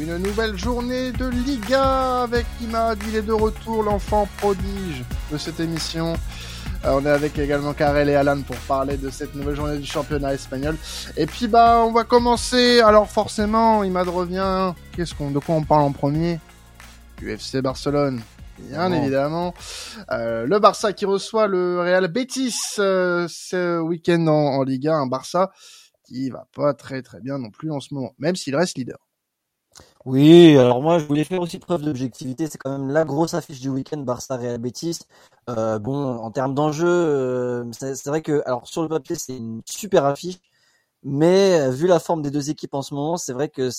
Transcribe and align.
Une 0.00 0.16
nouvelle 0.18 0.56
journée 0.56 1.10
de 1.10 1.26
Liga 1.26 2.22
avec 2.22 2.46
Imad, 2.60 2.98
il 3.08 3.16
est 3.16 3.22
de 3.22 3.32
retour, 3.32 3.82
l'enfant 3.82 4.28
prodige 4.38 5.02
de 5.32 5.36
cette 5.36 5.58
émission. 5.58 6.12
Euh, 6.84 6.90
on 6.92 7.04
est 7.04 7.10
avec 7.10 7.36
également 7.36 7.74
Karel 7.74 8.08
et 8.08 8.14
Alan 8.14 8.40
pour 8.42 8.54
parler 8.58 8.96
de 8.96 9.10
cette 9.10 9.34
nouvelle 9.34 9.56
journée 9.56 9.78
du 9.78 9.86
championnat 9.86 10.34
espagnol. 10.34 10.76
Et 11.16 11.26
puis 11.26 11.48
bah 11.48 11.82
on 11.84 11.90
va 11.90 12.04
commencer. 12.04 12.80
Alors 12.80 13.10
forcément, 13.10 13.82
Imad 13.82 14.08
revient. 14.08 14.72
Qu'est-ce 14.94 15.16
qu'on 15.16 15.32
de 15.32 15.40
quoi 15.40 15.56
on 15.56 15.64
parle 15.64 15.82
en 15.82 15.92
premier? 15.92 16.38
UFC 17.20 17.56
Barcelone. 17.56 18.20
Bien 18.58 18.92
évidemment. 18.92 19.52
Euh, 20.12 20.46
le 20.46 20.58
Barça 20.60 20.92
qui 20.92 21.06
reçoit 21.06 21.48
le 21.48 21.80
Real 21.80 22.06
Betis 22.06 22.54
euh, 22.78 23.26
ce 23.28 23.80
week-end 23.80 24.28
en, 24.28 24.58
en 24.58 24.62
Liga, 24.62 24.94
un 24.94 25.06
Barça 25.06 25.50
qui 26.04 26.30
va 26.30 26.46
pas 26.54 26.72
très 26.72 27.02
très 27.02 27.20
bien 27.20 27.38
non 27.38 27.50
plus 27.50 27.72
en 27.72 27.80
ce 27.80 27.92
moment, 27.94 28.12
même 28.18 28.36
s'il 28.36 28.54
reste 28.54 28.78
leader. 28.78 28.98
Oui, 30.04 30.56
alors 30.56 30.80
moi 30.80 30.98
je 30.98 31.04
voulais 31.04 31.24
faire 31.24 31.40
aussi 31.40 31.58
preuve 31.58 31.82
d'objectivité, 31.82 32.46
c'est 32.48 32.56
quand 32.58 32.70
même 32.78 32.88
la 32.88 33.04
grosse 33.04 33.34
affiche 33.34 33.60
du 33.60 33.68
week-end 33.68 33.98
Barça 33.98 34.36
Real 34.36 34.58
Betis. 34.58 35.00
Euh, 35.50 35.78
bon, 35.78 36.16
en 36.18 36.30
termes 36.30 36.54
d'enjeu, 36.54 36.86
euh, 36.88 37.64
c'est 37.72 38.06
vrai 38.06 38.22
que 38.22 38.42
alors 38.46 38.66
sur 38.66 38.82
le 38.82 38.88
papier 38.88 39.16
c'est 39.16 39.36
une 39.36 39.60
super 39.66 40.04
affiche, 40.04 40.38
mais 41.02 41.60
euh, 41.60 41.70
vu 41.70 41.86
la 41.88 42.00
forme 42.00 42.22
des 42.22 42.30
deux 42.30 42.50
équipes 42.50 42.74
en 42.74 42.82
ce 42.82 42.94
moment, 42.94 43.16
c'est 43.16 43.32
vrai 43.32 43.48
que 43.48 43.70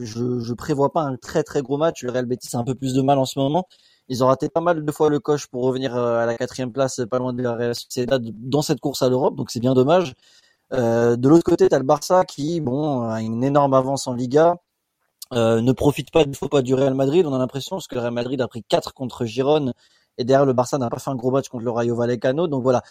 je 0.00 0.40
je 0.40 0.54
prévois 0.54 0.92
pas 0.92 1.02
un 1.02 1.16
très 1.16 1.42
très 1.44 1.62
gros 1.62 1.78
match. 1.78 2.02
Le 2.02 2.10
Real 2.10 2.26
Betis 2.26 2.56
a 2.56 2.58
un 2.60 2.64
peu 2.64 2.74
plus 2.74 2.94
de 2.94 3.02
mal 3.02 3.18
en 3.18 3.24
ce 3.26 3.38
moment. 3.38 3.66
Ils 4.08 4.24
ont 4.24 4.26
raté 4.28 4.48
pas 4.48 4.60
mal 4.60 4.84
de 4.84 4.92
fois 4.92 5.08
le 5.08 5.20
coche 5.20 5.46
pour 5.46 5.62
revenir 5.64 5.96
à 5.96 6.26
la 6.26 6.36
quatrième 6.36 6.72
place, 6.72 7.00
pas 7.10 7.18
loin 7.18 7.32
de 7.32 7.42
la 7.42 7.54
Real 7.54 7.74
Sociedad 7.74 8.22
dans 8.36 8.62
cette 8.62 8.80
course 8.80 9.02
à 9.02 9.08
l'Europe, 9.08 9.36
donc 9.36 9.50
c'est 9.50 9.60
bien 9.60 9.74
dommage. 9.74 10.14
Euh, 10.72 11.16
de 11.16 11.28
l'autre 11.28 11.44
côté, 11.44 11.68
tu 11.68 11.74
as 11.74 11.78
le 11.78 11.84
Barça 11.84 12.24
qui, 12.24 12.60
bon, 12.60 13.02
a 13.08 13.22
une 13.22 13.42
énorme 13.44 13.74
avance 13.74 14.06
en 14.06 14.14
Liga, 14.14 14.56
euh, 15.32 15.60
ne 15.60 15.72
profite 15.72 16.10
pas 16.10 16.24
du 16.24 16.34
faux 16.34 16.48
pas 16.48 16.62
du 16.62 16.74
Real 16.74 16.94
Madrid. 16.94 17.26
On 17.26 17.34
a 17.34 17.38
l'impression 17.38 17.76
parce 17.76 17.86
que 17.88 17.94
le 17.94 18.00
Real 18.00 18.12
Madrid 18.12 18.40
a 18.40 18.48
pris 18.48 18.62
4 18.62 18.94
contre 18.94 19.24
Girone 19.24 19.72
et 20.18 20.24
derrière 20.24 20.46
le 20.46 20.52
Barça 20.52 20.78
n'a 20.78 20.90
pas 20.90 20.98
fait 20.98 21.10
un 21.10 21.16
gros 21.16 21.30
match 21.30 21.48
contre 21.48 21.64
le 21.64 21.70
Rayo 21.70 21.96
Vallecano. 21.96 22.46
Donc 22.46 22.62
voilà. 22.62 22.82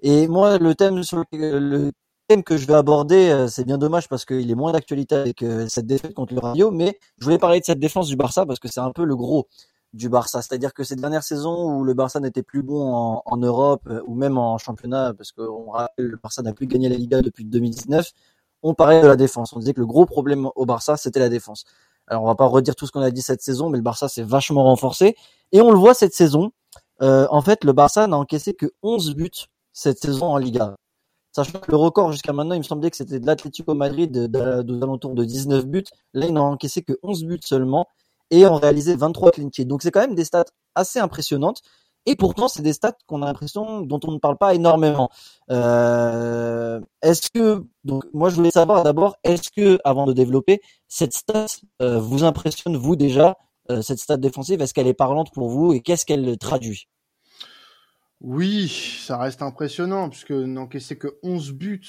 Et 0.00 0.28
moi, 0.28 0.58
le 0.58 0.74
thème 0.74 1.02
sur 1.02 1.24
le, 1.32 1.90
thème 2.28 2.44
que 2.44 2.56
je 2.56 2.66
vais 2.66 2.74
aborder, 2.74 3.30
euh, 3.30 3.48
c'est 3.48 3.64
bien 3.64 3.78
dommage 3.78 4.08
parce 4.08 4.24
qu'il 4.24 4.50
est 4.50 4.54
moins 4.54 4.72
d'actualité 4.72 5.16
avec 5.16 5.44
cette 5.68 5.86
défaite 5.86 6.14
contre 6.14 6.34
le 6.34 6.40
Rayo, 6.40 6.70
mais 6.70 6.98
je 7.18 7.24
voulais 7.24 7.38
parler 7.38 7.60
de 7.60 7.64
cette 7.64 7.80
défense 7.80 8.08
du 8.08 8.16
Barça 8.16 8.46
parce 8.46 8.60
que 8.60 8.68
c'est 8.68 8.80
un 8.80 8.92
peu 8.92 9.04
le 9.04 9.16
gros 9.16 9.48
du 9.92 10.08
Barça. 10.08 10.42
C'est-à-dire 10.42 10.74
que 10.74 10.84
cette 10.84 11.00
dernière 11.00 11.22
saison 11.22 11.78
où 11.78 11.84
le 11.84 11.94
Barça 11.94 12.20
n'était 12.20 12.42
plus 12.42 12.62
bon 12.62 12.92
en, 12.92 13.22
en, 13.24 13.36
Europe 13.38 13.82
euh, 13.88 14.02
ou 14.06 14.14
même 14.14 14.38
en 14.38 14.58
championnat, 14.58 15.14
parce 15.14 15.32
qu'on 15.32 15.70
rappelle 15.70 16.06
le 16.06 16.16
Barça 16.22 16.42
n'a 16.42 16.52
plus 16.52 16.66
gagné 16.66 16.88
la 16.88 16.96
Liga 16.96 17.22
depuis 17.22 17.44
2019, 17.44 18.12
on 18.62 18.74
parlait 18.74 19.00
de 19.02 19.06
la 19.06 19.16
défense. 19.16 19.52
On 19.52 19.58
disait 19.58 19.74
que 19.74 19.80
le 19.80 19.86
gros 19.86 20.06
problème 20.06 20.48
au 20.56 20.66
Barça, 20.66 20.96
c'était 20.96 21.20
la 21.20 21.28
défense. 21.28 21.64
Alors 22.06 22.22
on 22.22 22.26
va 22.26 22.34
pas 22.34 22.46
redire 22.46 22.74
tout 22.74 22.86
ce 22.86 22.92
qu'on 22.92 23.02
a 23.02 23.10
dit 23.10 23.22
cette 23.22 23.42
saison, 23.42 23.70
mais 23.70 23.78
le 23.78 23.82
Barça 23.82 24.08
s'est 24.08 24.22
vachement 24.22 24.64
renforcé. 24.64 25.16
Et 25.52 25.60
on 25.60 25.70
le 25.70 25.78
voit 25.78 25.94
cette 25.94 26.14
saison. 26.14 26.50
Euh, 27.02 27.26
en 27.30 27.42
fait, 27.42 27.64
le 27.64 27.72
Barça 27.72 28.06
n'a 28.06 28.16
encaissé 28.16 28.54
que 28.54 28.66
11 28.82 29.14
buts 29.14 29.30
cette 29.72 29.98
saison 29.98 30.26
en 30.26 30.38
Liga. 30.38 30.74
Sachant 31.32 31.60
que 31.60 31.70
le 31.70 31.76
record 31.76 32.10
jusqu'à 32.10 32.32
maintenant, 32.32 32.54
il 32.54 32.58
me 32.58 32.64
semblait 32.64 32.90
que 32.90 32.96
c'était 32.96 33.20
de 33.20 33.26
l'Atlético 33.26 33.74
Madrid 33.74 34.30
aux 34.34 34.82
alentours 34.82 35.14
de 35.14 35.24
19 35.24 35.66
buts. 35.66 35.84
Là, 36.14 36.26
il 36.26 36.32
n'a 36.32 36.42
encaissé 36.42 36.82
que 36.82 36.94
11 37.02 37.24
buts 37.24 37.40
seulement 37.44 37.86
et 38.30 38.46
ont 38.46 38.56
réalisé 38.56 38.96
23 38.96 39.30
clean 39.32 39.48
Donc 39.66 39.82
c'est 39.82 39.90
quand 39.90 40.00
même 40.00 40.14
des 40.14 40.24
stats 40.24 40.46
assez 40.74 40.98
impressionnantes. 40.98 41.62
Et 42.06 42.16
pourtant, 42.16 42.48
c'est 42.48 42.62
des 42.62 42.72
stats 42.72 42.96
qu'on 43.06 43.22
a 43.22 43.26
l'impression 43.26 43.82
dont 43.82 44.00
on 44.04 44.12
ne 44.12 44.18
parle 44.18 44.38
pas 44.38 44.54
énormément. 44.54 45.10
Euh, 45.50 46.80
est-ce 47.02 47.30
que 47.30 47.64
donc 47.84 48.04
moi 48.14 48.30
je 48.30 48.36
voulais 48.36 48.50
savoir 48.50 48.82
d'abord 48.82 49.16
est-ce 49.24 49.50
que 49.50 49.78
avant 49.84 50.06
de 50.06 50.12
développer 50.12 50.60
cette 50.88 51.12
stat 51.12 51.46
euh, 51.82 51.98
vous 51.98 52.24
impressionne 52.24 52.76
vous 52.76 52.96
déjà 52.96 53.36
euh, 53.70 53.82
cette 53.82 53.98
stat 53.98 54.16
défensive? 54.16 54.62
Est-ce 54.62 54.72
qu'elle 54.72 54.86
est 54.86 54.94
parlante 54.94 55.32
pour 55.32 55.48
vous 55.48 55.72
et 55.72 55.80
qu'est-ce 55.80 56.06
qu'elle 56.06 56.38
traduit? 56.38 56.88
Oui, 58.20 58.68
ça 59.04 59.18
reste 59.18 59.42
impressionnant 59.42 60.08
puisque 60.08 60.32
n'encaisser 60.32 60.96
que 60.96 61.18
11 61.22 61.52
buts, 61.52 61.86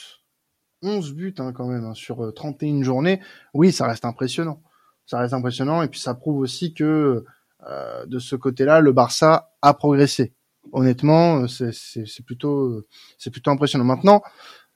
11 0.83 1.13
buts 1.13 1.35
hein, 1.39 1.53
quand 1.53 1.67
même 1.67 1.85
hein, 1.85 1.93
sur 1.93 2.33
31 2.33 2.83
journées. 2.83 3.21
Oui, 3.53 3.71
ça 3.71 3.87
reste 3.87 4.05
impressionnant 4.05 4.61
ça 5.09 5.17
reste 5.17 5.33
impressionnant 5.33 5.81
et 5.81 5.87
puis 5.87 5.99
ça 5.99 6.13
prouve 6.13 6.37
aussi 6.37 6.71
que 6.75 7.25
de 7.65 8.19
ce 8.19 8.35
côté-là, 8.35 8.79
le 8.79 8.91
Barça 8.91 9.51
a 9.61 9.73
progressé. 9.73 10.33
Honnêtement, 10.71 11.47
c'est 11.47 12.25
plutôt 12.25 12.85
c'est 13.17 13.31
plutôt 13.31 13.51
impressionnant. 13.51 13.85
Maintenant, 13.85 14.21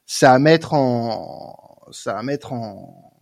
c'est 0.06 0.26
à 0.26 0.40
mettre 0.40 0.74
en 0.74 1.80
ça 1.92 2.18
à 2.18 2.24
mettre 2.24 2.54
en 2.54 3.14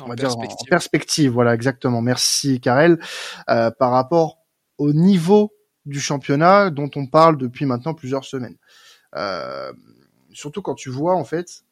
on 0.00 0.08
va 0.08 0.14
dire 0.14 0.36
en 0.36 0.46
perspective. 0.68 1.32
Voilà, 1.32 1.54
exactement. 1.54 2.00
Merci, 2.02 2.60
Karel. 2.60 3.00
Euh, 3.48 3.70
par 3.70 3.92
rapport 3.92 4.38
au 4.78 4.92
niveau 4.92 5.52
du 5.86 6.00
championnat 6.00 6.70
dont 6.70 6.90
on 6.96 7.06
parle 7.06 7.38
depuis 7.38 7.64
maintenant 7.64 7.94
plusieurs 7.94 8.24
semaines. 8.24 8.56
Euh, 9.16 9.72
surtout 10.32 10.62
quand 10.62 10.74
tu 10.74 10.90
vois 10.90 11.14
en 11.14 11.24
fait 11.24 11.62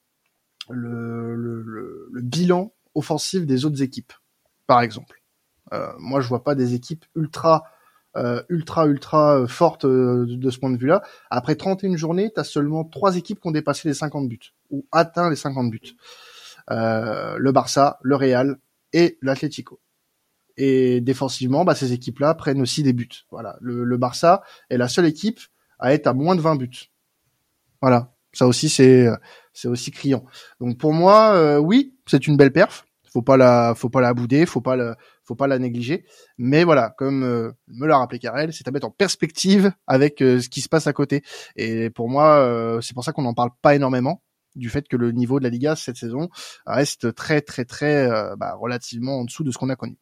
le, 0.70 1.36
le, 1.36 1.62
le, 1.62 2.08
le 2.10 2.22
bilan 2.22 2.72
offensif 2.94 3.44
des 3.46 3.64
autres 3.64 3.82
équipes 3.82 4.12
par 4.66 4.80
exemple. 4.80 5.15
Euh, 5.72 5.92
moi, 5.98 6.20
je 6.20 6.28
vois 6.28 6.44
pas 6.44 6.54
des 6.54 6.74
équipes 6.74 7.04
ultra, 7.14 7.64
euh, 8.16 8.42
ultra, 8.48 8.86
ultra 8.86 9.38
euh, 9.38 9.46
fortes 9.46 9.86
de, 9.86 10.50
ce 10.50 10.58
point 10.58 10.70
de 10.70 10.76
vue-là. 10.76 11.02
Après 11.30 11.56
31 11.56 11.96
journées, 11.96 12.30
tu 12.32 12.40
as 12.40 12.44
seulement 12.44 12.84
trois 12.84 13.16
équipes 13.16 13.40
qui 13.40 13.48
ont 13.48 13.52
dépassé 13.52 13.88
les 13.88 13.94
50 13.94 14.28
buts 14.28 14.52
ou 14.70 14.86
atteint 14.92 15.30
les 15.30 15.36
50 15.36 15.70
buts. 15.70 15.96
le 16.68 17.50
Barça, 17.50 17.98
le 18.02 18.16
Real 18.16 18.58
et 18.92 19.18
l'Atlético. 19.22 19.80
Et 20.58 21.02
défensivement, 21.02 21.64
bah, 21.64 21.74
ces 21.74 21.92
équipes-là 21.92 22.34
prennent 22.34 22.62
aussi 22.62 22.82
des 22.82 22.94
buts. 22.94 23.08
Voilà, 23.30 23.56
le, 23.60 23.84
le, 23.84 23.96
Barça 23.98 24.42
est 24.70 24.78
la 24.78 24.88
seule 24.88 25.04
équipe 25.04 25.40
à 25.78 25.92
être 25.92 26.06
à 26.06 26.14
moins 26.14 26.34
de 26.34 26.40
20 26.40 26.56
buts. 26.56 26.90
Voilà, 27.82 28.14
ça 28.32 28.46
aussi 28.46 28.70
c'est 28.70 29.06
c'est 29.52 29.68
aussi 29.68 29.90
criant. 29.90 30.24
Donc 30.60 30.78
pour 30.78 30.94
moi, 30.94 31.60
oui, 31.60 31.94
c'est 32.06 32.26
une 32.26 32.38
belle 32.38 32.52
perf 32.52 32.86
faut 33.16 33.22
pas 33.22 33.38
la 33.38 33.74
faut 33.74 33.88
pas 33.88 34.02
la 34.02 34.12
bouder, 34.12 34.44
faut 34.44 34.60
pas 34.60 34.76
la 34.76 34.96
faut 35.26 35.34
pas 35.34 35.46
la 35.46 35.58
négliger. 35.58 36.04
Mais 36.38 36.64
voilà, 36.64 36.90
comme 36.96 37.22
euh, 37.22 37.52
me 37.68 37.86
l'a 37.86 37.98
rappelé 37.98 38.18
Karel, 38.18 38.52
c'est 38.52 38.66
à 38.68 38.70
mettre 38.70 38.86
en 38.86 38.90
perspective 38.90 39.72
avec 39.86 40.22
euh, 40.22 40.40
ce 40.40 40.48
qui 40.48 40.60
se 40.60 40.68
passe 40.68 40.86
à 40.86 40.92
côté. 40.92 41.22
Et 41.56 41.90
pour 41.90 42.08
moi, 42.08 42.38
euh, 42.38 42.80
c'est 42.80 42.94
pour 42.94 43.04
ça 43.04 43.12
qu'on 43.12 43.22
n'en 43.22 43.34
parle 43.34 43.50
pas 43.62 43.74
énormément 43.74 44.22
du 44.54 44.70
fait 44.70 44.88
que 44.88 44.96
le 44.96 45.12
niveau 45.12 45.38
de 45.38 45.44
la 45.44 45.50
Liga 45.50 45.76
cette 45.76 45.96
saison 45.96 46.30
reste 46.64 47.14
très 47.14 47.42
très 47.42 47.66
très 47.66 48.08
bah, 48.38 48.54
relativement 48.54 49.18
en 49.18 49.24
dessous 49.24 49.44
de 49.44 49.50
ce 49.50 49.58
qu'on 49.58 49.68
a 49.68 49.76
connu. 49.76 49.98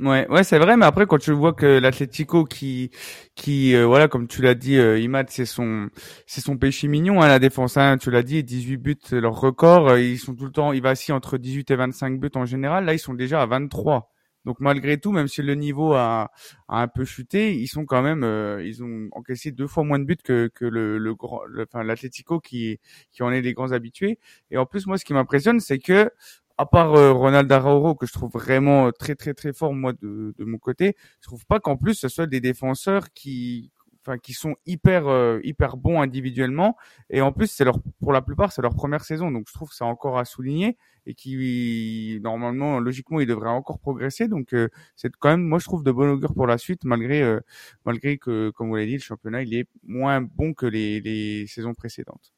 Ouais, 0.00 0.28
ouais, 0.28 0.44
c'est 0.44 0.58
vrai, 0.58 0.76
mais 0.76 0.84
après 0.84 1.06
quand 1.06 1.16
tu 1.16 1.32
vois 1.32 1.54
que 1.54 1.64
l'Atlético 1.64 2.44
qui, 2.44 2.90
qui, 3.34 3.74
euh, 3.74 3.86
voilà, 3.86 4.06
comme 4.06 4.28
tu 4.28 4.42
l'as 4.42 4.54
dit, 4.54 4.76
euh, 4.76 4.98
Imad, 4.98 5.30
c'est 5.30 5.46
son, 5.46 5.88
c'est 6.26 6.42
son 6.42 6.58
péché 6.58 6.88
mignon, 6.88 7.22
hein, 7.22 7.28
la 7.28 7.38
défense. 7.38 7.78
Hein, 7.78 7.96
tu 7.96 8.10
l'as 8.10 8.22
dit, 8.22 8.44
18 8.44 8.76
buts, 8.76 8.98
leur 9.12 9.40
record. 9.40 9.88
Euh, 9.88 10.00
ils 10.00 10.18
sont 10.18 10.34
tout 10.34 10.44
le 10.44 10.50
temps, 10.52 10.72
il 10.72 10.82
vacille 10.82 11.14
entre 11.14 11.38
18 11.38 11.70
et 11.70 11.76
25 11.76 12.20
buts 12.20 12.28
en 12.34 12.44
général. 12.44 12.84
Là, 12.84 12.92
ils 12.92 12.98
sont 12.98 13.14
déjà 13.14 13.40
à 13.40 13.46
23. 13.46 14.10
Donc 14.44 14.60
malgré 14.60 14.98
tout, 14.98 15.10
même 15.12 15.26
si 15.28 15.42
le 15.42 15.54
niveau 15.54 15.94
a, 15.94 16.30
a 16.68 16.82
un 16.82 16.88
peu 16.88 17.04
chuté, 17.06 17.54
ils 17.54 17.66
sont 17.66 17.84
quand 17.86 18.02
même, 18.02 18.24
euh, 18.24 18.62
ils 18.64 18.82
ont 18.82 19.08
encaissé 19.12 19.52
deux 19.52 19.66
fois 19.66 19.84
moins 19.84 19.98
de 19.98 20.04
buts 20.04 20.16
que, 20.22 20.50
que 20.54 20.64
le, 20.66 20.98
le, 20.98 21.14
enfin 21.62 21.82
l'Atlético 21.82 22.40
qui, 22.40 22.78
qui 23.10 23.22
en 23.22 23.30
est 23.32 23.40
les 23.42 23.52
grands 23.54 23.72
habitués. 23.72 24.18
Et 24.50 24.56
en 24.58 24.66
plus, 24.66 24.86
moi, 24.86 24.96
ce 24.98 25.04
qui 25.06 25.12
m'impressionne, 25.14 25.60
c'est 25.60 25.78
que 25.78 26.10
à 26.58 26.66
part 26.66 26.94
euh, 26.94 27.12
Ronald 27.12 27.50
Arauro 27.52 27.94
que 27.94 28.06
je 28.06 28.12
trouve 28.12 28.32
vraiment 28.32 28.90
très 28.92 29.14
très 29.14 29.32
très 29.34 29.52
fort 29.52 29.72
moi 29.72 29.92
de, 29.92 30.34
de 30.36 30.44
mon 30.44 30.58
côté, 30.58 30.96
je 31.20 31.28
trouve 31.28 31.46
pas 31.46 31.60
qu'en 31.60 31.76
plus 31.76 31.94
ce 31.94 32.08
soit 32.08 32.26
des 32.26 32.40
défenseurs 32.40 33.12
qui 33.14 33.70
enfin 34.04 34.18
qui 34.18 34.32
sont 34.32 34.56
hyper 34.66 35.06
euh, 35.08 35.40
hyper 35.44 35.76
bons 35.76 36.00
individuellement. 36.00 36.76
Et 37.10 37.20
en 37.20 37.32
plus 37.32 37.46
c'est 37.48 37.64
leur 37.64 37.78
pour 38.00 38.12
la 38.12 38.22
plupart 38.22 38.52
c'est 38.52 38.62
leur 38.62 38.74
première 38.74 39.04
saison. 39.04 39.30
Donc 39.30 39.46
je 39.48 39.54
trouve 39.54 39.68
que 39.70 39.74
c'est 39.76 39.84
encore 39.84 40.18
à 40.18 40.24
souligner 40.24 40.76
et 41.06 41.14
qui 41.14 42.18
normalement 42.22 42.80
logiquement 42.80 43.20
ils 43.20 43.26
devraient 43.26 43.50
encore 43.50 43.78
progresser. 43.78 44.26
Donc 44.28 44.52
euh, 44.52 44.68
c'est 44.96 45.14
quand 45.16 45.30
même 45.30 45.42
moi 45.42 45.58
je 45.60 45.64
trouve 45.64 45.84
de 45.84 45.92
bon 45.92 46.10
augure 46.10 46.34
pour 46.34 46.46
la 46.48 46.58
suite 46.58 46.84
malgré 46.84 47.38
malgré 47.84 48.18
que 48.18 48.50
comme 48.50 48.68
vous 48.68 48.76
l'avez 48.76 48.88
dit 48.88 48.94
le 48.94 48.98
championnat 49.00 49.42
il 49.42 49.54
est 49.54 49.68
moins 49.84 50.20
bon 50.22 50.54
que 50.54 50.66
les, 50.66 51.00
les 51.00 51.46
saisons 51.46 51.74
précédentes. 51.74 52.32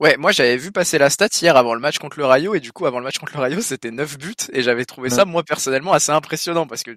Ouais, 0.00 0.16
moi 0.16 0.32
j'avais 0.32 0.56
vu 0.56 0.72
passer 0.72 0.98
la 0.98 1.10
stat 1.10 1.28
hier 1.40 1.56
avant 1.56 1.74
le 1.74 1.80
match 1.80 1.98
contre 1.98 2.18
le 2.18 2.26
Rayo 2.26 2.54
et 2.54 2.60
du 2.60 2.72
coup 2.72 2.86
avant 2.86 2.98
le 2.98 3.04
match 3.04 3.18
contre 3.18 3.34
le 3.34 3.40
Rayo 3.40 3.60
c'était 3.60 3.90
9 3.90 4.18
buts 4.18 4.34
et 4.52 4.62
j'avais 4.62 4.84
trouvé 4.84 5.10
ça 5.10 5.24
moi 5.24 5.42
personnellement 5.42 5.92
assez 5.92 6.12
impressionnant 6.12 6.66
parce 6.66 6.82
que 6.82 6.96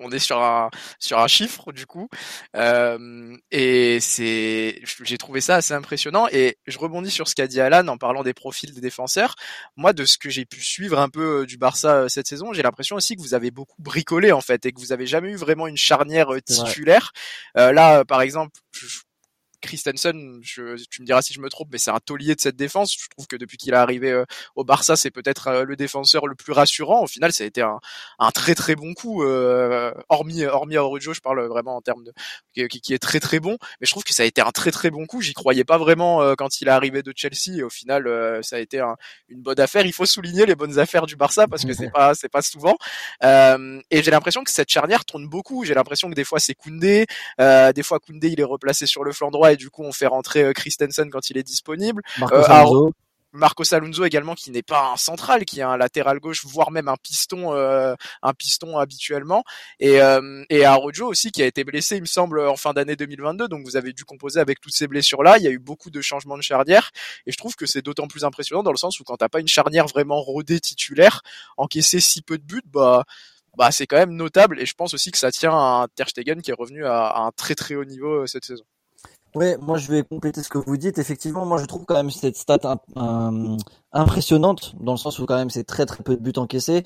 on 0.00 0.10
est 0.10 0.18
sur 0.18 0.42
un 0.42 0.70
sur 0.98 1.18
un 1.18 1.26
chiffre 1.26 1.72
du 1.72 1.86
coup. 1.86 2.08
Euh, 2.56 3.36
et 3.50 3.98
c'est 4.00 4.80
j'ai 5.02 5.18
trouvé 5.18 5.40
ça 5.40 5.56
assez 5.56 5.74
impressionnant 5.74 6.26
et 6.30 6.58
je 6.66 6.78
rebondis 6.78 7.10
sur 7.10 7.28
ce 7.28 7.34
qu'a 7.34 7.46
dit 7.46 7.60
Alan 7.60 7.86
en 7.88 7.98
parlant 7.98 8.22
des 8.22 8.34
profils 8.34 8.72
des 8.72 8.80
défenseurs. 8.80 9.34
Moi 9.76 9.92
de 9.92 10.04
ce 10.04 10.18
que 10.18 10.30
j'ai 10.30 10.44
pu 10.44 10.60
suivre 10.60 10.98
un 10.98 11.08
peu 11.08 11.42
euh, 11.42 11.46
du 11.46 11.56
Barça 11.56 11.96
euh, 11.96 12.08
cette 12.08 12.26
saison 12.26 12.52
j'ai 12.52 12.62
l'impression 12.62 12.96
aussi 12.96 13.16
que 13.16 13.22
vous 13.22 13.34
avez 13.34 13.50
beaucoup 13.50 13.80
bricolé 13.80 14.32
en 14.32 14.40
fait 14.40 14.66
et 14.66 14.72
que 14.72 14.80
vous 14.80 14.92
avez 14.92 15.06
jamais 15.06 15.30
eu 15.30 15.36
vraiment 15.36 15.66
une 15.66 15.76
charnière 15.76 16.28
titulaire. 16.44 17.12
Euh, 17.56 17.72
là 17.72 18.04
par 18.04 18.20
exemple 18.22 18.52
je, 18.72 18.86
Christensen, 19.60 20.40
je, 20.42 20.76
tu 20.90 21.02
me 21.02 21.06
diras 21.06 21.22
si 21.22 21.34
je 21.34 21.40
me 21.40 21.48
trompe, 21.48 21.68
mais 21.72 21.78
c'est 21.78 21.90
un 21.90 22.00
taulier 22.00 22.34
de 22.34 22.40
cette 22.40 22.56
défense. 22.56 22.94
Je 22.98 23.08
trouve 23.10 23.26
que 23.26 23.36
depuis 23.36 23.56
qu'il 23.56 23.72
est 23.72 23.76
arrivé 23.76 24.10
euh, 24.10 24.24
au 24.54 24.64
Barça, 24.64 24.96
c'est 24.96 25.10
peut-être 25.10 25.48
euh, 25.48 25.64
le 25.64 25.76
défenseur 25.76 26.26
le 26.26 26.34
plus 26.34 26.52
rassurant. 26.52 27.02
Au 27.02 27.06
final, 27.06 27.32
ça 27.32 27.44
a 27.44 27.46
été 27.46 27.62
un, 27.62 27.78
un 28.18 28.30
très 28.30 28.54
très 28.54 28.76
bon 28.76 28.94
coup, 28.94 29.22
euh, 29.24 29.92
hormis 30.08 30.44
hormis 30.44 30.76
Arujo, 30.76 31.12
je 31.12 31.20
parle 31.20 31.44
vraiment 31.46 31.76
en 31.76 31.80
termes 31.80 32.04
de 32.04 32.12
qui, 32.68 32.80
qui, 32.80 32.94
est 32.94 32.98
très 32.98 33.20
très 33.20 33.40
bon. 33.40 33.56
Mais 33.80 33.86
je 33.86 33.90
trouve 33.90 34.04
que 34.04 34.14
ça 34.14 34.22
a 34.22 34.26
été 34.26 34.40
un 34.40 34.50
très 34.50 34.70
très 34.70 34.90
bon 34.90 35.06
coup. 35.06 35.20
J'y 35.20 35.34
croyais 35.34 35.64
pas 35.64 35.78
vraiment 35.78 36.34
quand 36.36 36.60
il 36.60 36.68
est 36.68 36.70
arrivé 36.70 37.02
de 37.02 37.12
Chelsea. 37.14 37.58
Et 37.58 37.62
au 37.62 37.70
final, 37.70 38.08
ça 38.42 38.56
a 38.56 38.58
été 38.58 38.80
une 39.28 39.42
bonne 39.42 39.60
affaire. 39.60 39.84
Il 39.86 39.92
faut 39.92 40.06
souligner 40.06 40.46
les 40.46 40.54
bonnes 40.54 40.78
affaires 40.78 41.06
du 41.06 41.16
Barça 41.16 41.46
parce 41.46 41.64
que 41.64 41.72
c'est 41.72 41.90
pas 41.92 42.14
c'est 42.14 42.28
pas 42.28 42.42
souvent. 42.42 42.76
et 43.22 44.02
j'ai 44.02 44.10
l'impression 44.10 44.44
que 44.44 44.50
cette 44.50 44.70
charnière 44.70 45.04
tourne 45.04 45.28
beaucoup. 45.28 45.64
J'ai 45.64 45.74
l'impression 45.74 46.08
que 46.08 46.14
des 46.14 46.24
fois 46.24 46.40
c'est 46.40 46.54
Koundé, 46.54 47.06
des 47.38 47.82
fois 47.82 47.98
Koundé 47.98 48.28
il 48.28 48.40
est 48.40 48.44
replacé 48.44 48.86
sur 48.86 49.04
le 49.04 49.12
flanc 49.12 49.30
droit 49.30 49.45
et 49.52 49.56
du 49.56 49.70
coup 49.70 49.82
on 49.82 49.92
fait 49.92 50.06
rentrer 50.06 50.42
euh, 50.44 50.52
Christensen 50.52 51.10
quand 51.10 51.30
il 51.30 51.38
est 51.38 51.42
disponible. 51.42 52.02
Marcos 52.18 52.36
euh, 52.36 52.44
Alonso. 52.48 52.92
Marcos 53.36 53.74
Alonso 53.74 54.04
également 54.04 54.34
qui 54.34 54.50
n'est 54.50 54.62
pas 54.62 54.92
un 54.92 54.96
central, 54.96 55.44
qui 55.44 55.60
est 55.60 55.62
un 55.62 55.76
latéral 55.76 56.18
gauche, 56.18 56.44
voire 56.44 56.70
même 56.70 56.88
un 56.88 56.96
piston, 56.96 57.54
euh, 57.54 57.94
un 58.22 58.32
piston 58.32 58.78
habituellement. 58.78 59.44
Et, 59.78 60.00
euh, 60.00 60.42
et 60.48 60.64
Arojo 60.64 61.06
aussi 61.06 61.30
qui 61.30 61.42
a 61.42 61.46
été 61.46 61.62
blessé, 61.64 61.96
il 61.96 62.02
me 62.02 62.06
semble, 62.06 62.40
en 62.40 62.56
fin 62.56 62.72
d'année 62.72 62.96
2022. 62.96 63.48
Donc 63.48 63.64
vous 63.64 63.76
avez 63.76 63.92
dû 63.92 64.04
composer 64.04 64.40
avec 64.40 64.60
toutes 64.60 64.74
ces 64.74 64.88
blessures-là. 64.88 65.38
Il 65.38 65.44
y 65.44 65.46
a 65.46 65.50
eu 65.50 65.58
beaucoup 65.58 65.90
de 65.90 66.00
changements 66.00 66.36
de 66.36 66.42
charnière. 66.42 66.90
Et 67.26 67.32
je 67.32 67.36
trouve 67.36 67.54
que 67.54 67.66
c'est 67.66 67.82
d'autant 67.82 68.08
plus 68.08 68.24
impressionnant 68.24 68.62
dans 68.62 68.72
le 68.72 68.78
sens 68.78 68.98
où 69.00 69.04
quand 69.04 69.16
t'as 69.18 69.28
pas 69.28 69.40
une 69.40 69.48
charnière 69.48 69.86
vraiment 69.86 70.20
rodée 70.20 70.60
titulaire, 70.60 71.22
encaisser 71.56 72.00
si 72.00 72.22
peu 72.22 72.38
de 72.38 72.44
buts, 72.44 72.62
bah 72.66 73.04
bah 73.56 73.70
c'est 73.70 73.86
quand 73.86 73.96
même 73.96 74.14
notable. 74.16 74.60
Et 74.60 74.66
je 74.66 74.74
pense 74.74 74.94
aussi 74.94 75.10
que 75.10 75.18
ça 75.18 75.30
tient 75.30 75.52
à 75.52 75.82
un 75.82 75.88
Ter 75.88 76.08
Stegen 76.08 76.42
qui 76.42 76.50
est 76.50 76.54
revenu 76.54 76.84
à, 76.86 77.06
à 77.06 77.20
un 77.20 77.32
très 77.32 77.54
très 77.54 77.74
haut 77.74 77.84
niveau 77.84 78.26
cette 78.26 78.44
saison. 78.44 78.64
Ouais, 79.34 79.58
moi 79.60 79.76
je 79.76 79.92
vais 79.92 80.02
compléter 80.02 80.42
ce 80.42 80.48
que 80.48 80.56
vous 80.56 80.78
dites. 80.78 80.96
Effectivement, 80.98 81.44
moi 81.44 81.58
je 81.58 81.66
trouve 81.66 81.84
quand 81.84 81.94
même 81.94 82.10
cette 82.10 82.36
stat 82.38 82.58
impressionnante 83.92 84.74
dans 84.80 84.92
le 84.92 84.98
sens 84.98 85.18
où 85.18 85.26
quand 85.26 85.36
même 85.36 85.50
c'est 85.50 85.64
très 85.64 85.84
très 85.84 86.02
peu 86.02 86.16
de 86.16 86.22
buts 86.22 86.32
encaissés. 86.36 86.84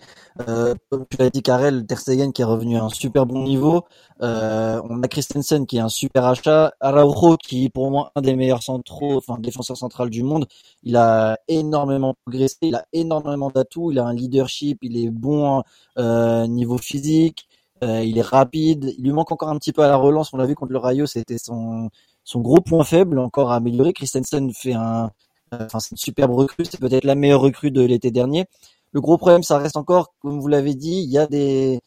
Euh, 0.48 0.74
comme 0.90 1.06
tu 1.08 1.16
l'as 1.18 1.30
dit, 1.30 1.42
Karel 1.42 1.86
Ter 1.86 1.98
Stegen 2.00 2.32
qui 2.32 2.42
est 2.42 2.44
revenu 2.44 2.76
à 2.76 2.82
un 2.84 2.88
super 2.88 3.24
bon 3.24 3.44
niveau. 3.44 3.84
Euh, 4.22 4.80
on 4.88 5.00
a 5.02 5.06
Christensen 5.08 5.64
qui 5.64 5.76
est 5.76 5.80
un 5.80 5.88
super 5.88 6.24
achat. 6.24 6.72
Araujo 6.80 7.36
qui 7.36 7.66
est 7.66 7.68
pour 7.68 7.88
moi 7.92 8.10
un 8.16 8.20
des 8.20 8.34
meilleurs 8.34 8.64
centraux, 8.64 9.16
enfin 9.18 9.38
défenseur 9.38 9.76
central 9.76 10.10
du 10.10 10.24
monde. 10.24 10.46
Il 10.82 10.96
a 10.96 11.38
énormément 11.46 12.14
progressé, 12.24 12.56
il 12.62 12.74
a 12.74 12.84
énormément 12.92 13.50
d'atouts, 13.50 13.92
il 13.92 14.00
a 14.00 14.04
un 14.06 14.12
leadership, 14.12 14.78
il 14.82 14.96
est 15.04 15.10
bon 15.10 15.62
euh, 15.98 16.48
niveau 16.48 16.78
physique. 16.78 17.46
Euh, 17.82 18.04
il 18.04 18.18
est 18.18 18.22
rapide, 18.22 18.94
il 18.98 19.04
lui 19.04 19.12
manque 19.12 19.32
encore 19.32 19.48
un 19.48 19.56
petit 19.56 19.72
peu 19.72 19.82
à 19.82 19.88
la 19.88 19.96
relance. 19.96 20.32
On 20.34 20.36
l'a 20.36 20.44
vu 20.46 20.54
contre 20.54 20.72
le 20.72 20.78
Rayo, 20.78 21.06
c'était 21.06 21.38
son 21.38 21.88
son 22.24 22.40
gros 22.40 22.60
point 22.60 22.84
faible 22.84 23.18
encore 23.18 23.50
à 23.52 23.56
améliorer. 23.56 23.92
Christensen 23.92 24.52
fait 24.52 24.74
un, 24.74 25.10
enfin 25.52 25.80
c'est 25.80 25.92
une 25.92 25.96
superbe 25.96 26.32
recrue, 26.32 26.64
c'est 26.64 26.80
peut-être 26.80 27.04
la 27.04 27.14
meilleure 27.14 27.40
recrue 27.40 27.70
de 27.70 27.82
l'été 27.82 28.10
dernier. 28.10 28.46
Le 28.92 29.00
gros 29.00 29.18
problème, 29.18 29.42
ça 29.42 29.58
reste 29.58 29.76
encore, 29.76 30.12
comme 30.20 30.40
vous 30.40 30.48
l'avez 30.48 30.74
dit, 30.74 31.02
il 31.04 31.10
y 31.10 31.18
a 31.18 31.26
des 31.26 31.80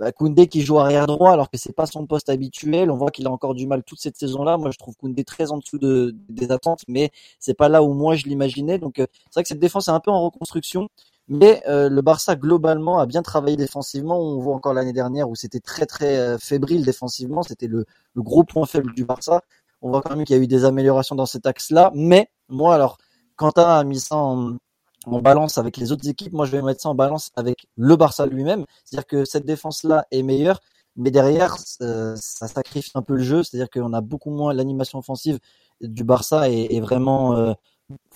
bah, 0.00 0.12
Koundé 0.12 0.46
qui 0.48 0.62
joue 0.62 0.78
arrière 0.78 1.06
droit 1.06 1.30
alors 1.30 1.50
que 1.50 1.58
c'est 1.58 1.74
pas 1.74 1.86
son 1.86 2.06
poste 2.06 2.30
habituel. 2.30 2.90
On 2.90 2.96
voit 2.96 3.10
qu'il 3.10 3.26
a 3.26 3.30
encore 3.30 3.54
du 3.54 3.66
mal 3.66 3.84
toute 3.84 4.00
cette 4.00 4.16
saison-là. 4.16 4.56
Moi, 4.56 4.70
je 4.72 4.78
trouve 4.78 4.96
Koundé 4.96 5.24
très 5.24 5.52
en 5.52 5.58
dessous 5.58 5.78
de, 5.78 6.16
des 6.30 6.50
attentes, 6.50 6.82
mais 6.88 7.10
c'est 7.38 7.54
pas 7.54 7.68
là 7.68 7.82
où 7.82 7.92
moi 7.92 8.16
je 8.16 8.24
l'imaginais. 8.24 8.78
Donc, 8.78 8.98
euh, 8.98 9.06
c'est 9.26 9.34
vrai 9.34 9.42
que 9.42 9.48
cette 9.48 9.58
défense 9.60 9.88
est 9.88 9.92
un 9.92 10.00
peu 10.00 10.10
en 10.10 10.22
reconstruction. 10.22 10.88
Mais 11.28 11.62
euh, 11.68 11.88
le 11.88 12.02
Barça 12.02 12.34
globalement 12.34 12.98
a 12.98 13.06
bien 13.06 13.22
travaillé 13.22 13.56
défensivement. 13.56 14.18
On 14.20 14.40
voit 14.40 14.54
encore 14.54 14.74
l'année 14.74 14.92
dernière 14.92 15.28
où 15.30 15.36
c'était 15.36 15.60
très 15.60 15.86
très 15.86 16.16
euh, 16.18 16.38
fébrile 16.38 16.84
défensivement. 16.84 17.42
C'était 17.42 17.68
le, 17.68 17.84
le, 18.14 18.22
gros 18.22 18.42
point 18.42 18.66
faible 18.66 18.92
du 18.94 19.04
Barça 19.04 19.42
on 19.82 19.90
voit 19.90 20.02
quand 20.02 20.14
même 20.16 20.24
qu'il 20.24 20.36
y 20.36 20.38
a 20.38 20.42
eu 20.42 20.46
des 20.46 20.64
améliorations 20.64 21.14
dans 21.14 21.26
cet 21.26 21.46
axe-là. 21.46 21.90
Mais 21.94 22.30
moi, 22.48 22.74
alors, 22.74 22.98
Quentin 23.36 23.64
a 23.64 23.84
mis 23.84 24.00
ça 24.00 24.16
en, 24.16 24.56
balance 25.06 25.56
avec 25.56 25.78
les 25.78 25.92
autres 25.92 26.06
équipes. 26.08 26.32
Moi, 26.32 26.44
je 26.44 26.52
vais 26.52 26.62
mettre 26.62 26.82
ça 26.82 26.90
en 26.90 26.94
balance 26.94 27.30
avec 27.34 27.66
le 27.76 27.96
Barça 27.96 28.26
lui-même. 28.26 28.66
C'est-à-dire 28.84 29.06
que 29.06 29.24
cette 29.24 29.46
défense-là 29.46 30.04
est 30.10 30.22
meilleure, 30.22 30.60
mais 30.96 31.10
derrière, 31.10 31.56
euh, 31.80 32.14
ça 32.16 32.48
sacrifie 32.48 32.90
un 32.94 33.02
peu 33.02 33.14
le 33.16 33.22
jeu. 33.22 33.42
C'est-à-dire 33.42 33.70
qu'on 33.70 33.94
a 33.94 34.02
beaucoup 34.02 34.30
moins 34.30 34.52
l'animation 34.52 34.98
offensive 34.98 35.38
du 35.80 36.04
Barça 36.04 36.50
est, 36.50 36.80
vraiment, 36.80 37.34
euh, 37.34 37.54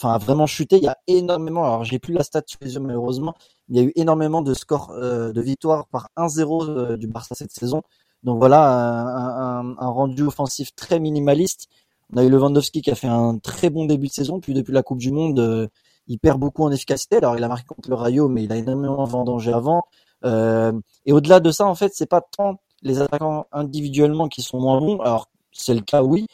vraiment 0.03 0.47
chuté. 0.47 0.77
Il 0.77 0.85
y 0.85 0.89
a 0.89 0.99
énormément. 1.07 1.65
Alors, 1.65 1.85
j'ai 1.85 1.99
plus 1.99 2.13
la 2.13 2.23
stat 2.23 2.43
sur 2.47 2.59
les 2.61 2.75
yeux 2.75 2.81
malheureusement. 2.81 3.35
Il 3.71 3.77
y 3.77 3.81
a 3.81 3.83
eu 3.85 3.93
énormément 3.97 4.43
de 4.43 4.53
scores 4.53 4.91
euh, 4.91 5.33
de 5.33 5.41
victoires 5.41 5.87
par 5.89 6.11
1-0 6.19 6.97
du 6.99 7.07
Barça 7.07 7.35
cette 7.35 7.53
saison. 7.53 7.83
Donc 8.25 8.39
voilà, 8.39 8.63
un, 8.63 9.77
un, 9.79 9.89
rendu 9.89 10.23
offensif 10.23 10.75
très 10.75 10.99
minimaliste. 10.99 11.69
On 12.13 12.19
a 12.19 12.25
eu 12.25 12.31
Lewandowski 12.31 12.83
qui 12.83 12.91
a 12.91 12.95
fait 12.95 13.07
un 13.07 13.39
très 13.39 13.71
bon 13.71 13.85
début 13.85 14.09
de 14.09 14.13
saison, 14.13 14.41
puis 14.41 14.55
depuis 14.55 14.73
la 14.73 14.83
Coupe 14.83 14.99
du 14.99 15.13
Monde, 15.13 15.39
euh, 15.41 15.69
il 16.07 16.19
perd 16.19 16.41
beaucoup 16.41 16.65
en 16.65 16.71
efficacité. 16.71 17.17
Alors 17.17 17.37
il 17.37 17.45
a 17.45 17.49
marqué 17.49 17.67
contre 17.67 17.89
le 17.91 17.97
Rayo, 17.97 18.29
mais 18.29 18.45
il 18.45 18.53
a 18.53 18.57
énormément 18.57 19.05
vendangé 19.05 19.53
avant. 19.53 19.85
Euh, 20.25 20.73
et 21.07 21.13
au-delà 21.13 21.41
de 21.41 21.51
ça, 21.51 21.67
en 21.67 21.75
fait, 21.75 21.93
c'est 21.95 22.07
pas 22.07 22.23
tant 22.23 22.61
les 22.83 23.01
attaquants 23.01 23.47
individuellement 23.53 24.29
qui 24.29 24.43
sont 24.43 24.61
moins 24.61 24.81
bons. 24.81 24.99
Alors 25.01 25.29
c'est 25.53 25.75
le 25.75 25.81
cas, 25.83 26.03
oui, 26.03 26.27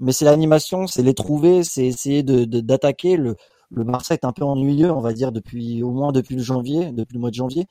mais 0.00 0.12
c'est 0.12 0.24
l'animation, 0.26 0.86
c'est 0.86 1.02
les 1.02 1.14
trouver, 1.14 1.64
c'est 1.64 1.86
essayer 1.86 2.22
de 2.22 2.44
d'attaquer. 2.44 3.16
le, 3.16 3.36
le 3.70 3.84
Barça 3.84 4.14
est 4.14 4.24
un 4.24 4.32
peu 4.32 4.44
ennuyeux, 4.44 4.90
on 4.90 5.00
va 5.00 5.12
dire, 5.12 5.32
depuis 5.32 5.82
au 5.82 5.90
moins 5.90 6.12
depuis 6.12 6.36
le 6.36 6.42
janvier, 6.42 6.92
depuis 6.92 7.14
le 7.14 7.20
mois 7.20 7.30
de 7.30 7.34
janvier. 7.34 7.66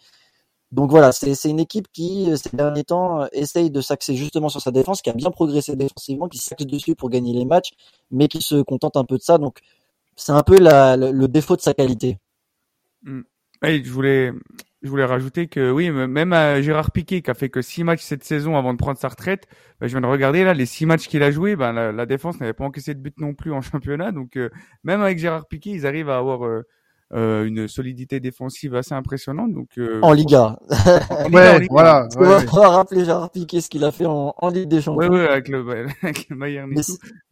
Donc 0.72 0.90
voilà, 0.90 1.14
c'est 1.14 1.50
une 1.50 1.62
équipe 1.62 1.88
qui, 1.94 2.30
euh, 2.30 2.36
ces 2.36 2.56
derniers 2.56 2.84
temps, 2.84 3.22
euh, 3.22 3.28
essaye 3.32 3.72
de 3.72 3.80
s'axer 3.80 4.16
justement 4.16 4.50
sur 4.50 4.62
sa 4.62 4.72
défense, 4.72 5.02
qui 5.02 5.10
a 5.10 5.14
bien 5.14 5.32
progressé 5.32 5.76
défensivement, 5.78 6.28
qui 6.28 6.40
s'axe 6.40 6.66
dessus 6.66 6.94
pour 6.94 7.10
gagner 7.10 7.34
les 7.34 7.46
matchs, 7.46 7.72
mais 8.12 8.28
qui 8.28 8.42
se 8.42 8.62
contente 8.62 8.98
un 8.98 9.06
peu 9.06 9.18
de 9.18 9.22
ça. 9.22 9.38
Donc 9.38 9.60
c'est 10.18 10.34
un 10.34 10.44
peu 10.44 10.58
le, 10.60 11.26
défaut 11.28 11.56
de 11.56 11.62
sa 11.62 11.74
qualité. 11.74 12.18
Mmh. 13.04 13.22
je 13.64 13.90
voulais, 13.90 14.34
je 14.82 14.90
voulais 14.90 15.06
rajouter 15.06 15.48
que 15.48 15.72
oui, 15.72 15.90
même 15.90 16.34
à 16.34 16.62
Gérard 16.62 16.92
Piquet 16.92 17.22
qui 17.22 17.32
a 17.32 17.34
fait 17.34 17.50
que 17.50 17.62
six 17.62 17.86
matchs 17.86 18.02
cette 18.02 18.26
saison 18.26 18.58
avant 18.58 18.74
de 18.74 18.78
prendre 18.78 18.98
sa 18.98 19.08
retraite, 19.08 19.48
bah, 19.80 19.88
je 19.88 19.94
viens 19.94 20.02
de 20.02 20.08
regarder 20.08 20.44
là 20.44 20.54
les 20.54 20.66
six 20.66 20.86
matchs 20.86 21.08
qu'il 21.08 21.24
a 21.24 21.32
joué, 21.32 21.56
bah, 21.56 21.72
la, 21.72 22.06
défense 22.06 22.40
n'avait 22.42 22.54
pas 22.54 22.66
encaissé 22.66 22.94
de 22.94 23.00
but 23.00 23.18
non 23.20 23.34
plus 23.34 23.54
en 23.54 23.62
championnat. 23.62 24.12
Donc 24.12 24.36
euh, 24.36 24.50
même 24.84 25.02
avec 25.02 25.18
Gérard 25.18 25.48
Piquet, 25.48 25.70
ils 25.70 25.88
arrivent 25.88 26.10
à 26.10 26.18
avoir 26.18 26.46
euh, 26.46 26.64
une 27.12 27.68
solidité 27.68 28.20
défensive 28.20 28.76
assez 28.76 28.94
impressionnante. 28.94 29.54
Donc 29.54 29.70
euh, 29.78 30.00
en 30.02 30.14
Liga. 30.18 30.60
ouais, 31.32 31.68
voilà. 31.70 32.08
On 32.18 32.24
va 32.24 32.70
rappeler 32.70 33.06
Gérard 33.06 33.30
Piqué 33.30 33.62
ce 33.62 33.70
qu'il 33.70 33.84
a 33.84 33.92
fait 33.92 34.06
en, 34.06 34.34
en, 34.38 34.50
Ligue 34.50 34.68
des 34.68 34.82
Champions. 34.82 35.10
Ouais, 35.10 35.22
ouais, 35.22 35.28
avec 35.28 35.48
le, 35.48 35.66
avec 36.04 36.30
le 36.30 36.36
Bayern 36.36 36.70
mais, 36.70 36.82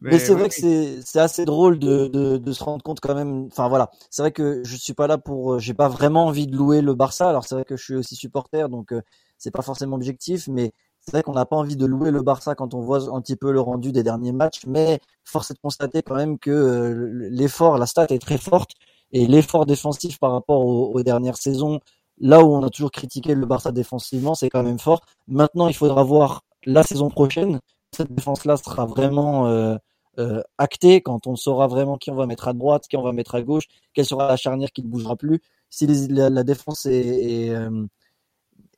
Mais, 0.02 0.20
c'est 0.20 0.34
vrai 0.34 0.50
que 0.50 0.56
c'est 0.56 1.00
c'est 1.04 1.20
assez 1.20 1.46
drôle 1.46 1.80
de, 1.80 2.08
de, 2.08 2.38
de 2.38 2.52
se 2.52 2.64
rendre 2.64 2.84
compte 2.84 3.00
quand 3.00 3.16
même. 3.16 3.48
Enfin 3.48 3.68
voilà, 3.68 3.92
c'est 4.10 4.22
vrai 4.22 4.32
que 4.32 4.62
je 4.64 4.76
suis 4.76 4.94
pas 4.94 5.08
là 5.08 5.18
pour. 5.18 5.54
Euh, 5.54 5.60
j'ai 5.60 5.74
pas 5.74 5.90
vraiment 5.90 6.28
envie 6.28 6.48
de 6.48 6.56
louer 6.56 6.82
le 6.82 6.94
Barça. 6.94 7.30
Alors 7.30 7.46
c'est 7.46 7.56
vrai 7.56 7.66
que 7.66 7.76
je 7.76 7.84
suis 7.84 7.96
aussi 7.96 8.16
supporter, 8.16 8.70
donc 8.70 8.94
euh, 8.94 9.02
c'est 9.38 9.52
pas 9.52 9.62
forcément 9.62 9.96
objectif, 9.96 10.48
mais 10.48 10.72
c'est 11.02 11.12
vrai 11.12 11.22
qu'on 11.22 11.34
n'a 11.34 11.46
pas 11.46 11.56
envie 11.56 11.76
de 11.76 11.86
louer 11.86 12.12
le 12.12 12.24
Barça 12.24 12.56
quand 12.56 12.74
on 12.74 12.82
voit 12.82 13.14
un 13.14 13.22
petit 13.22 13.36
peu 13.36 13.52
le 13.52 13.62
rendu 13.62 13.92
des 13.92 14.02
derniers 14.02 14.32
matchs, 14.32 14.66
mais 14.66 15.00
force 15.24 15.52
est 15.52 15.54
de 15.54 15.60
constater 15.60 16.02
quand 16.02 16.16
même 16.16 16.40
que 16.40 17.12
l'effort, 17.30 17.78
la 17.78 17.86
stat 17.86 18.08
est 18.10 18.22
très 18.22 18.40
forte 18.40 18.72
et 19.12 19.28
l'effort 19.28 19.66
défensif 19.66 20.20
par 20.20 20.32
rapport 20.32 20.66
aux, 20.66 21.04
dernières 21.04 21.38
saisons, 21.38 21.80
là 22.20 22.44
où 22.44 22.54
on 22.54 22.64
a 22.64 22.70
toujours 22.70 22.92
critiqué 22.92 23.36
le 23.36 23.46
Barça 23.46 23.72
défensivement, 23.72 24.36
c'est 24.36 24.50
quand 24.50 24.64
même 24.64 24.80
fort. 24.80 25.02
Maintenant, 25.28 25.68
il 25.68 25.74
faudra 25.74 26.04
voir 26.04 26.42
la 26.66 26.84
saison 26.84 27.10
prochaine. 27.10 27.60
Cette 27.92 28.12
défense-là 28.12 28.58
sera 28.58 28.86
vraiment 28.86 29.48
euh, 29.48 29.76
euh, 30.20 30.42
actée 30.58 31.02
quand 31.02 31.28
on 31.28 31.36
saura 31.36 31.68
vraiment 31.68 31.98
qui 31.98 32.12
on 32.12 32.16
va 32.16 32.26
mettre 32.26 32.48
à 32.48 32.54
droite, 32.54 32.88
qui 32.90 32.98
on 32.98 33.04
va 33.04 33.12
mettre 33.12 33.36
à 33.36 33.42
gauche, 33.42 33.66
quelle 33.94 34.06
sera 34.06 34.28
la 34.28 34.38
charnière 34.38 34.72
qui 34.72 34.84
ne 34.84 34.88
bougera 34.88 35.16
plus. 35.16 35.42
Si 35.70 35.88
la, 35.88 36.44
défense 36.44 36.88
euh, 36.90 37.70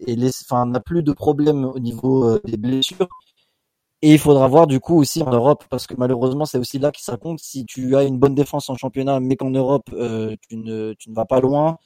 n'a 0.02 0.80
plus 0.80 1.04
de 1.04 1.14
problèmes 1.14 1.66
au 1.66 1.80
niveau 1.80 2.40
des 2.40 2.58
blessures, 2.58 3.08
et 4.02 4.14
il 4.14 4.20
faudra 4.20 4.48
voir 4.48 4.68
du 4.68 4.80
coup 4.80 5.00
aussi 5.00 5.24
en 5.24 5.32
Europe, 5.32 5.66
parce 5.70 5.88
que 5.88 5.96
malheureusement 5.98 6.46
c'est 6.46 6.58
aussi 6.58 6.80
là 6.80 6.92
que 6.92 7.02
ça 7.02 7.18
compte. 7.18 7.40
Si 7.40 7.66
tu 7.66 7.96
as 7.96 8.04
une 8.04 8.20
bonne 8.20 8.36
défense 8.36 8.70
en 8.70 8.76
championnat, 8.76 9.20
mais 9.20 9.36
qu'en 9.36 9.50
Europe 9.50 9.90
euh, 9.94 10.36
tu, 10.48 10.58
ne, 10.58 10.94
tu 10.94 11.10
ne 11.10 11.16
vas 11.16 11.26
pas 11.26 11.40
loin, 11.40 11.78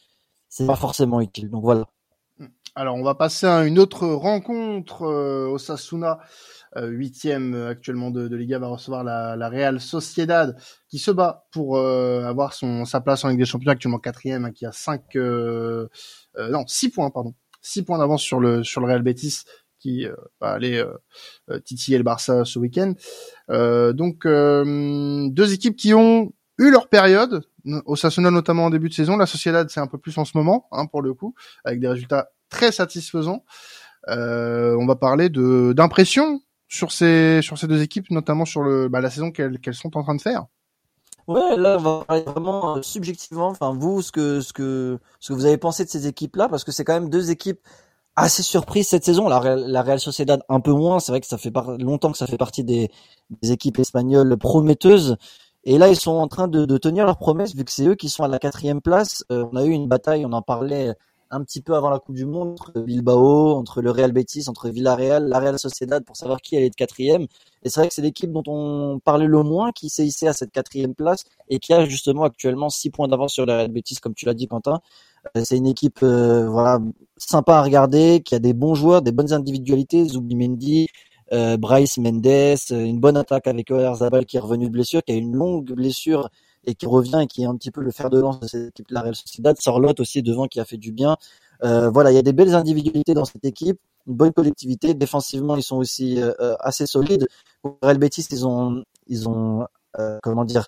c'est 0.49 0.67
pas 0.67 0.75
forcément 0.75 1.21
utile. 1.21 1.49
Donc 1.49 1.63
voilà. 1.63 1.85
Alors 2.75 2.95
on 2.95 3.03
va 3.03 3.15
passer 3.15 3.45
à 3.47 3.65
une 3.65 3.79
autre 3.79 4.07
rencontre. 4.07 5.03
Euh, 5.03 5.47
Osasuna, 5.47 6.19
euh, 6.77 6.87
huitième 6.87 7.53
actuellement 7.53 8.11
de, 8.11 8.27
de, 8.27 8.35
Liga, 8.35 8.59
va 8.59 8.67
recevoir 8.67 9.03
la, 9.03 9.35
la 9.35 9.49
Real 9.49 9.81
Sociedad, 9.81 10.57
qui 10.87 10.97
se 10.97 11.11
bat 11.11 11.45
pour 11.51 11.77
euh, 11.77 12.23
avoir 12.23 12.53
son 12.53 12.85
sa 12.85 13.01
place 13.01 13.25
en 13.25 13.29
Ligue 13.29 13.39
des 13.39 13.45
Champions, 13.45 13.71
actuellement 13.71 13.99
quatrième, 13.99 14.45
hein, 14.45 14.51
qui 14.51 14.65
a 14.65 14.71
cinq, 14.71 15.15
euh, 15.17 15.87
non 16.37 16.65
six 16.67 16.89
points 16.89 17.09
pardon, 17.09 17.33
six 17.61 17.83
points 17.83 17.97
d'avance 17.97 18.21
sur 18.21 18.39
le 18.39 18.63
sur 18.63 18.79
le 18.81 18.87
Real 18.87 19.01
Betis 19.01 19.43
qui 19.81 20.05
euh, 20.05 20.15
va 20.39 20.51
aller 20.51 20.77
euh, 20.77 20.93
euh, 21.50 21.59
titiller 21.59 21.97
le 21.97 22.03
Barça 22.03 22.45
ce 22.45 22.59
week-end. 22.59 22.93
donc 23.93 24.25
deux 24.25 25.53
équipes 25.53 25.75
qui 25.75 25.93
ont 25.93 26.31
eu 26.57 26.71
leur 26.71 26.88
période, 26.88 27.43
au 27.65 27.93
Osasuna 27.93 28.31
notamment 28.31 28.65
en 28.65 28.69
début 28.69 28.89
de 28.89 28.93
saison, 28.93 29.17
la 29.17 29.25
Sociedad 29.25 29.69
c'est 29.69 29.79
un 29.79 29.88
peu 29.88 29.97
plus 29.97 30.17
en 30.17 30.25
ce 30.25 30.38
moment, 30.38 30.67
hein, 30.71 30.85
pour 30.85 31.01
le 31.01 31.13
coup, 31.13 31.33
avec 31.65 31.79
des 31.79 31.88
résultats 31.88 32.29
très 32.50 32.71
satisfaisants. 32.71 33.43
on 34.07 34.85
va 34.85 34.95
parler 34.95 35.29
de 35.29 35.73
d'impression 35.73 36.41
sur 36.67 36.91
ces 36.91 37.41
sur 37.41 37.57
ces 37.57 37.67
deux 37.67 37.81
équipes, 37.81 38.11
notamment 38.11 38.45
sur 38.45 38.61
le 38.61 38.88
bah, 38.88 39.01
la 39.01 39.09
saison 39.09 39.31
qu'elles 39.31 39.59
qu'elles 39.59 39.75
sont 39.75 39.97
en 39.97 40.03
train 40.03 40.15
de 40.15 40.21
faire. 40.21 40.45
Ouais, 41.27 41.55
là, 41.55 41.77
on 41.79 41.81
va 41.81 42.05
parler 42.05 42.23
vraiment 42.23 42.77
euh, 42.77 42.81
subjectivement. 42.81 43.47
Enfin, 43.47 43.73
vous, 43.73 44.01
ce 44.01 44.11
que, 44.11 44.41
ce 44.41 44.53
que, 44.53 45.00
ce 45.19 45.29
que 45.29 45.33
vous 45.33 45.45
avez 45.45 45.57
pensé 45.57 45.85
de 45.85 45.89
ces 45.89 46.07
équipes-là, 46.07 46.50
parce 46.50 46.63
que 46.63 46.71
c'est 46.71 46.83
quand 46.83 46.93
même 46.93 47.09
deux 47.09 47.31
équipes 47.31 47.61
assez 48.21 48.43
surprises 48.43 48.87
cette 48.87 49.05
saison. 49.05 49.27
La, 49.27 49.39
Real- 49.39 49.65
la 49.67 49.81
Real 49.81 49.99
Sociedad 49.99 50.41
un 50.49 50.59
peu 50.59 50.71
moins. 50.71 50.99
C'est 50.99 51.11
vrai 51.11 51.21
que 51.21 51.27
ça 51.27 51.37
fait 51.37 51.51
par- 51.51 51.77
longtemps 51.77 52.11
que 52.11 52.17
ça 52.17 52.27
fait 52.27 52.37
partie 52.37 52.63
des, 52.63 52.89
des 53.41 53.51
équipes 53.51 53.79
espagnoles 53.79 54.37
prometteuses. 54.37 55.17
Et 55.63 55.77
là, 55.77 55.89
ils 55.89 55.95
sont 55.95 56.11
en 56.11 56.27
train 56.27 56.47
de, 56.47 56.65
de 56.65 56.77
tenir 56.77 57.05
leurs 57.05 57.17
promesses, 57.17 57.55
vu 57.55 57.63
que 57.63 57.71
c'est 57.71 57.85
eux 57.85 57.95
qui 57.95 58.09
sont 58.09 58.23
à 58.23 58.27
la 58.27 58.39
quatrième 58.39 58.81
place. 58.81 59.23
Euh, 59.31 59.45
on 59.51 59.55
a 59.57 59.63
eu 59.65 59.71
une 59.71 59.87
bataille, 59.87 60.25
on 60.25 60.33
en 60.33 60.41
parlait 60.41 60.95
un 61.33 61.43
petit 61.43 61.61
peu 61.61 61.75
avant 61.75 61.89
la 61.89 61.99
Coupe 61.99 62.15
du 62.15 62.25
Monde, 62.25 62.57
entre 62.59 62.81
Bilbao, 62.81 63.55
entre 63.55 63.81
le 63.81 63.89
Real 63.89 64.11
Betis, 64.11 64.49
entre 64.49 64.69
Villarreal, 64.69 65.27
la 65.29 65.39
Real 65.39 65.57
Sociedad, 65.57 66.03
pour 66.03 66.17
savoir 66.17 66.41
qui 66.41 66.57
allait 66.57 66.65
être 66.65 66.75
quatrième. 66.75 67.27
Et 67.63 67.69
c'est 67.69 67.79
vrai 67.79 67.87
que 67.87 67.93
c'est 67.93 68.01
l'équipe 68.01 68.31
dont 68.33 68.43
on 68.47 68.99
parlait 68.99 69.27
le 69.27 69.41
moins 69.43 69.71
qui 69.71 69.89
s'est 69.89 70.05
hissée 70.05 70.27
à 70.27 70.33
cette 70.33 70.51
quatrième 70.51 70.93
place 70.93 71.23
et 71.47 71.59
qui 71.59 71.73
a 71.73 71.85
justement 71.85 72.23
actuellement 72.23 72.69
six 72.69 72.89
points 72.89 73.07
d'avance 73.07 73.31
sur 73.33 73.45
le 73.45 73.53
Real 73.53 73.71
Betis, 73.71 73.95
comme 74.01 74.13
tu 74.13 74.25
l'as 74.25 74.33
dit, 74.33 74.47
Quentin. 74.47 74.81
Euh, 75.37 75.41
C'est 75.43 75.57
une 75.57 75.67
équipe 75.67 75.99
euh, 76.03 76.49
voilà 76.49 76.79
sympa 77.17 77.57
à 77.57 77.61
regarder, 77.63 78.21
qui 78.23 78.35
a 78.35 78.39
des 78.39 78.53
bons 78.53 78.75
joueurs, 78.75 79.01
des 79.01 79.11
bonnes 79.11 79.31
individualités, 79.33 80.05
Zubimendi, 80.05 80.87
euh, 81.33 81.57
Bryce 81.57 81.97
Mendes, 81.97 82.25
euh, 82.27 82.83
une 82.83 82.99
bonne 82.99 83.17
attaque 83.17 83.47
avec 83.47 83.71
Oyarzabal 83.71 84.25
qui 84.25 84.37
est 84.37 84.39
revenu 84.39 84.65
de 84.65 84.71
blessure, 84.71 85.03
qui 85.03 85.13
a 85.13 85.15
une 85.15 85.33
longue 85.35 85.71
blessure 85.73 86.29
et 86.65 86.75
qui 86.75 86.85
revient 86.85 87.19
et 87.23 87.27
qui 87.27 87.43
est 87.43 87.45
un 87.45 87.55
petit 87.55 87.71
peu 87.71 87.81
le 87.81 87.91
fer 87.91 88.09
de 88.09 88.19
lance 88.19 88.39
de 88.39 88.47
cette 88.47 88.67
équipe 88.69 88.89
la 88.89 89.01
Real 89.01 89.15
Sociedad. 89.15 89.55
Sorlotte 89.59 89.99
aussi 89.99 90.21
devant 90.23 90.47
qui 90.47 90.59
a 90.59 90.65
fait 90.65 90.77
du 90.77 90.91
bien. 90.91 91.15
Euh, 91.63 91.89
voilà, 91.89 92.11
il 92.11 92.15
y 92.15 92.17
a 92.19 92.23
des 92.23 92.33
belles 92.33 92.55
individualités 92.55 93.13
dans 93.13 93.25
cette 93.25 93.45
équipe, 93.45 93.79
une 94.07 94.15
bonne 94.15 94.33
collectivité. 94.33 94.93
Défensivement, 94.93 95.55
ils 95.55 95.63
sont 95.63 95.77
aussi 95.77 96.19
euh, 96.19 96.55
assez 96.59 96.87
solides. 96.87 97.27
Pour 97.61 97.77
Real 97.83 97.97
Betis, 97.97 98.25
ils 98.31 98.45
ont, 98.47 98.83
ils 99.07 99.29
ont, 99.29 99.65
comment 100.23 100.45
dire, 100.45 100.67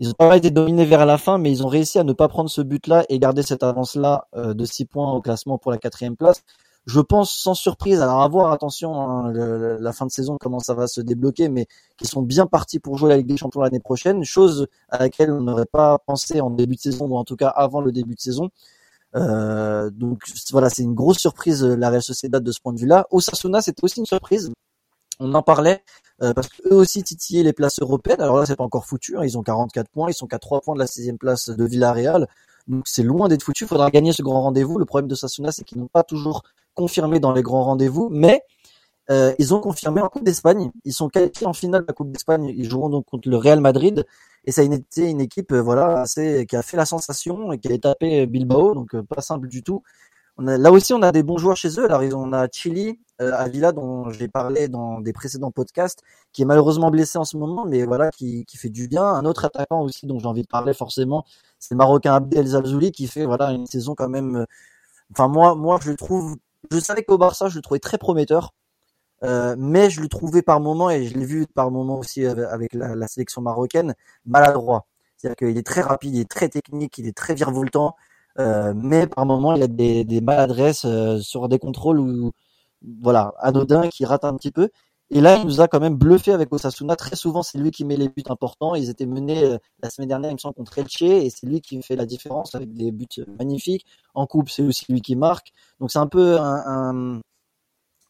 ils 0.00 0.10
ont 0.10 0.14
pas 0.14 0.36
été 0.36 0.50
dominés 0.50 0.84
vers 0.86 1.06
la 1.06 1.18
fin, 1.18 1.38
mais 1.38 1.50
ils 1.52 1.62
ont 1.64 1.68
réussi 1.68 1.98
à 1.98 2.04
ne 2.04 2.12
pas 2.12 2.28
prendre 2.28 2.50
ce 2.50 2.62
but-là 2.62 3.04
et 3.08 3.18
garder 3.18 3.42
cette 3.42 3.62
avance-là 3.62 4.26
euh, 4.36 4.54
de 4.54 4.64
6 4.64 4.86
points 4.86 5.12
au 5.12 5.20
classement 5.20 5.58
pour 5.58 5.70
la 5.70 5.78
quatrième 5.78 6.16
place. 6.16 6.42
Je 6.86 7.00
pense 7.00 7.30
sans 7.30 7.54
surprise, 7.54 8.00
alors 8.00 8.22
à 8.22 8.28
voir, 8.28 8.50
attention, 8.52 8.98
hein, 8.98 9.30
le- 9.30 9.76
la 9.78 9.92
fin 9.92 10.06
de 10.06 10.10
saison, 10.10 10.38
comment 10.40 10.58
ça 10.60 10.74
va 10.74 10.86
se 10.86 11.00
débloquer, 11.02 11.48
mais 11.50 11.66
qui 11.98 12.06
sont 12.06 12.22
bien 12.22 12.46
partis 12.46 12.78
pour 12.80 12.96
jouer 12.98 13.10
la 13.10 13.18
Ligue 13.18 13.26
des 13.28 13.36
Champions 13.36 13.60
l'année 13.60 13.80
prochaine, 13.80 14.24
chose 14.24 14.66
à 14.88 14.98
laquelle 14.98 15.30
on 15.30 15.42
n'aurait 15.42 15.66
pas 15.66 15.98
pensé 15.98 16.40
en 16.40 16.50
début 16.50 16.76
de 16.76 16.80
saison, 16.80 17.06
ou 17.06 17.16
en 17.16 17.24
tout 17.24 17.36
cas 17.36 17.48
avant 17.48 17.80
le 17.82 17.92
début 17.92 18.14
de 18.14 18.20
saison. 18.20 18.48
Euh, 19.16 19.90
donc 19.90 20.22
voilà, 20.52 20.70
c'est 20.70 20.82
une 20.82 20.94
grosse 20.94 21.18
surprise 21.18 21.64
euh, 21.64 21.76
la 21.76 21.90
Real 21.90 22.02
Sociedad 22.02 22.42
de 22.42 22.52
ce 22.52 22.60
point 22.60 22.72
de 22.72 22.78
vue-là. 22.80 23.06
Osasuna, 23.10 23.60
c'était 23.60 23.84
aussi 23.84 24.00
une 24.00 24.06
surprise. 24.06 24.50
On 25.20 25.34
en 25.34 25.42
parlait 25.42 25.82
euh, 26.22 26.32
parce 26.34 26.48
qu'eux 26.48 26.74
aussi 26.74 27.02
titillaient 27.02 27.42
les 27.42 27.52
places 27.52 27.78
européennes. 27.80 28.20
Alors 28.20 28.38
là, 28.38 28.46
c'est 28.46 28.56
pas 28.56 28.64
encore 28.64 28.86
foutu. 28.86 29.16
hein. 29.16 29.22
Ils 29.22 29.38
ont 29.38 29.42
44 29.42 29.88
points, 29.88 30.10
ils 30.10 30.14
sont 30.14 30.26
qu'à 30.26 30.38
3 30.38 30.60
points 30.62 30.74
de 30.74 30.80
la 30.80 30.86
sixième 30.86 31.18
place 31.18 31.50
de 31.50 31.64
Villarreal. 31.64 32.26
Donc 32.66 32.84
c'est 32.88 33.02
loin 33.02 33.28
d'être 33.28 33.42
foutu. 33.42 33.64
Il 33.64 33.68
faudra 33.68 33.90
gagner 33.90 34.12
ce 34.12 34.22
grand 34.22 34.42
rendez-vous. 34.42 34.78
Le 34.78 34.84
problème 34.84 35.08
de 35.08 35.14
Sasuna, 35.14 35.52
c'est 35.52 35.64
qu'ils 35.64 35.78
n'ont 35.78 35.88
pas 35.88 36.02
toujours 36.02 36.42
confirmé 36.74 37.20
dans 37.20 37.32
les 37.32 37.42
grands 37.42 37.64
rendez-vous, 37.64 38.08
mais 38.10 38.42
euh, 39.10 39.34
ils 39.38 39.54
ont 39.54 39.60
confirmé 39.60 40.00
en 40.00 40.08
Coupe 40.08 40.24
d'Espagne. 40.24 40.70
Ils 40.84 40.92
sont 40.92 41.08
qualifiés 41.08 41.46
en 41.46 41.52
finale 41.52 41.82
de 41.82 41.86
la 41.88 41.92
Coupe 41.94 42.12
d'Espagne. 42.12 42.46
Ils 42.56 42.68
joueront 42.68 42.90
donc 42.90 43.06
contre 43.06 43.28
le 43.28 43.36
Real 43.36 43.60
Madrid. 43.60 44.06
Et 44.44 44.52
ça 44.52 44.62
a 44.62 44.64
été 44.64 45.08
une 45.10 45.20
équipe, 45.20 45.52
euh, 45.52 45.60
voilà, 45.60 46.00
assez, 46.00 46.46
qui 46.46 46.56
a 46.56 46.62
fait 46.62 46.76
la 46.76 46.86
sensation 46.86 47.52
et 47.52 47.58
qui 47.58 47.70
a 47.72 47.76
tapé 47.78 48.26
Bilbao, 48.26 48.74
donc 48.74 48.94
euh, 48.94 49.02
pas 49.02 49.20
simple 49.20 49.48
du 49.48 49.62
tout. 49.62 49.82
Là 50.40 50.72
aussi, 50.72 50.94
on 50.94 51.02
a 51.02 51.12
des 51.12 51.22
bons 51.22 51.36
joueurs 51.38 51.56
chez 51.56 51.78
eux. 51.78 51.84
Alors, 51.84 52.00
on 52.18 52.32
a 52.32 52.48
Chili, 52.50 52.98
euh, 53.20 53.32
Avila, 53.34 53.72
dont 53.72 54.10
j'ai 54.10 54.26
parlé 54.28 54.68
dans 54.68 55.00
des 55.00 55.12
précédents 55.12 55.50
podcasts, 55.50 56.00
qui 56.32 56.42
est 56.42 56.44
malheureusement 56.46 56.90
blessé 56.90 57.18
en 57.18 57.24
ce 57.24 57.36
moment, 57.36 57.66
mais 57.66 57.84
voilà, 57.84 58.10
qui, 58.10 58.46
fait 58.56 58.70
du 58.70 58.88
bien. 58.88 59.04
Un 59.04 59.24
autre 59.26 59.44
attaquant 59.44 59.82
aussi, 59.82 60.06
dont 60.06 60.18
j'ai 60.18 60.26
envie 60.26 60.42
de 60.42 60.46
parler 60.48 60.72
forcément, 60.72 61.24
c'est 61.58 61.74
le 61.74 61.78
Marocain 61.78 62.14
Abdel 62.14 62.46
Zalzouli, 62.46 62.90
qui 62.92 63.06
fait 63.06 63.26
voilà 63.26 63.50
une 63.52 63.66
saison 63.66 63.94
quand 63.94 64.08
même. 64.08 64.36
euh, 64.36 64.44
Enfin, 65.12 65.28
moi, 65.28 65.54
moi, 65.56 65.78
je 65.82 65.90
le 65.90 65.96
trouve. 65.96 66.36
Je 66.70 66.78
savais 66.80 67.04
qu'au 67.04 67.18
Barça, 67.18 67.48
je 67.48 67.56
le 67.56 67.62
trouvais 67.62 67.80
très 67.80 67.98
prometteur. 67.98 68.54
Euh, 69.22 69.54
mais 69.58 69.90
je 69.90 70.00
le 70.00 70.08
trouvais 70.08 70.42
par 70.42 70.60
moment, 70.60 70.90
et 70.90 71.06
je 71.06 71.14
l'ai 71.18 71.26
vu 71.26 71.46
par 71.46 71.70
moment 71.70 71.98
aussi 71.98 72.24
avec, 72.26 72.46
avec 72.46 72.74
la, 72.74 72.94
la 72.96 73.06
sélection 73.08 73.42
marocaine, 73.42 73.94
maladroit. 74.24 74.86
C'est-à-dire 75.16 75.36
qu'il 75.36 75.58
est 75.58 75.66
très 75.66 75.82
rapide, 75.82 76.14
il 76.14 76.20
est 76.20 76.30
très 76.30 76.48
technique, 76.48 76.96
il 76.98 77.06
est 77.06 77.16
très 77.16 77.34
virevoltant, 77.34 77.96
euh, 78.38 78.72
mais 78.76 79.06
par 79.06 79.26
moment 79.26 79.54
il 79.54 79.62
a 79.62 79.66
des, 79.66 80.04
des 80.04 80.20
maladresses 80.20 80.84
euh, 80.84 81.18
sur 81.18 81.48
des 81.48 81.58
contrôles 81.58 82.00
où, 82.00 82.30
voilà, 83.02 83.34
anodin 83.38 83.88
qui 83.88 84.04
rate 84.04 84.24
un 84.24 84.34
petit 84.36 84.52
peu. 84.52 84.70
Et 85.12 85.20
là, 85.20 85.36
il 85.38 85.44
nous 85.44 85.60
a 85.60 85.66
quand 85.66 85.80
même 85.80 85.96
bluffé 85.96 86.32
avec 86.32 86.52
Osasuna. 86.52 86.94
Très 86.94 87.16
souvent, 87.16 87.42
c'est 87.42 87.58
lui 87.58 87.72
qui 87.72 87.84
met 87.84 87.96
les 87.96 88.08
buts 88.08 88.22
importants. 88.28 88.76
Ils 88.76 88.90
étaient 88.90 89.06
menés 89.06 89.42
euh, 89.42 89.58
la 89.82 89.90
semaine 89.90 90.08
dernière, 90.08 90.30
il 90.30 90.34
me 90.34 90.38
semble, 90.38 90.54
contre 90.54 90.78
Elche, 90.78 91.02
et 91.02 91.28
c'est 91.30 91.48
lui 91.48 91.60
qui 91.60 91.82
fait 91.82 91.96
la 91.96 92.06
différence 92.06 92.54
avec 92.54 92.72
des 92.72 92.92
buts 92.92 93.08
magnifiques. 93.36 93.84
En 94.14 94.26
coupe, 94.26 94.48
c'est 94.48 94.62
aussi 94.62 94.84
lui 94.88 95.00
qui 95.00 95.16
marque. 95.16 95.52
Donc 95.80 95.90
c'est 95.90 95.98
un 95.98 96.06
peu 96.06 96.38
un, 96.38 96.62
un, 96.64 97.20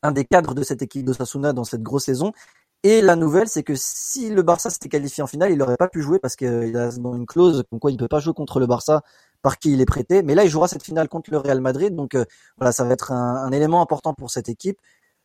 un 0.02 0.12
des 0.12 0.26
cadres 0.26 0.54
de 0.54 0.62
cette 0.62 0.82
équipe 0.82 1.06
d'Osasuna 1.06 1.54
dans 1.54 1.64
cette 1.64 1.82
grosse 1.82 2.04
saison. 2.04 2.32
Et 2.82 3.02
la 3.02 3.14
nouvelle, 3.14 3.48
c'est 3.48 3.62
que 3.62 3.74
si 3.76 4.30
le 4.30 4.42
Barça 4.42 4.70
s'était 4.70 4.88
qualifié 4.88 5.22
en 5.22 5.26
finale, 5.26 5.52
il 5.52 5.58
n'aurait 5.58 5.76
pas 5.76 5.88
pu 5.88 6.00
jouer 6.00 6.18
parce 6.18 6.34
qu'il 6.34 6.76
a 6.76 6.90
dans 6.92 7.14
une 7.14 7.26
clause 7.26 7.62
comme 7.68 7.78
quoi 7.78 7.90
il 7.90 7.94
ne 7.94 7.98
peut 7.98 8.08
pas 8.08 8.20
jouer 8.20 8.32
contre 8.32 8.58
le 8.58 8.66
Barça 8.66 9.02
par 9.42 9.58
qui 9.58 9.72
il 9.72 9.80
est 9.82 9.86
prêté. 9.86 10.22
Mais 10.22 10.34
là, 10.34 10.44
il 10.44 10.50
jouera 10.50 10.66
cette 10.66 10.82
finale 10.82 11.08
contre 11.08 11.30
le 11.30 11.38
Real 11.38 11.60
Madrid. 11.60 11.94
Donc 11.94 12.14
euh, 12.14 12.24
voilà, 12.56 12.72
ça 12.72 12.84
va 12.84 12.92
être 12.94 13.12
un, 13.12 13.52
élément 13.52 13.82
important 13.82 14.14
pour 14.14 14.30
cette 14.30 14.48
équipe. 14.48 14.78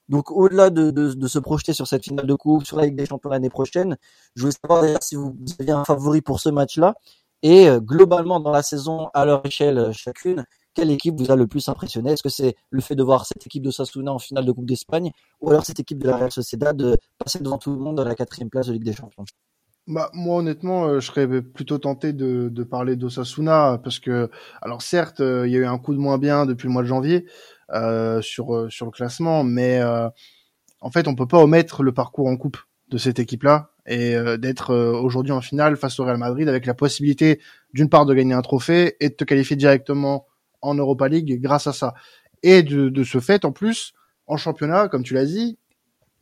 Donc 0.10 0.32
au-delà 0.32 0.70
de, 0.70 1.28
se 1.28 1.40
projeter 1.40 1.74
sur 1.74 1.88
cette 1.88 2.04
finale 2.04 2.28
de 2.28 2.36
coupe, 2.36 2.66
sur 2.66 2.78
la 2.78 2.86
Ligue 2.86 2.98
des 2.98 3.06
Champions 3.06 3.30
l'année 3.30 3.50
prochaine, 3.50 3.98
je 4.36 4.42
voulais 4.42 4.54
savoir 4.62 4.82
d'ailleurs 4.82 5.04
si 5.04 5.16
vous 5.16 5.36
aviez 5.60 5.74
un 5.74 5.86
favori 5.86 6.22
pour 6.22 6.40
ce 6.42 6.50
match-là. 6.50 6.96
Et 7.42 7.70
euh, 7.70 7.80
globalement, 7.80 8.40
dans 8.42 8.52
la 8.52 8.64
saison, 8.64 9.10
à 9.14 9.26
leur 9.26 9.46
échelle 9.46 9.92
chacune, 9.94 10.46
quelle 10.76 10.92
équipe 10.92 11.16
vous 11.18 11.32
a 11.32 11.36
le 11.36 11.48
plus 11.48 11.68
impressionné? 11.70 12.12
Est-ce 12.12 12.24
que 12.24 12.30
c'est 12.30 12.56
le 12.70 12.82
fait 12.82 12.96
de 12.96 13.04
voir 13.04 13.26
cette 13.26 13.46
équipe 13.46 13.64
de 13.64 13.72
Sasuna 13.72 14.12
en 14.12 14.20
finale 14.20 14.46
de 14.46 14.52
Coupe 14.52 14.68
d'Espagne 14.68 15.12
ou 15.42 15.50
alors 15.50 15.66
cette 15.66 15.80
équipe 15.80 16.00
de 16.00 16.08
la 16.08 16.18
Real 16.18 16.32
Sociedad 16.32 16.76
de 16.76 16.98
passer 17.18 17.40
devant 17.40 17.58
tout 17.58 17.72
le 17.72 17.80
monde 17.80 18.00
à 18.00 18.04
la 18.04 18.14
quatrième 18.14 18.50
place 18.50 18.68
de 18.68 18.74
Ligue 18.74 18.84
des 18.84 18.94
Champions? 18.94 19.26
Bah, 19.88 20.10
moi 20.14 20.38
honnêtement, 20.38 20.86
euh, 20.86 21.00
je 21.00 21.06
serais 21.06 21.42
plutôt 21.42 21.78
tenté 21.78 22.12
de, 22.12 22.50
de 22.50 22.64
parler 22.64 22.96
d'Osasuna 22.96 23.80
parce 23.84 24.00
que, 24.00 24.32
alors 24.62 24.82
certes, 24.82 25.20
euh, 25.20 25.48
il 25.48 25.54
y 25.54 25.58
a 25.58 25.60
eu 25.60 25.66
un 25.66 25.78
coup 25.78 25.94
de 25.94 26.00
moins 26.00 26.18
bien 26.18 26.46
depuis 26.46 26.68
le 26.68 26.74
mois 26.74 26.82
de 26.82 26.88
janvier 26.88 27.28
euh, 27.74 28.22
sur 28.22 28.52
le 28.52 28.92
classement, 28.92 29.44
mais 29.44 29.80
euh, 29.80 30.10
en 30.82 30.92
fait, 30.92 31.08
on 31.08 31.16
peut 31.16 31.28
pas 31.28 31.40
omettre 31.40 31.84
le 31.84 31.94
parcours 31.94 32.28
en 32.28 32.36
coupe 32.36 32.58
de 32.90 32.98
cette 32.98 33.20
équipe-là 33.20 33.72
et 33.88 34.16
euh, 34.16 34.38
d'être 34.38 34.76
aujourd'hui 34.76 35.32
en 35.32 35.42
finale 35.42 35.78
face 35.78 36.00
au 36.00 36.06
Real 36.06 36.18
Madrid 36.18 36.50
avec 36.50 36.66
la 36.66 36.74
possibilité 36.74 37.40
d'une 37.74 37.90
part 37.90 38.06
de 38.06 38.14
gagner 38.14 38.34
un 38.34 38.42
trophée 38.42 38.96
et 39.00 39.10
de 39.10 39.16
te 39.16 39.24
qualifier 39.24 39.56
directement 39.56 40.26
en 40.66 40.76
Europa 40.76 41.08
League 41.08 41.40
grâce 41.42 41.68
à 41.68 41.74
ça. 41.74 41.94
Et 42.44 42.64
de, 42.64 42.90
de 42.90 43.04
ce 43.04 43.20
fait, 43.20 43.46
en 43.46 43.52
plus, 43.52 43.94
en 44.28 44.38
championnat, 44.38 44.88
comme 44.88 45.04
tu 45.04 45.14
l'as 45.14 45.26
dit, 45.26 45.58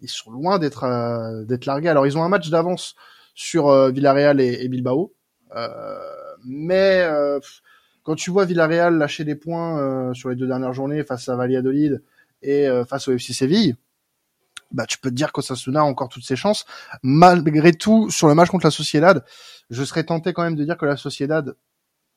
ils 0.01 0.09
sont 0.09 0.31
loin 0.31 0.59
d'être 0.59 0.83
euh, 0.83 1.57
largués. 1.65 1.89
Alors 1.89 2.05
ils 2.05 2.17
ont 2.17 2.23
un 2.23 2.29
match 2.29 2.50
d'avance 2.50 2.95
sur 3.35 3.69
euh, 3.69 3.89
Villarreal 3.89 4.39
et, 4.41 4.67
Bilbao, 4.67 5.13
euh, 5.55 5.97
mais 6.45 7.03
quand 8.03 8.15
tu 8.15 8.31
vois 8.31 8.45
Villarreal 8.45 8.97
lâcher 8.97 9.23
des 9.23 9.35
points 9.35 9.79
euh, 9.79 10.13
sur 10.13 10.29
les 10.29 10.35
deux 10.35 10.47
dernières 10.47 10.73
journées 10.73 11.03
face 11.03 11.29
à 11.29 11.35
Valladolid 11.35 12.03
et 12.41 12.67
euh, 12.67 12.85
face 12.85 13.07
au 13.07 13.13
FC 13.13 13.33
Séville, 13.33 13.75
bah 14.71 14.85
tu 14.85 14.97
peux 14.97 15.09
te 15.09 15.15
dire 15.15 15.31
qu'Osasuna 15.31 15.81
a 15.81 15.83
encore 15.83 16.09
toutes 16.09 16.25
ses 16.25 16.35
chances. 16.35 16.65
Malgré 17.01 17.73
tout, 17.73 18.09
sur 18.09 18.27
le 18.27 18.35
match 18.35 18.50
contre 18.50 18.65
la 18.65 18.71
Sociedad, 18.71 19.23
je 19.69 19.83
serais 19.83 20.03
tenté 20.03 20.33
quand 20.33 20.43
même 20.43 20.55
de 20.55 20.63
dire 20.65 20.77
que 20.77 20.85
la 20.85 20.97
Sociedad 20.97 21.55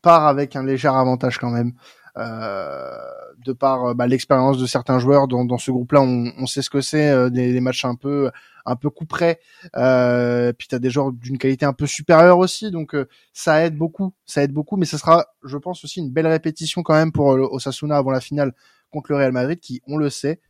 part 0.03 0.27
avec 0.27 0.57
un 0.57 0.65
léger 0.65 0.89
avantage 0.89 1.39
quand 1.39 1.51
même. 1.51 1.73
Euh, 2.19 2.97
de 3.45 3.53
par 3.53 3.95
bah, 3.95 4.07
l'expérience 4.07 4.59
de 4.59 4.67
certains 4.67 4.99
joueurs 4.99 5.29
dans, 5.29 5.45
dans 5.45 5.59
ce 5.59 5.71
groupe-là, 5.71 6.01
on, 6.01 6.33
on, 6.39 6.47
sait 6.47 6.63
ce 6.63 6.71
que 6.71 6.81
c'est 6.81 7.11
euh, 7.11 7.29
des, 7.29 7.61
matchs 7.61 7.85
un 7.85 7.95
peu 7.95 8.31
un 8.67 8.77
peu 8.77 8.91
coup 8.91 9.07
près. 9.07 9.41
Euh, 9.77 10.53
t'as 10.69 10.79
des 10.79 10.91
joueurs 10.91 11.13
d'une 11.13 11.39
qualité 11.39 11.65
un 11.65 11.73
peu 11.73 11.87
supérieure 11.87 12.39
aussi, 12.39 12.71
donc 12.71 12.95
euh, 12.95 13.09
ça 13.33 13.65
aide 13.65 13.77
beaucoup, 13.77 14.13
ça 14.27 14.43
aide 14.43 14.53
beaucoup. 14.53 14.77
Mais 14.77 14.87
ce 14.87 14.99
sera, 14.99 15.27
je 15.45 15.57
pense 15.57 15.85
aussi 15.85 16.01
une 16.01 16.11
belle 16.11 16.27
répétition 16.27 16.83
quand 16.83 16.95
même 16.95 17.13
pour 17.13 17.33
euh, 17.33 17.49
Osasuna 17.51 17.97
avant 17.97 18.11
la 18.11 18.21
finale 18.21 18.53
contre 18.91 19.13
le 19.13 19.17
Real 19.19 19.33
Madrid, 19.33 19.61
qui, 19.61 19.81
on 19.87 19.97
le 19.97 20.11
sait, 20.11 20.41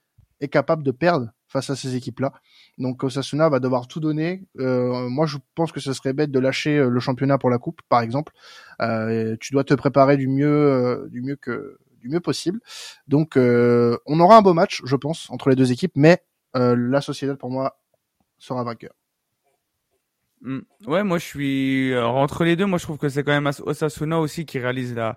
est 0.40 0.48
capable 0.48 0.82
de 0.82 0.90
perdre 0.90 1.30
face 1.48 1.70
à 1.70 1.76
ces 1.76 1.96
équipes-là. 1.96 2.32
Donc 2.78 3.02
Osasuna 3.04 3.48
va 3.48 3.60
devoir 3.60 3.86
tout 3.86 4.00
donner. 4.00 4.44
Euh, 4.58 5.08
moi, 5.08 5.26
je 5.26 5.38
pense 5.54 5.72
que 5.72 5.80
ce 5.80 5.92
serait 5.92 6.12
bête 6.12 6.30
de 6.30 6.38
lâcher 6.38 6.78
le 6.78 7.00
championnat 7.00 7.38
pour 7.38 7.50
la 7.50 7.58
coupe, 7.58 7.80
par 7.88 8.00
exemple. 8.00 8.32
Euh, 8.80 9.36
tu 9.40 9.52
dois 9.52 9.64
te 9.64 9.74
préparer 9.74 10.16
du 10.16 10.28
mieux, 10.28 10.46
euh, 10.46 11.08
du 11.08 11.22
mieux 11.22 11.36
que 11.36 11.78
du 12.00 12.08
mieux 12.08 12.20
possible. 12.20 12.60
Donc, 13.08 13.36
euh, 13.36 13.96
on 14.06 14.20
aura 14.20 14.36
un 14.36 14.42
beau 14.42 14.54
match, 14.54 14.82
je 14.84 14.96
pense, 14.96 15.30
entre 15.30 15.48
les 15.48 15.56
deux 15.56 15.72
équipes, 15.72 15.92
mais 15.96 16.22
euh, 16.56 16.76
la 16.76 17.00
Sociedad 17.00 17.36
pour 17.36 17.50
moi 17.50 17.78
sera 18.38 18.62
vainqueur. 18.64 18.92
Mm. 20.42 20.58
Ouais, 20.86 21.02
moi 21.02 21.18
je 21.18 21.24
suis 21.24 21.94
alors, 21.94 22.16
entre 22.16 22.44
les 22.44 22.56
deux. 22.56 22.66
Moi 22.66 22.78
je 22.78 22.84
trouve 22.84 22.98
que 22.98 23.08
c'est 23.08 23.22
quand 23.24 23.32
même 23.32 23.50
Osasuna 23.64 24.20
aussi 24.20 24.44
qui 24.44 24.58
réalise 24.58 24.94
la 24.94 25.16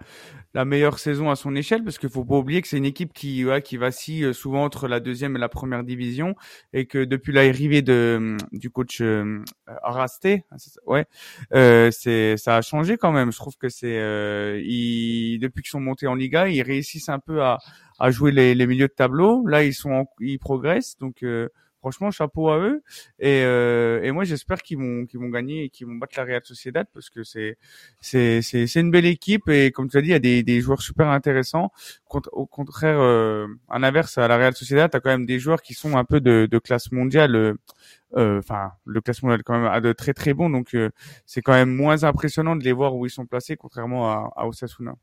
la 0.56 0.66
meilleure 0.66 0.98
saison 0.98 1.30
à 1.30 1.36
son 1.36 1.56
échelle 1.56 1.84
parce 1.84 2.00
qu'il 2.00 2.10
faut 2.10 2.26
pas 2.26 2.38
oublier 2.38 2.62
que 2.62 2.68
c'est 2.68 2.78
une 2.78 2.86
équipe 2.86 3.14
qui 3.14 3.46
ouais, 3.46 3.62
qui 3.62 3.78
vacille 3.78 4.24
euh, 4.24 4.34
souvent 4.34 4.64
entre 4.64 4.88
la 4.88 5.00
deuxième 5.00 5.36
et 5.36 5.40
la 5.40 5.50
première 5.50 5.84
division 5.84 6.36
et 6.74 6.86
que 6.88 7.04
depuis 7.04 7.34
l'arrivée 7.34 7.82
de 7.82 8.18
mm, 8.20 8.38
du 8.58 8.70
coach 8.72 9.02
euh, 9.02 9.44
Araste, 9.84 10.26
hein, 10.26 10.58
ouais, 10.88 11.06
euh, 11.54 11.92
c'est 11.92 12.38
ça 12.38 12.58
a 12.58 12.62
changé 12.62 12.98
quand 12.98 13.12
même. 13.12 13.32
Je 13.32 13.38
trouve 13.38 13.58
que 13.58 13.70
c'est 13.70 14.00
euh, 14.00 14.60
ils, 14.66 15.38
depuis 15.40 15.62
qu'ils 15.64 15.72
sont 15.72 15.82
montés 15.82 16.08
en 16.08 16.16
Liga, 16.16 16.48
ils 16.48 16.62
réussissent 16.64 17.10
un 17.10 17.20
peu 17.20 17.44
à 17.44 17.60
à 18.00 18.12
jouer 18.12 18.32
les, 18.32 18.56
les 18.56 18.68
milieux 18.68 18.88
de 18.88 18.94
tableau. 18.94 19.46
Là, 19.48 19.64
ils 19.64 19.74
sont 19.74 20.08
ils 20.22 20.40
progressent 20.40 20.98
donc 20.98 21.24
euh, 21.24 21.50
franchement 21.80 22.12
chapeau 22.12 22.50
à 22.50 22.60
eux. 22.60 22.84
Et, 23.20 23.44
euh, 23.44 24.02
et 24.04 24.12
moi 24.12 24.24
j'espère 24.24 24.62
qu'ils 24.62 24.78
vont 24.78 25.06
qu'ils 25.06 25.20
vont 25.20 25.30
gagner 25.30 25.64
et 25.66 25.70
qu'ils 25.70 25.88
vont 25.88 25.96
battre 25.96 26.14
la 26.18 26.26
Real 26.26 26.42
Sociedad 26.46 26.88
parce 26.94 27.10
que 27.10 27.24
c'est 27.24 27.58
c'est 28.02 28.42
c'est 28.42 28.68
c'est 28.68 28.80
une 28.82 28.92
belle 28.92 29.06
équipe. 29.06 29.50
Et 29.50 29.72
comme 29.72 29.90
tu 29.90 29.98
as 29.98 30.02
dit 30.02 30.10
il 30.10 30.12
y 30.12 30.16
a 30.16 30.20
des 30.20 30.44
des 30.44 30.62
joueurs 30.62 30.82
super 30.82 31.08
intéressants. 31.08 31.72
Au 32.32 32.46
contraire 32.46 33.00
euh, 33.00 33.48
en 33.68 33.84
inverse 33.84 34.18
à 34.18 34.28
la 34.28 34.38
Real 34.38 34.56
Sociedad 34.56 34.90
tu 34.92 34.98
as 34.98 35.00
quand 35.00 35.10
même 35.10 35.26
des 35.26 35.40
joueurs 35.40 35.62
qui 35.62 35.74
sont 35.74 35.96
un 35.98 36.06
peu 36.06 36.20
de, 36.22 36.48
de 36.50 36.60
classe 36.60 36.92
mondiale 36.92 37.56
euh, 38.18 38.40
enfin 38.40 38.72
le 38.86 39.02
classe 39.02 39.22
mondial 39.24 39.44
quand 39.44 39.54
même 39.60 39.66
a 39.72 39.82
de 39.82 39.94
très 39.94 40.14
très 40.14 40.34
bons. 40.34 40.50
Donc 40.50 40.74
euh, 40.76 40.90
c'est 41.26 41.42
quand 41.42 41.54
même 41.54 41.74
moins 41.76 42.04
impressionnant 42.04 42.56
de 42.56 42.64
les 42.64 42.74
voir 42.74 42.96
où 42.96 43.06
ils 43.06 43.10
sont 43.12 43.26
placés 43.26 43.56
contrairement 43.58 44.10
à, 44.12 44.34
à 44.36 44.48
Osasuna. 44.48 44.96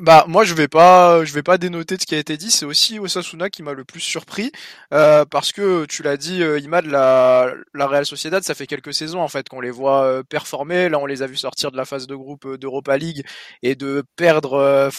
Bah 0.00 0.24
moi 0.28 0.44
je 0.44 0.54
vais 0.54 0.66
pas 0.66 1.26
je 1.26 1.32
vais 1.34 1.42
pas 1.42 1.58
dénoter 1.58 1.96
de 1.96 2.00
ce 2.00 2.06
qui 2.06 2.14
a 2.14 2.18
été 2.18 2.38
dit, 2.38 2.50
c'est 2.50 2.64
aussi 2.64 2.98
Osasuna 2.98 3.50
qui 3.50 3.62
m'a 3.62 3.74
le 3.74 3.84
plus 3.84 4.00
surpris 4.00 4.50
euh, 4.94 5.26
parce 5.26 5.52
que 5.52 5.84
tu 5.84 6.02
l'as 6.02 6.16
dit 6.16 6.42
euh, 6.42 6.58
Imad 6.58 6.86
la 6.86 7.52
la 7.74 7.86
Real 7.86 8.06
Sociedad 8.06 8.42
ça 8.42 8.54
fait 8.54 8.66
quelques 8.66 8.94
saisons 8.94 9.20
en 9.20 9.28
fait 9.28 9.50
qu'on 9.50 9.60
les 9.60 9.70
voit 9.70 10.04
euh, 10.04 10.22
performer, 10.22 10.88
là 10.88 10.98
on 10.98 11.04
les 11.04 11.22
a 11.22 11.26
vus 11.26 11.36
sortir 11.36 11.70
de 11.70 11.76
la 11.76 11.84
phase 11.84 12.06
de 12.06 12.14
groupe 12.14 12.46
euh, 12.46 12.56
d'Europa 12.56 12.96
League 12.96 13.26
et 13.62 13.74
de 13.74 14.02
perdre 14.16 14.90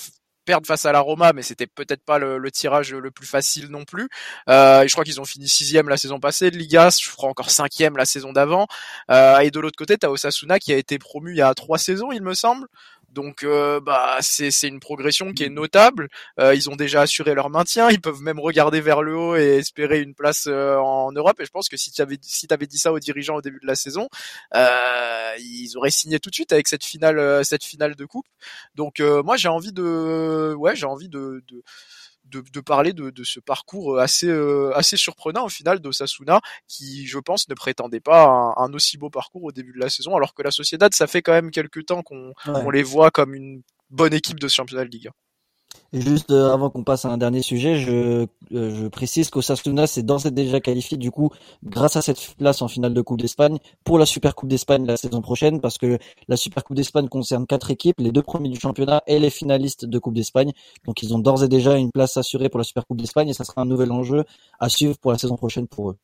perdre 0.46 0.66
face 0.68 0.86
à 0.86 0.92
la 0.92 1.00
Roma, 1.00 1.34
mais 1.34 1.44
c'était 1.44 1.68
peut-être 1.68 2.04
pas 2.04 2.18
le, 2.20 2.52
tirage 2.52 2.94
le 2.94 3.12
plus 3.12 3.28
facile 3.28 3.68
non 3.68 3.86
plus. 3.86 4.10
Je 4.48 4.92
crois 4.92 5.04
qu'ils 5.04 5.22
ont 5.22 5.26
fini 5.26 5.48
sixième 5.48 5.88
la 5.90 5.98
saison 5.98 6.20
passée 6.20 6.52
de 6.52 6.58
Liga, 6.58 6.90
je 6.90 7.10
crois 7.12 7.30
encore 7.30 7.52
cinquième 7.52 7.98
la 7.98 8.06
saison 8.06 8.34
d'avant. 8.34 8.68
Euh, 9.10 9.40
et 9.40 9.52
de 9.52 9.60
l'autre 9.60 9.78
côté, 9.78 9.98
t'as 9.98 10.10
Osasuna 10.10 10.60
qui 10.60 10.74
a 10.74 10.78
été 10.78 10.98
promu 11.00 11.32
il 11.32 11.38
y 11.38 11.42
a 11.42 11.54
trois 11.54 11.78
saisons, 11.78 12.12
il 12.12 12.22
me 12.24 12.34
semble. 12.34 12.68
Donc 13.12 13.44
euh, 13.44 13.80
bah 13.82 14.18
c'est 14.22 14.52
une 14.68 14.80
progression 14.80 15.34
qui 15.34 15.44
est 15.44 15.50
notable. 15.50 16.08
Euh, 16.40 16.56
ils 16.56 16.70
ont 16.70 16.76
déjà 16.76 17.02
assuré 17.02 17.34
leur 17.36 17.50
maintien, 17.50 17.90
ils 17.90 18.00
peuvent 18.00 18.22
même 18.22 18.40
regarder 18.40 18.80
vers 18.82 19.02
le 19.02 19.16
haut 19.16 19.36
et 19.36 19.58
espérer 19.58 20.02
une 20.02 20.16
place 20.16 20.46
euh, 20.48 20.78
en 20.78 21.12
Europe. 21.12 21.40
Et 21.42 21.46
je 21.46 21.52
pense 21.52 21.68
que 21.68 21.78
si 21.78 21.92
tu 21.92 22.02
avais 22.02 22.18
si 22.22 22.48
t'avais 22.48 22.68
dit 22.68 22.78
ça 22.78 22.94
aux 22.94 23.00
dirigeants 23.00 23.36
au 23.36 23.42
début 23.42 23.60
de 23.62 23.68
la 23.68 23.76
saison, 23.76 24.08
euh, 24.56 25.34
ils 25.40 25.78
auraient 25.78 25.92
signé 25.92 26.20
tout 26.20 26.30
de 26.30 26.36
suite 26.36 26.54
avec 26.54 26.68
cette 26.68 26.86
finale 26.86 27.20
euh, 27.20 27.44
cette 27.44 27.66
finale 27.66 27.96
de 27.96 28.06
coupe. 28.06 28.28
Donc 28.76 29.00
moi 29.00 29.36
j'ai 29.38 29.50
envie 29.50 29.74
de 29.74 30.54
ouais 30.58 30.76
j'ai 30.76 30.86
envie 30.86 31.10
de, 31.10 31.44
de 31.48 31.64
de, 32.32 32.44
de 32.52 32.60
parler 32.60 32.94
de, 32.94 33.10
de, 33.10 33.24
ce 33.24 33.40
parcours 33.40 34.00
assez 34.00 34.28
euh, 34.28 34.72
assez 34.76 34.98
surprenant 34.98 35.46
au 35.46 35.50
final 35.50 35.80
d'Osasuna 35.80 36.42
qui 36.68 37.06
je 37.06 37.20
pense 37.20 37.48
ne 37.50 37.54
prétendait 37.54 38.00
pas 38.00 38.26
un, 38.26 38.54
un, 38.58 38.74
aussi 38.74 38.98
beau 38.98 39.10
parcours 39.10 39.44
au 39.44 39.52
début 39.52 39.74
de 39.74 39.80
la 39.80 39.90
saison 39.90 40.16
alors 40.16 40.34
que 40.34 40.42
la 40.42 40.52
Sociedad 40.52 40.94
ça 40.94 41.08
fait 41.08 41.22
quand 41.22 41.34
même 41.34 41.52
quelques 41.52 41.86
temps 41.86 42.02
qu'on 42.02 42.30
ouais. 42.30 42.34
on 42.46 42.70
les 42.70 42.84
voit 42.84 43.12
comme 43.12 43.36
une 43.36 43.62
bonne 43.92 44.14
équipe 44.14 44.40
de 44.40 44.48
championnat 44.48 44.86
de 44.86 44.90
Ligue 44.90 45.08
1. 45.08 45.12
Et 45.12 45.14
juste 45.94 46.32
euh, 46.32 46.54
avant 46.54 46.70
qu'on 46.70 46.84
passe 46.84 47.06
à 47.06 47.10
un 47.10 47.18
dernier 47.18 47.42
sujet, 47.42 47.76
je, 47.76 47.92
euh, 47.92 48.26
je 48.50 48.88
précise 48.88 49.30
qu'Osasuna 49.30 49.88
s'est 49.88 50.04
d'ores 50.04 50.26
et 50.26 50.32
déjà 50.32 50.60
qualifié 50.60 50.98
du 50.98 51.12
coup 51.12 51.30
grâce 51.64 51.96
à 51.96 52.02
cette 52.02 52.36
place 52.38 52.62
en 52.62 52.68
finale 52.68 52.94
de 52.94 53.02
Coupe 53.02 53.20
d'Espagne 53.20 53.58
pour 53.84 54.00
la 54.00 54.06
Super 54.06 54.36
Coupe 54.36 54.50
d'Espagne 54.50 54.86
la 54.86 54.98
saison 54.98 55.22
prochaine 55.22 55.60
parce 55.60 55.78
que 55.78 55.98
la 56.28 56.38
Super 56.38 56.64
Coupe 56.64 56.78
d'Espagne 56.78 57.08
concerne 57.08 57.46
quatre 57.46 57.72
équipes, 57.72 58.00
les 58.00 58.12
deux 58.12 58.24
premiers 58.24 58.50
du 58.50 58.60
championnat 58.60 59.04
et 59.08 59.20
les 59.20 59.30
finalistes 59.30 59.86
de 59.86 60.00
Coupe 60.00 60.16
d'Espagne. 60.16 60.52
Donc 60.86 61.04
ils 61.04 61.14
ont 61.14 61.20
d'ores 61.20 61.44
et 61.44 61.50
déjà 61.50 61.76
une 61.76 61.92
place 61.92 62.18
assurée 62.18 62.50
pour 62.50 62.60
la 62.60 62.64
Super 62.64 62.86
Coupe 62.86 63.00
d'Espagne 63.02 63.30
et 63.30 63.34
ça 63.34 63.44
sera 63.44 63.62
un 63.62 63.66
nouvel 63.66 63.92
enjeu 63.92 64.24
à 64.60 64.70
suivre 64.70 64.98
pour 64.98 65.12
la 65.12 65.18
saison 65.18 65.36
prochaine 65.36 65.68
pour 65.68 65.92
eux. 65.92 65.98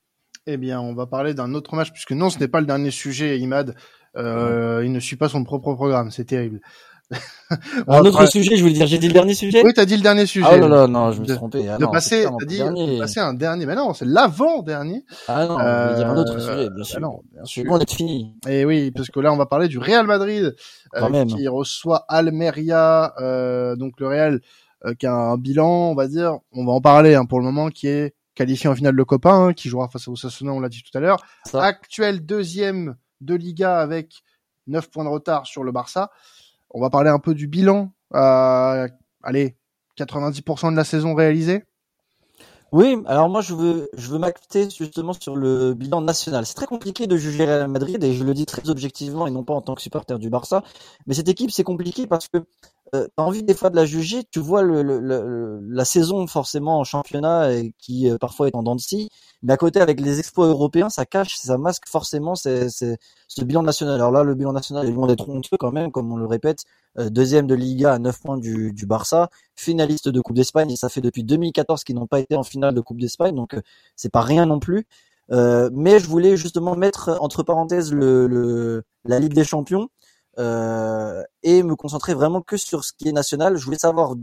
Eh 0.49 0.55
bien, 0.55 0.79
on 0.79 0.93
va 0.93 1.05
parler 1.05 1.33
d'un 1.33 1.53
autre 1.53 1.75
match 1.75 1.91
puisque 1.91 2.13
non, 2.13 2.29
ce 2.29 2.39
n'est 2.39 2.47
pas 2.47 2.61
le 2.61 2.65
dernier 2.65 2.91
sujet, 2.91 3.37
Imad. 3.37 3.75
Euh, 4.15 4.81
il 4.83 4.91
ne 4.91 4.99
suit 4.99 5.17
pas 5.17 5.29
son 5.29 5.43
propre 5.43 5.73
programme, 5.73 6.09
c'est 6.09 6.25
terrible. 6.25 6.61
un 7.87 7.99
autre 8.01 8.21
ouais. 8.21 8.27
sujet, 8.27 8.57
je 8.57 8.61
voulais 8.61 8.73
dire, 8.73 8.87
j'ai 8.87 8.97
dit 8.97 9.07
le 9.07 9.13
dernier 9.13 9.33
sujet. 9.33 9.61
Oui, 9.63 9.73
t'as 9.73 9.85
dit 9.85 9.95
le 9.95 10.03
dernier 10.03 10.25
sujet. 10.25 10.47
Ah 10.49 10.57
là 10.57 10.67
là, 10.67 10.87
non, 10.87 11.11
je 11.13 11.21
me 11.21 11.25
suis 11.25 11.35
trompé. 11.35 11.67
Ah, 11.69 11.77
de 11.77 11.83
non, 11.83 11.91
passer, 11.91 12.25
t'as 12.25 12.45
dit, 12.45 12.59
de 12.59 12.99
passer 12.99 13.19
un 13.21 13.33
dernier. 13.33 13.65
Mais 13.65 13.75
non, 13.75 13.93
c'est 13.93 14.05
l'avant 14.05 14.61
dernier. 14.61 15.05
Ah 15.27 15.45
non, 15.45 15.57
euh, 15.59 15.85
je 15.85 15.91
veux 15.91 15.97
dire 15.97 16.09
un 16.09 16.17
autre 16.17 16.39
sujet, 16.39 16.69
bien 16.69 16.83
sûr. 16.83 16.97
Ah 16.97 17.01
non, 17.01 17.21
bien 17.31 17.45
sûr. 17.45 17.63
On 17.69 17.79
est 17.79 17.89
fini. 17.89 18.35
Et 18.47 18.65
oui, 18.65 18.91
parce 18.91 19.09
que 19.09 19.19
là, 19.21 19.31
on 19.31 19.37
va 19.37 19.45
parler 19.45 19.69
du 19.69 19.77
Real 19.77 20.05
Madrid, 20.05 20.55
euh, 20.95 21.25
qui 21.25 21.47
reçoit 21.47 22.05
Almeria, 22.09 23.13
euh, 23.19 23.75
donc 23.77 23.99
le 23.99 24.07
Real, 24.07 24.41
euh, 24.85 24.93
qui 24.93 25.07
a 25.07 25.13
un 25.13 25.37
bilan, 25.37 25.91
on 25.91 25.95
va 25.95 26.07
dire, 26.07 26.37
on 26.51 26.65
va 26.65 26.73
en 26.73 26.81
parler 26.81 27.15
hein, 27.15 27.25
pour 27.25 27.39
le 27.39 27.45
moment, 27.45 27.69
qui 27.69 27.87
est 27.87 28.13
qualifié 28.35 28.69
en 28.69 28.75
finale 28.75 28.95
de 28.95 29.03
Copa, 29.03 29.31
hein, 29.31 29.53
qui 29.53 29.69
jouera 29.69 29.87
face 29.87 30.07
à 30.07 30.11
Osasuna, 30.11 30.51
on 30.51 30.59
l'a 30.59 30.69
dit 30.69 30.83
tout 30.83 30.95
à 30.95 31.01
l'heure. 31.01 31.17
Actuel 31.53 32.25
deuxième 32.25 32.95
de 33.21 33.33
Liga 33.33 33.79
avec 33.79 34.21
9 34.67 34.91
points 34.91 35.03
de 35.03 35.09
retard 35.09 35.47
sur 35.47 35.63
le 35.63 35.71
Barça. 35.71 36.11
On 36.77 36.79
va 36.79 36.91
parler 36.91 37.09
un 37.09 37.17
peu 37.17 37.33
du 37.33 37.47
bilan. 37.47 37.91
Euh, 38.13 38.87
allez, 39.23 39.57
90% 39.97 40.71
de 40.71 40.75
la 40.75 40.83
saison 40.83 41.15
réalisée? 41.15 41.63
Oui, 42.71 42.97
alors 43.07 43.29
moi 43.29 43.41
je 43.41 43.55
veux 43.55 43.89
je 43.97 44.11
veux 44.11 44.19
m'acter 44.19 44.69
justement 44.69 45.13
sur 45.13 45.35
le 45.35 45.73
bilan 45.73 46.01
national. 46.01 46.45
C'est 46.45 46.53
très 46.53 46.67
compliqué 46.67 47.07
de 47.07 47.17
juger 47.17 47.45
Real 47.45 47.67
Madrid 47.67 48.03
et 48.03 48.13
je 48.13 48.23
le 48.23 48.35
dis 48.35 48.45
très 48.45 48.69
objectivement 48.69 49.25
et 49.25 49.31
non 49.31 49.43
pas 49.43 49.55
en 49.55 49.61
tant 49.61 49.73
que 49.73 49.81
supporter 49.81 50.19
du 50.19 50.29
Barça. 50.29 50.61
Mais 51.07 51.15
cette 51.15 51.29
équipe 51.29 51.49
c'est 51.49 51.63
compliqué 51.63 52.05
parce 52.05 52.27
que 52.27 52.45
euh, 52.95 53.07
t'as 53.15 53.23
envie 53.23 53.43
des 53.43 53.53
fois 53.53 53.69
de 53.69 53.75
la 53.75 53.85
juger, 53.85 54.23
tu 54.31 54.39
vois 54.39 54.61
le, 54.61 54.81
le, 54.81 54.99
le, 54.99 55.59
la 55.61 55.85
saison 55.85 56.25
forcément 56.27 56.79
en 56.79 56.83
championnat 56.83 57.53
et 57.53 57.73
qui 57.79 58.09
euh, 58.09 58.17
parfois 58.17 58.47
est 58.47 58.55
en 58.55 58.63
dents 58.63 58.75
de 58.75 58.81
scie, 58.81 59.09
mais 59.43 59.53
à 59.53 59.57
côté 59.57 59.81
avec 59.81 59.99
les 59.99 60.19
exploits 60.19 60.47
européens, 60.47 60.89
ça 60.89 61.05
cache, 61.05 61.35
ça 61.35 61.57
masque 61.57 61.87
forcément 61.87 62.35
ce 62.35 62.95
bilan 63.43 63.63
national. 63.63 63.95
Alors 63.95 64.11
là, 64.11 64.23
le 64.23 64.35
bilan 64.35 64.53
national 64.53 64.87
est 64.87 64.91
loin 64.91 65.07
d'être 65.07 65.27
honteux 65.29 65.57
quand 65.59 65.71
même, 65.71 65.91
comme 65.91 66.11
on 66.11 66.17
le 66.17 66.25
répète, 66.25 66.63
euh, 66.97 67.09
deuxième 67.09 67.45
de 67.47 67.55
Liga 67.55 67.93
à 67.93 67.99
9 67.99 68.19
points 68.21 68.37
du, 68.37 68.73
du 68.73 68.85
Barça, 68.85 69.29
finaliste 69.55 70.09
de 70.09 70.21
Coupe 70.21 70.35
d'Espagne, 70.35 70.71
et 70.71 70.75
ça 70.77 70.89
fait 70.89 71.01
depuis 71.01 71.23
2014 71.23 71.83
qu'ils 71.83 71.95
n'ont 71.95 72.07
pas 72.07 72.19
été 72.19 72.35
en 72.35 72.43
finale 72.43 72.73
de 72.73 72.81
Coupe 72.81 72.99
d'Espagne, 72.99 73.35
donc 73.35 73.53
euh, 73.53 73.61
c'est 73.95 74.11
pas 74.11 74.21
rien 74.21 74.45
non 74.45 74.59
plus. 74.59 74.87
Euh, 75.31 75.69
mais 75.73 75.99
je 75.99 76.07
voulais 76.07 76.37
justement 76.37 76.75
mettre 76.77 77.17
entre 77.19 77.43
parenthèses 77.43 77.93
le 77.93 78.83
la 79.03 79.19
Ligue 79.19 79.33
des 79.33 79.43
Champions 79.43 79.89
euh, 80.39 81.23
et 81.43 81.63
me 81.63 81.75
concentrer 81.75 82.13
vraiment 82.13 82.41
que 82.41 82.57
sur 82.57 82.83
ce 82.83 82.93
qui 82.93 83.07
est 83.07 83.11
national. 83.11 83.57
Je 83.57 83.65
voulais 83.65 83.77
savoir 83.77 84.15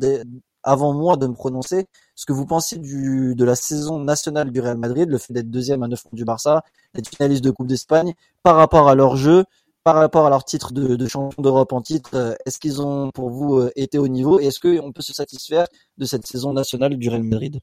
avant 0.63 0.95
moi 0.95 1.17
de 1.17 1.27
me 1.27 1.35
prononcer 1.35 1.87
ce 2.15 2.27
que 2.27 2.33
vous 2.33 2.47
pensez 2.47 2.79
du, 2.79 3.35
de 3.35 3.45
la 3.45 3.55
saison 3.55 3.99
nationale 3.99 4.51
du 4.51 4.61
Real 4.61 4.79
Madrid, 4.79 5.09
le 5.09 5.19
fait 5.19 5.33
d'être 5.33 5.51
deuxième 5.51 5.83
à 5.83 5.89
9 5.89 6.03
points 6.03 6.11
du 6.13 6.25
Barça, 6.25 6.63
d'être 6.95 7.09
finaliste 7.09 7.45
de 7.45 7.51
Coupe 7.51 7.67
d'Espagne, 7.67 8.15
par 8.43 8.57
rapport 8.57 8.89
à 8.89 8.95
leur 8.95 9.17
jeu, 9.17 9.45
par 9.83 9.97
rapport 9.97 10.27
à 10.27 10.31
leur 10.31 10.45
titre 10.45 10.73
de, 10.73 10.97
de 10.97 11.07
champion 11.07 11.43
d'Europe 11.43 11.73
en 11.73 11.83
titre, 11.83 12.37
est-ce 12.47 12.59
qu'ils 12.59 12.81
ont 12.81 13.11
pour 13.11 13.31
vous 13.31 13.57
euh, 13.57 13.73
été 13.77 13.99
au 13.99 14.09
niveau 14.09 14.41
et 14.41 14.47
est-ce 14.47 14.61
qu'on 14.61 14.93
peut 14.93 15.03
se 15.03 15.13
satisfaire 15.13 15.67
de 15.99 16.07
cette 16.07 16.27
saison 16.27 16.55
nationale 16.55 16.97
du 16.97 17.09
Real 17.11 17.23
Madrid? 17.23 17.61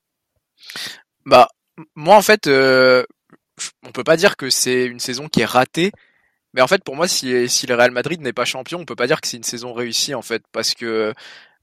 Bah 1.25 1.47
moi 1.95 2.15
en 2.15 2.21
fait, 2.21 2.47
euh, 2.47 3.03
on 3.83 3.91
peut 3.91 4.03
pas 4.03 4.17
dire 4.17 4.37
que 4.37 4.49
c'est 4.49 4.85
une 4.85 4.99
saison 4.99 5.27
qui 5.27 5.41
est 5.41 5.45
ratée 5.45 5.91
mais 6.53 6.61
en 6.61 6.67
fait, 6.67 6.83
pour 6.83 6.95
moi, 6.95 7.07
si, 7.07 7.31
le 7.31 7.75
Real 7.75 7.91
Madrid 7.91 8.21
n'est 8.21 8.33
pas 8.33 8.45
champion, 8.45 8.79
on 8.79 8.85
peut 8.85 8.95
pas 8.95 9.07
dire 9.07 9.21
que 9.21 9.27
c'est 9.27 9.37
une 9.37 9.43
saison 9.43 9.73
réussie 9.73 10.13
en 10.13 10.21
fait, 10.21 10.43
parce 10.51 10.73
que 10.73 11.13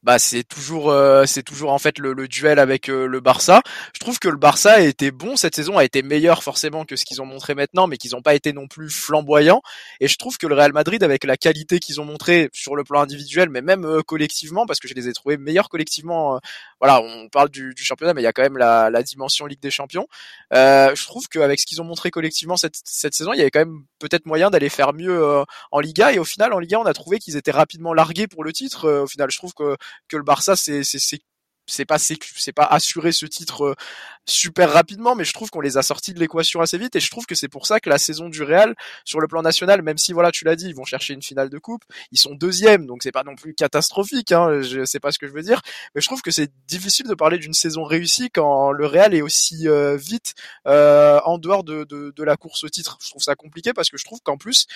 bah 0.04 0.18
c'est 0.18 0.44
toujours 0.44 0.90
euh, 0.90 1.24
c'est 1.26 1.42
toujours 1.42 1.72
en 1.72 1.78
fait 1.78 1.98
le, 1.98 2.12
le 2.12 2.28
duel 2.28 2.58
avec 2.58 2.88
euh, 2.88 3.06
le 3.06 3.20
Barça. 3.20 3.62
Je 3.94 3.98
trouve 3.98 4.18
que 4.18 4.28
le 4.28 4.36
Barça 4.36 4.74
a 4.74 4.80
été 4.80 5.10
bon 5.10 5.36
cette 5.36 5.56
saison, 5.56 5.76
a 5.76 5.84
été 5.84 6.02
meilleur 6.02 6.42
forcément 6.42 6.84
que 6.84 6.94
ce 6.94 7.04
qu'ils 7.04 7.20
ont 7.20 7.26
montré 7.26 7.54
maintenant, 7.54 7.88
mais 7.88 7.96
qu'ils 7.96 8.12
n'ont 8.12 8.22
pas 8.22 8.34
été 8.34 8.52
non 8.52 8.68
plus 8.68 8.90
flamboyants. 8.90 9.60
Et 10.00 10.06
je 10.06 10.16
trouve 10.16 10.38
que 10.38 10.46
le 10.46 10.54
Real 10.54 10.72
Madrid, 10.72 11.02
avec 11.02 11.24
la 11.24 11.36
qualité 11.36 11.80
qu'ils 11.80 12.00
ont 12.00 12.04
montré 12.04 12.48
sur 12.52 12.76
le 12.76 12.84
plan 12.84 13.00
individuel, 13.00 13.48
mais 13.50 13.60
même 13.60 13.84
euh, 13.84 14.02
collectivement, 14.02 14.66
parce 14.66 14.78
que 14.78 14.86
je 14.86 14.94
les 14.94 15.08
ai 15.08 15.12
trouvés 15.12 15.36
meilleurs 15.36 15.68
collectivement. 15.68 16.38
voilà, 16.80 17.00
on 17.00 17.28
parle 17.28 17.48
du, 17.48 17.74
du, 17.74 17.82
championnat, 17.82 18.14
mais 18.14 18.20
il 18.20 18.24
y 18.24 18.28
a 18.28 18.32
quand 18.32 18.42
même 18.42 18.58
la, 18.58 18.90
la 18.90 19.02
dimension 19.02 19.46
Ligue 19.46 19.60
des 19.60 19.70
Champions. 19.70 20.06
je 20.52 21.06
trouve 21.06 21.26
qu'avec 21.28 21.58
ce 21.60 21.66
qu'ils 21.66 21.80
ont 21.82 21.84
montré 21.84 22.10
collectivement 22.10 22.56
cette, 22.56 22.76
cette 22.84 23.14
saison, 23.14 23.32
il 23.32 23.38
y 23.38 23.40
avait 23.40 23.50
quand 23.50 23.60
même 23.60 23.82
peut-être 23.98 24.26
moyen 24.26 24.50
d'aller 24.50 24.68
faire 24.68 24.92
mieux 24.92 25.44
en 25.72 25.80
Liga. 25.80 26.12
Et 26.12 26.18
au 26.18 26.24
final, 26.24 26.52
en 26.52 26.58
Liga, 26.58 26.78
on 26.78 26.86
a 26.86 26.94
trouvé 26.94 27.18
qu'ils 27.18 27.36
étaient 27.36 27.50
rapidement 27.50 27.94
largués 27.94 28.28
pour 28.28 28.44
le 28.44 28.52
titre. 28.52 28.88
au 29.02 29.06
final, 29.06 29.30
je 29.30 29.38
trouve 29.38 29.54
que 29.54 29.76
que 30.08 30.16
le 30.16 30.22
Barça 30.22 30.56
c'est 30.56 30.82
c'est 31.68 31.84
pas 31.84 31.98
c'est 31.98 32.52
pas 32.52 32.64
assurer 32.64 33.12
ce 33.12 33.26
titre 33.26 33.64
euh, 33.64 33.74
super 34.26 34.72
rapidement, 34.72 35.14
mais 35.14 35.24
je 35.24 35.32
trouve 35.32 35.50
qu'on 35.50 35.60
les 35.60 35.76
a 35.76 35.82
sortis 35.82 36.14
de 36.14 36.18
l'équation 36.18 36.60
assez 36.60 36.78
vite 36.78 36.96
et 36.96 37.00
je 37.00 37.10
trouve 37.10 37.26
que 37.26 37.34
c'est 37.34 37.48
pour 37.48 37.66
ça 37.66 37.80
que 37.80 37.88
la 37.88 37.98
saison 37.98 38.28
du 38.28 38.42
Real 38.42 38.74
sur 39.04 39.20
le 39.20 39.28
plan 39.28 39.42
national, 39.42 39.82
même 39.82 39.98
si 39.98 40.12
voilà 40.12 40.30
tu 40.30 40.44
l'as 40.44 40.56
dit, 40.56 40.66
ils 40.68 40.74
vont 40.74 40.84
chercher 40.84 41.14
une 41.14 41.22
finale 41.22 41.50
de 41.50 41.58
coupe, 41.58 41.84
ils 42.10 42.18
sont 42.18 42.34
deuxième, 42.34 42.86
donc 42.86 43.02
c'est 43.02 43.12
pas 43.12 43.22
non 43.24 43.36
plus 43.36 43.54
catastrophique, 43.54 44.32
hein, 44.32 44.60
je 44.62 44.84
sais 44.84 45.00
pas 45.00 45.12
ce 45.12 45.18
que 45.18 45.26
je 45.26 45.32
veux 45.32 45.42
dire, 45.42 45.60
mais 45.94 46.00
je 46.00 46.06
trouve 46.06 46.22
que 46.22 46.30
c'est 46.30 46.50
difficile 46.66 47.06
de 47.06 47.14
parler 47.14 47.38
d'une 47.38 47.54
saison 47.54 47.84
réussie 47.84 48.30
quand 48.30 48.72
le 48.72 48.86
Real 48.86 49.14
est 49.14 49.22
aussi 49.22 49.68
euh, 49.68 49.96
vite 49.96 50.34
euh, 50.66 51.20
en 51.24 51.38
dehors 51.38 51.64
de, 51.64 51.84
de, 51.84 52.12
de 52.14 52.24
la 52.24 52.36
course 52.36 52.64
au 52.64 52.68
titre. 52.68 52.98
Je 53.02 53.10
trouve 53.10 53.22
ça 53.22 53.34
compliqué 53.34 53.72
parce 53.72 53.90
que 53.90 53.98
je 53.98 54.04
trouve 54.04 54.20
qu'en 54.22 54.36
plus 54.36 54.66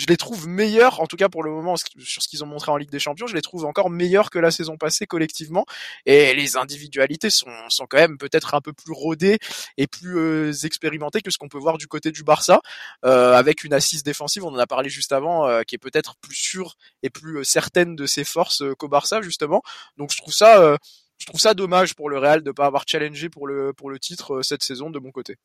je 0.00 0.06
les 0.06 0.16
trouve 0.16 0.48
meilleurs, 0.48 1.00
en 1.00 1.06
tout 1.06 1.16
cas 1.16 1.28
pour 1.28 1.42
le 1.42 1.50
moment 1.50 1.76
sur 1.76 2.22
ce 2.22 2.26
qu'ils 2.28 2.42
ont 2.42 2.46
montré 2.46 2.72
en 2.72 2.78
Ligue 2.78 2.90
des 2.90 2.98
Champions, 2.98 3.26
je 3.26 3.34
les 3.34 3.42
trouve 3.42 3.66
encore 3.66 3.90
meilleurs 3.90 4.30
que 4.30 4.38
la 4.38 4.50
saison 4.50 4.78
passée 4.78 5.06
collectivement. 5.06 5.66
Et 6.06 6.32
les 6.34 6.56
individualités 6.56 7.28
sont, 7.28 7.50
sont 7.68 7.86
quand 7.86 7.98
même 7.98 8.16
peut-être 8.16 8.54
un 8.54 8.62
peu 8.62 8.72
plus 8.72 8.94
rodées 8.94 9.38
et 9.76 9.86
plus 9.86 10.16
euh, 10.16 10.52
expérimentées 10.64 11.20
que 11.20 11.30
ce 11.30 11.36
qu'on 11.36 11.48
peut 11.48 11.58
voir 11.58 11.76
du 11.76 11.86
côté 11.86 12.12
du 12.12 12.24
Barça, 12.24 12.62
euh, 13.04 13.34
avec 13.34 13.62
une 13.62 13.74
assise 13.74 14.02
défensive, 14.02 14.42
on 14.42 14.54
en 14.54 14.58
a 14.58 14.66
parlé 14.66 14.88
juste 14.88 15.12
avant, 15.12 15.46
euh, 15.46 15.62
qui 15.64 15.74
est 15.74 15.78
peut-être 15.78 16.16
plus 16.16 16.34
sûre 16.34 16.76
et 17.02 17.10
plus 17.10 17.44
certaine 17.44 17.94
de 17.94 18.06
ses 18.06 18.24
forces 18.24 18.62
qu'au 18.78 18.88
Barça 18.88 19.20
justement. 19.20 19.60
Donc 19.98 20.12
je 20.12 20.16
trouve 20.16 20.32
ça 20.32 20.78
je 21.18 21.26
trouve 21.26 21.40
ça 21.40 21.52
dommage 21.52 21.94
pour 21.94 22.08
le 22.08 22.16
Real 22.16 22.42
de 22.42 22.52
pas 22.52 22.64
avoir 22.64 22.84
challengé 22.86 23.28
pour 23.28 23.46
le 23.46 23.74
pour 23.74 23.90
le 23.90 23.98
titre 23.98 24.40
cette 24.40 24.64
saison 24.64 24.88
de 24.88 24.98
mon 24.98 25.10
côté. 25.10 25.36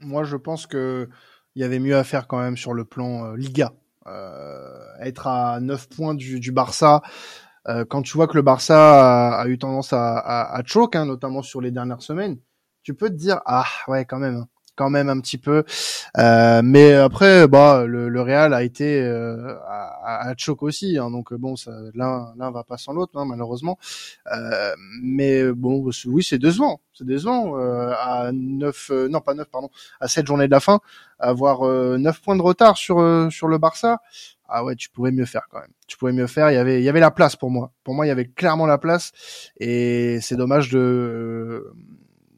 Moi, 0.00 0.24
je 0.24 0.36
pense 0.36 0.66
que 0.66 1.08
il 1.54 1.62
y 1.62 1.64
avait 1.64 1.78
mieux 1.78 1.96
à 1.96 2.02
faire 2.02 2.26
quand 2.26 2.40
même 2.40 2.56
sur 2.56 2.74
le 2.74 2.84
plan 2.84 3.34
Liga. 3.34 3.72
Euh, 4.06 4.84
être 5.00 5.26
à 5.26 5.60
9 5.60 5.88
points 5.88 6.14
du, 6.14 6.38
du 6.40 6.52
Barça, 6.52 7.02
euh, 7.68 7.84
quand 7.86 8.02
tu 8.02 8.12
vois 8.16 8.26
que 8.28 8.36
le 8.36 8.42
Barça 8.42 9.36
a, 9.36 9.42
a 9.42 9.48
eu 9.48 9.58
tendance 9.58 9.92
à, 9.94 10.18
à, 10.18 10.58
à 10.58 10.62
choke, 10.64 10.96
hein, 10.96 11.06
notamment 11.06 11.42
sur 11.42 11.60
les 11.62 11.70
dernières 11.70 12.02
semaines, 12.02 12.38
tu 12.82 12.94
peux 12.94 13.08
te 13.08 13.14
dire 13.14 13.40
ah 13.46 13.64
ouais 13.88 14.04
quand 14.04 14.18
même, 14.18 14.36
hein 14.36 14.48
quand 14.76 14.90
même 14.90 15.08
un 15.08 15.20
petit 15.20 15.38
peu. 15.38 15.64
Euh, 16.18 16.62
mais 16.64 16.92
après, 16.94 17.48
bah, 17.48 17.84
le, 17.86 18.08
le 18.08 18.20
Real 18.20 18.54
a 18.54 18.62
été 18.62 19.00
euh, 19.00 19.54
à, 19.66 20.28
à 20.28 20.34
choc 20.36 20.62
aussi, 20.62 20.98
hein, 20.98 21.10
donc 21.10 21.32
bon, 21.34 21.54
l'un 21.94 22.32
l'un 22.36 22.50
va 22.50 22.64
pas 22.64 22.76
sans 22.76 22.92
l'autre, 22.92 23.12
hein, 23.16 23.24
malheureusement. 23.24 23.78
Euh, 24.32 24.74
mais 25.02 25.52
bon, 25.52 25.90
oui, 26.06 26.22
c'est 26.22 26.38
décevant, 26.38 26.80
c'est 26.92 27.06
décevant 27.06 27.58
euh, 27.58 27.92
à 27.98 28.30
neuf, 28.32 28.90
euh, 28.90 29.08
non 29.08 29.20
pas 29.20 29.34
neuf, 29.34 29.48
pardon, 29.50 29.70
à 30.00 30.08
sept 30.08 30.26
journées 30.26 30.46
de 30.46 30.52
la 30.52 30.60
fin, 30.60 30.80
avoir 31.18 31.62
neuf 31.98 32.20
points 32.20 32.36
de 32.36 32.42
retard 32.42 32.76
sur 32.76 32.96
sur 33.30 33.48
le 33.48 33.58
Barça. 33.58 33.98
Ah 34.46 34.62
ouais, 34.62 34.76
tu 34.76 34.90
pouvais 34.90 35.10
mieux 35.10 35.24
faire 35.24 35.46
quand 35.50 35.58
même. 35.58 35.72
Tu 35.86 35.96
pouvais 35.96 36.12
mieux 36.12 36.26
faire. 36.26 36.50
Il 36.50 36.54
y 36.54 36.58
avait, 36.58 36.78
il 36.78 36.84
y 36.84 36.88
avait 36.88 37.00
la 37.00 37.10
place 37.10 37.34
pour 37.34 37.50
moi. 37.50 37.72
Pour 37.82 37.94
moi, 37.94 38.04
il 38.04 38.08
y 38.08 38.12
avait 38.12 38.26
clairement 38.26 38.66
la 38.66 38.76
place. 38.76 39.10
Et 39.58 40.18
c'est 40.20 40.36
dommage 40.36 40.68
de 40.68 41.72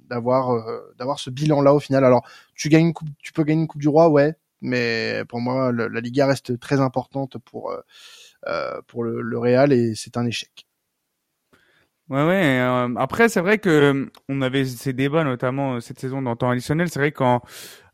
d'avoir 0.09 0.53
euh, 0.53 0.95
d'avoir 0.99 1.19
ce 1.19 1.31
bilan 1.31 1.63
là 1.63 1.75
au 1.75 1.81
final. 1.81 2.05
Alors 2.05 2.27
tu 2.55 2.69
gagnes 2.69 2.87
une 2.89 2.93
coupe, 2.95 3.09
tu 3.21 3.33
peux 3.33 3.45
gagner 3.45 3.63
une 3.63 3.69
coupe 3.69 3.81
du 3.81 3.89
roi, 3.89 4.09
ouais, 4.09 4.35
mais 4.61 5.23
pour 5.29 5.41
moi 5.41 5.73
la 5.73 6.01
Liga 6.01 6.27
reste 6.27 6.59
très 6.61 6.81
importante 6.81 7.39
pour 7.39 7.71
euh, 7.71 7.81
euh, 8.49 8.81
pour 8.87 9.05
le, 9.05 9.21
le 9.23 9.39
Real 9.39 9.73
et 9.73 9.95
c'est 9.95 10.17
un 10.17 10.27
échec. 10.27 10.67
Ouais, 12.09 12.25
ouais. 12.25 12.61
après, 12.99 13.29
c'est 13.29 13.41
vrai 13.41 13.59
que 13.59 14.09
on 14.29 14.41
avait 14.41 14.65
ces 14.65 14.93
débats, 14.93 15.25
notamment 15.25 15.81
cette 15.81 15.99
saison 15.99 16.23
dans 16.23 16.37
temps 16.37 16.51
additionnel. 16.51 16.89
C'est 16.89 17.01
vrai 17.01 17.11
qu'en 17.11 17.43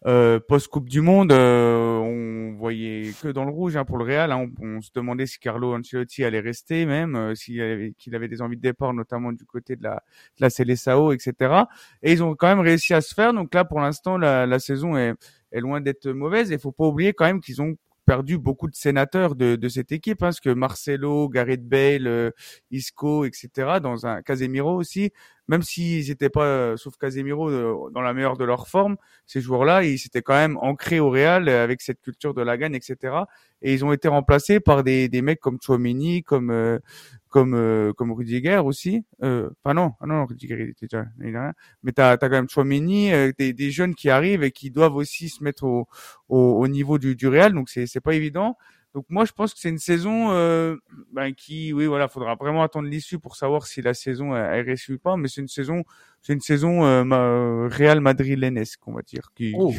euh, 0.04 0.38
post 0.38 0.68
Coupe 0.68 0.88
du 0.88 1.00
Monde, 1.00 1.32
euh, 1.32 1.96
on 1.98 2.52
voyait 2.54 3.12
que 3.22 3.28
dans 3.28 3.44
le 3.44 3.50
rouge 3.50 3.76
hein, 3.76 3.86
pour 3.86 3.96
le 3.96 4.04
Real. 4.04 4.30
Hein. 4.32 4.50
On, 4.60 4.82
se 4.82 4.90
demandait 4.94 5.24
si 5.26 5.38
Carlo 5.38 5.74
Ancelotti 5.74 6.24
allait 6.24 6.40
rester, 6.40 6.84
même 6.84 7.16
euh, 7.16 7.34
s'il 7.34 7.60
avait, 7.62 7.94
qu'il 7.96 8.14
avait 8.14 8.28
des 8.28 8.42
envies 8.42 8.56
de 8.56 8.62
départ, 8.62 8.92
notamment 8.92 9.32
du 9.32 9.46
côté 9.46 9.76
de 9.76 9.84
la, 9.84 9.94
de 9.94 10.42
la 10.42 10.50
Célessao, 10.50 11.12
etc. 11.12 11.62
Et 12.02 12.12
ils 12.12 12.22
ont 12.22 12.34
quand 12.34 12.48
même 12.48 12.60
réussi 12.60 12.92
à 12.92 13.00
se 13.00 13.14
faire. 13.14 13.32
Donc 13.32 13.54
là, 13.54 13.64
pour 13.64 13.80
l'instant, 13.80 14.18
la, 14.18 14.44
la 14.46 14.58
saison 14.58 14.96
est, 14.96 15.14
est 15.52 15.60
loin 15.60 15.80
d'être 15.80 16.08
mauvaise. 16.08 16.52
Et 16.52 16.58
faut 16.58 16.72
pas 16.72 16.84
oublier 16.84 17.14
quand 17.14 17.24
même 17.24 17.40
qu'ils 17.40 17.62
ont 17.62 17.76
perdu 18.04 18.38
beaucoup 18.38 18.68
de 18.68 18.74
sénateurs 18.74 19.34
de, 19.36 19.68
cette 19.68 19.92
équipe, 19.92 20.22
hein, 20.22 20.26
parce 20.26 20.40
que 20.40 20.50
Marcelo, 20.50 21.28
Gareth 21.28 21.66
Bale, 21.68 22.06
euh, 22.06 22.30
Isco, 22.70 23.24
etc., 23.24 23.80
dans 23.80 24.06
un 24.06 24.22
Casemiro 24.22 24.74
aussi, 24.74 25.12
même 25.48 25.62
s'ils 25.62 26.08
n'étaient 26.08 26.30
pas, 26.30 26.44
euh, 26.44 26.76
sauf 26.76 26.96
Casemiro, 26.96 27.50
euh, 27.50 27.90
dans 27.92 28.00
la 28.00 28.14
meilleure 28.14 28.36
de 28.36 28.44
leur 28.44 28.68
forme, 28.68 28.96
ces 29.26 29.40
joueurs-là, 29.40 29.84
ils 29.84 29.98
s'étaient 29.98 30.22
quand 30.22 30.34
même 30.34 30.56
ancrés 30.58 31.00
au 31.00 31.10
Real 31.10 31.48
avec 31.48 31.82
cette 31.82 32.00
culture 32.00 32.34
de 32.34 32.42
la 32.42 32.56
gagne, 32.56 32.74
etc. 32.74 33.16
Et 33.62 33.74
ils 33.74 33.84
ont 33.84 33.92
été 33.92 34.08
remplacés 34.08 34.60
par 34.60 34.82
des, 34.82 35.08
des 35.08 35.22
mecs 35.22 35.40
comme 35.40 35.58
Chouameni, 35.60 36.22
comme 36.22 36.80
comme 37.32 37.54
euh, 37.54 37.92
comme 37.94 38.12
Rudiger 38.12 38.58
aussi. 38.58 39.04
Euh, 39.24 39.50
enfin 39.64 39.74
non, 39.74 39.92
ah 40.00 40.06
non, 40.06 40.26
Rudiger 40.26 40.54
il 40.60 40.68
était 40.70 40.86
déjà, 40.86 41.00
a 41.00 41.06
rien. 41.18 41.52
Mais 41.82 41.92
t'as 41.92 42.10
as 42.12 42.16
quand 42.18 42.30
même 42.30 42.48
Chouameni, 42.48 43.12
euh, 43.12 43.32
des, 43.36 43.52
des 43.52 43.70
jeunes 43.72 43.94
qui 43.96 44.10
arrivent 44.10 44.44
et 44.44 44.52
qui 44.52 44.70
doivent 44.70 44.94
aussi 44.94 45.28
se 45.30 45.42
mettre 45.42 45.64
au 45.64 45.88
au, 46.28 46.38
au 46.60 46.68
niveau 46.68 46.98
du, 46.98 47.16
du 47.16 47.26
Real, 47.26 47.52
donc 47.54 47.68
c'est 47.70 47.86
c'est 47.86 48.00
pas 48.00 48.14
évident. 48.14 48.56
Donc 48.94 49.06
moi 49.08 49.24
je 49.24 49.32
pense 49.32 49.54
que 49.54 49.60
c'est 49.60 49.70
une 49.70 49.78
saison 49.78 50.30
euh, 50.32 50.76
ben, 51.12 51.32
qui, 51.34 51.72
oui 51.72 51.86
voilà, 51.86 52.08
faudra 52.08 52.34
vraiment 52.34 52.62
attendre 52.62 52.88
l'issue 52.88 53.18
pour 53.18 53.36
savoir 53.36 53.66
si 53.66 53.80
la 53.80 53.94
saison 53.94 54.36
est 54.36 54.60
réussie 54.62 54.92
ou 54.92 54.98
pas. 54.98 55.16
Mais 55.16 55.28
c'est 55.28 55.40
une 55.40 55.48
saison, 55.48 55.84
c'est 56.20 56.32
une 56.32 56.40
saison 56.40 56.84
euh, 56.84 57.68
Real 57.68 58.00
Madrid-Lenesque, 58.00 58.86
on 58.86 58.92
va 58.92 59.02
dire, 59.02 59.30
qui 59.34 59.54
oh, 59.56 59.72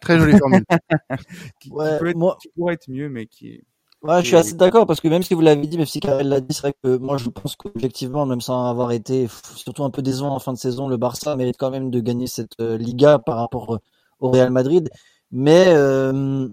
très 0.00 0.18
jolie 0.18 0.38
formule, 0.38 0.64
qui, 1.60 1.70
ouais, 1.70 1.98
peut 1.98 2.08
être, 2.08 2.16
moi... 2.16 2.36
qui 2.40 2.48
pourrait 2.56 2.74
être 2.74 2.88
mieux, 2.88 3.08
mais 3.08 3.26
qui 3.26 3.64
Ouais, 4.02 4.20
je 4.20 4.26
suis 4.26 4.36
assez 4.36 4.54
d'accord 4.54 4.84
parce 4.84 5.00
que 5.00 5.06
même 5.06 5.22
si 5.22 5.32
vous 5.32 5.42
l'avez 5.42 5.64
dit, 5.64 5.78
même 5.78 5.86
si 5.86 6.00
Karel 6.00 6.28
l'a 6.28 6.40
dit, 6.40 6.52
c'est 6.52 6.62
vrai 6.62 6.74
que 6.82 6.96
moi 6.96 7.18
je 7.18 7.28
pense 7.28 7.54
qu'objectivement, 7.54 8.26
même 8.26 8.40
sans 8.40 8.68
avoir 8.68 8.90
été 8.90 9.28
surtout 9.54 9.84
un 9.84 9.90
peu 9.90 10.02
décevant 10.02 10.34
en 10.34 10.40
fin 10.40 10.52
de 10.52 10.58
saison, 10.58 10.88
le 10.88 10.96
Barça 10.96 11.36
mérite 11.36 11.54
quand 11.56 11.70
même 11.70 11.88
de 11.88 12.00
gagner 12.00 12.26
cette 12.26 12.58
euh, 12.60 12.76
Liga 12.76 13.20
par 13.20 13.36
rapport 13.36 13.74
euh, 13.74 13.78
au 14.18 14.32
Real 14.32 14.50
Madrid. 14.50 14.90
Mais 15.30 15.66
euh, 15.68 16.48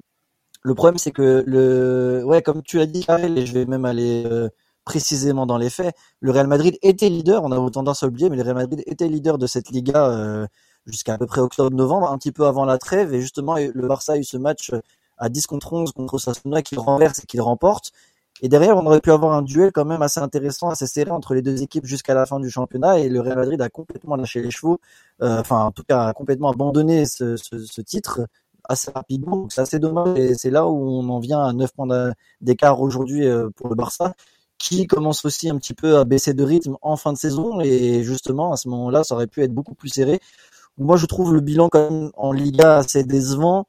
le 0.61 0.75
problème 0.75 0.97
c'est 0.97 1.11
que 1.11 1.43
le, 1.45 2.23
ouais, 2.25 2.41
comme 2.41 2.61
tu 2.63 2.79
as 2.79 2.85
dit 2.85 3.05
Karel, 3.05 3.37
et 3.37 3.45
je 3.45 3.53
vais 3.53 3.65
même 3.65 3.85
aller 3.85 4.25
précisément 4.85 5.45
dans 5.45 5.57
les 5.57 5.69
faits, 5.69 5.95
le 6.19 6.31
Real 6.31 6.47
Madrid 6.47 6.77
était 6.81 7.09
leader. 7.09 7.43
On 7.43 7.51
a 7.51 7.71
tendance 7.71 8.03
à 8.03 8.07
oublier, 8.07 8.29
mais 8.29 8.37
le 8.37 8.43
Real 8.43 8.55
Madrid 8.55 8.83
était 8.87 9.07
leader 9.07 9.37
de 9.37 9.47
cette 9.47 9.69
Liga 9.69 10.47
jusqu'à 10.85 11.13
à 11.13 11.17
peu 11.17 11.27
près 11.27 11.41
octobre-novembre, 11.41 12.11
un 12.11 12.17
petit 12.17 12.31
peu 12.31 12.45
avant 12.45 12.65
la 12.65 12.77
trêve, 12.77 13.13
et 13.13 13.21
justement 13.21 13.55
le 13.57 13.87
Barça 13.87 14.13
a 14.13 14.17
eu 14.17 14.23
ce 14.23 14.37
match 14.37 14.71
à 15.17 15.29
10 15.29 15.47
contre 15.47 15.73
11 15.73 15.91
contre 15.91 16.17
Sassuolo 16.17 16.61
qu'il 16.61 16.79
renverse 16.79 17.19
et 17.23 17.27
qu'il 17.27 17.41
remporte. 17.41 17.91
Et 18.41 18.47
derrière, 18.47 18.77
on 18.77 18.85
aurait 18.85 19.01
pu 19.01 19.11
avoir 19.11 19.33
un 19.33 19.41
duel 19.41 19.71
quand 19.73 19.83
même 19.83 20.01
assez 20.01 20.21
intéressant, 20.21 20.69
assez 20.69 20.87
serré 20.87 21.11
entre 21.11 21.33
les 21.33 21.41
deux 21.41 21.61
équipes 21.61 21.85
jusqu'à 21.85 22.13
la 22.13 22.25
fin 22.25 22.39
du 22.39 22.49
championnat. 22.49 22.99
Et 22.99 23.09
le 23.09 23.19
Real 23.19 23.35
Madrid 23.35 23.61
a 23.61 23.69
complètement 23.69 24.15
lâché 24.15 24.41
les 24.41 24.49
chevaux, 24.49 24.79
euh, 25.21 25.39
enfin 25.41 25.65
en 25.65 25.71
tout 25.71 25.83
cas 25.83 26.07
a 26.07 26.13
complètement 26.13 26.49
abandonné 26.49 27.05
ce, 27.05 27.35
ce, 27.35 27.59
ce 27.59 27.81
titre 27.81 28.21
assez 28.69 28.91
rapidement. 28.91 29.35
Donc 29.35 29.51
c'est 29.51 29.61
assez 29.61 29.79
dommage. 29.79 30.17
Et 30.17 30.35
c'est 30.35 30.51
là 30.51 30.67
où 30.67 30.77
on 30.77 31.09
en 31.09 31.19
vient 31.19 31.41
à 31.41 31.51
9 31.51 31.73
points 31.73 32.13
d'écart 32.39 32.79
aujourd'hui 32.79 33.25
euh, 33.25 33.49
pour 33.55 33.67
le 33.67 33.75
Barça, 33.75 34.13
qui 34.57 34.87
commence 34.87 35.25
aussi 35.25 35.49
un 35.49 35.57
petit 35.57 35.73
peu 35.73 35.97
à 35.97 36.05
baisser 36.05 36.33
de 36.33 36.43
rythme 36.43 36.77
en 36.81 36.95
fin 36.95 37.11
de 37.11 37.17
saison. 37.17 37.59
Et 37.59 38.03
justement, 38.03 38.53
à 38.53 38.57
ce 38.57 38.69
moment-là, 38.69 39.03
ça 39.03 39.15
aurait 39.15 39.27
pu 39.27 39.43
être 39.43 39.53
beaucoup 39.53 39.75
plus 39.75 39.89
serré. 39.89 40.21
Moi, 40.77 40.95
je 40.95 41.05
trouve 41.07 41.33
le 41.33 41.41
bilan 41.41 41.67
quand 41.69 41.89
même 41.89 42.11
en 42.15 42.31
Liga 42.31 42.77
assez 42.77 43.03
décevant. 43.03 43.65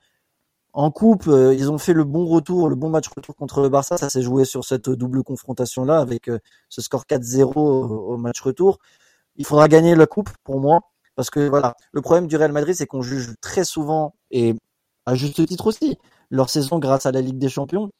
En 0.73 0.93
coupe, 0.93 1.27
euh, 1.27 1.53
ils 1.53 1.69
ont 1.71 1.79
fait 1.79 1.93
le 1.93 2.05
bon 2.05 2.27
retour, 2.27 2.69
le 2.69 2.77
bon 2.77 2.91
match 2.91 3.09
retour 3.09 3.35
contre 3.35 3.61
le 3.61 3.69
Barça. 3.69 3.97
Ça 3.97 4.09
s'est 4.09 4.23
joué 4.23 4.45
sur 4.45 4.65
cette 4.65 4.89
double 4.89 5.25
confrontation-là 5.25 5.99
avec 5.99 6.29
euh, 6.29 6.39
ce 6.69 6.81
score 6.81 7.05
4-0 7.07 7.57
au, 7.57 8.17
match 8.17 8.41
retour. 8.41 8.79
Il 9.37 9.45
faudra 9.45 9.67
gagner 9.67 9.97
la 9.97 10.07
coupe 10.07 10.31
pour 10.45 10.61
moi 10.61 10.81
parce 11.17 11.31
que 11.31 11.49
voilà, 11.49 11.75
le 11.93 12.01
problème 12.03 12.29
du 12.29 12.37
Real 12.37 12.53
Madrid, 12.53 12.75
c'est 12.77 12.87
qu'on 12.87 13.03
juge 13.03 13.35
très 13.41 13.65
souvent 13.65 14.15
et 14.31 14.55
à 15.07 15.15
juste 15.15 15.47
titre 15.47 15.67
aussi 15.67 15.99
leur 16.31 16.51
saison 16.51 16.79
grâce 16.79 17.07
à 17.07 17.13
la 17.13 17.21
Ligue 17.21 17.39
des 17.39 17.49
Champions. 17.49 17.91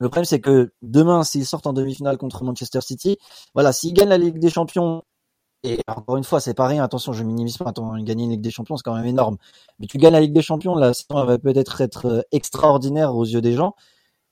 Le 0.00 0.08
problème, 0.08 0.24
c'est 0.24 0.40
que 0.40 0.70
demain, 0.82 1.24
s'ils 1.24 1.46
sortent 1.46 1.66
en 1.66 1.72
demi-finale 1.72 2.18
contre 2.18 2.44
Manchester 2.44 2.80
City, 2.80 3.18
voilà, 3.54 3.72
s'ils 3.72 3.92
gagnent 3.92 4.08
la 4.08 4.18
Ligue 4.18 4.38
des 4.38 4.50
Champions 4.50 5.02
et 5.64 5.80
encore 5.88 6.16
une 6.16 6.24
fois, 6.24 6.40
c'est 6.40 6.54
pas 6.54 6.68
rien. 6.68 6.84
Attention, 6.84 7.12
je 7.12 7.24
minimise 7.24 7.56
pas. 7.58 7.68
Attends, 7.68 7.96
gagner 7.98 8.24
une 8.24 8.30
Ligue 8.30 8.40
des 8.40 8.50
Champions, 8.50 8.76
c'est 8.76 8.84
quand 8.84 8.94
même 8.94 9.06
énorme. 9.06 9.38
Mais 9.78 9.86
tu 9.86 9.98
gagnes 9.98 10.12
la 10.12 10.20
Ligue 10.20 10.32
des 10.32 10.42
Champions, 10.42 10.74
la 10.76 10.94
saison 10.94 11.24
va 11.24 11.38
peut-être 11.38 11.80
être 11.80 12.06
euh, 12.06 12.20
extraordinaire 12.30 13.14
aux 13.16 13.24
yeux 13.24 13.40
des 13.40 13.54
gens. 13.54 13.74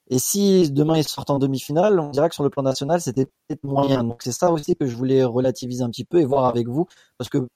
Et 0.08 0.18
si 0.20 0.70
demain 0.70 0.96
ils 0.98 1.08
sortent 1.08 1.30
en 1.30 1.38
demi-finale, 1.38 1.98
on 1.98 2.10
dirait 2.10 2.28
que 2.28 2.34
sur 2.34 2.44
le 2.44 2.50
plan 2.50 2.62
national, 2.62 3.00
c'était 3.00 3.26
peut-être 3.26 3.64
moyen. 3.64 4.04
Donc 4.04 4.22
c'est 4.22 4.32
ça 4.32 4.52
aussi 4.52 4.76
que 4.76 4.86
je 4.86 4.94
voulais 4.96 5.24
relativiser 5.24 5.82
un 5.82 5.90
petit 5.90 6.04
peu 6.04 6.20
et 6.20 6.24
voir 6.24 6.44
avec 6.44 6.68
vous, 6.68 6.86
parce 7.18 7.28
que 7.28 7.48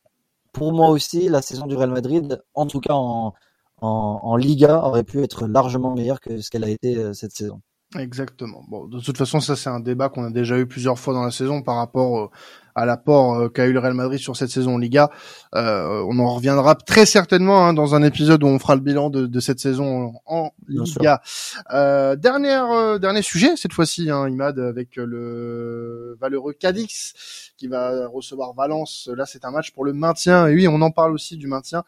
pour 0.53 0.73
moi 0.73 0.89
aussi, 0.89 1.29
la 1.29 1.43
saison 1.43 1.67
du 1.67 1.77
Real 1.77 1.91
Madrid, 1.91 2.43
en 2.55 2.67
tout 2.67 2.81
cas 2.81 2.95
en, 2.95 3.35
en, 3.81 4.37
Liga, 4.37 4.83
aurait 4.85 5.05
pu 5.05 5.23
être 5.23 5.47
largement 5.47 5.95
meilleure 5.95 6.21
que 6.21 6.41
ce 6.41 6.51
qu'elle 6.51 6.65
a 6.65 6.69
été 6.69 6.97
euh, 6.97 7.13
cette 7.13 7.33
saison. 7.33 7.61
Exactement. 7.99 8.65
Bon, 8.69 8.87
de 8.87 9.01
toute 9.01 9.19
façon, 9.19 9.41
ça 9.41 9.57
c'est 9.57 9.69
un 9.69 9.81
débat 9.81 10.09
qu'on 10.09 10.25
a 10.25 10.31
déjà 10.31 10.57
eu 10.59 10.67
plusieurs 10.67 10.97
fois 10.97 11.13
dans 11.13 11.25
la 11.25 11.33
saison 11.33 11.61
par 11.61 11.75
rapport 11.75 12.31
à 12.77 12.87
l'apport 12.87 13.53
qu'a 13.53 13.67
eu 13.67 13.73
le 13.73 13.81
Real 13.81 13.95
Madrid 13.95 14.21
sur 14.21 14.37
cette 14.37 14.51
saison 14.51 14.75
en 14.75 14.79
Liga. 14.79 15.11
on 15.55 16.19
en 16.21 16.35
reviendra 16.35 16.77
très 16.77 17.05
certainement 17.05 17.67
hein, 17.67 17.73
dans 17.75 17.97
un 17.97 18.05
épisode 18.05 18.45
où 18.45 18.47
on 18.47 18.61
fera 18.61 18.77
le 18.77 18.81
bilan 18.81 19.11
de, 19.11 19.27
de 19.27 19.41
cette 19.41 19.59
saison 19.59 20.13
en, 20.25 20.53
Liga. 20.69 21.21
dernière, 22.17 23.01
dernier 23.01 23.23
sujet 23.23 23.57
cette 23.57 23.73
fois-ci, 23.73 24.09
hein, 24.09 24.29
Imad, 24.29 24.61
avec 24.61 24.95
le 24.95 26.17
valeureux 26.21 26.53
Cadix 26.53 27.53
qui 27.57 27.67
va 27.67 28.07
recevoir 28.07 28.55
Valence. 28.55 29.11
Là, 29.17 29.27
c'est 29.27 29.45
un 29.45 29.51
match 29.51 29.73
pour 29.73 29.85
le 29.85 29.93
maintien. 29.93 30.47
Et 30.47 30.55
oui, 30.55 30.69
on 30.69 30.81
en 30.81 30.93
parle 30.93 31.13
aussi 31.13 31.37
du 31.37 31.49
maintien. 31.49 31.83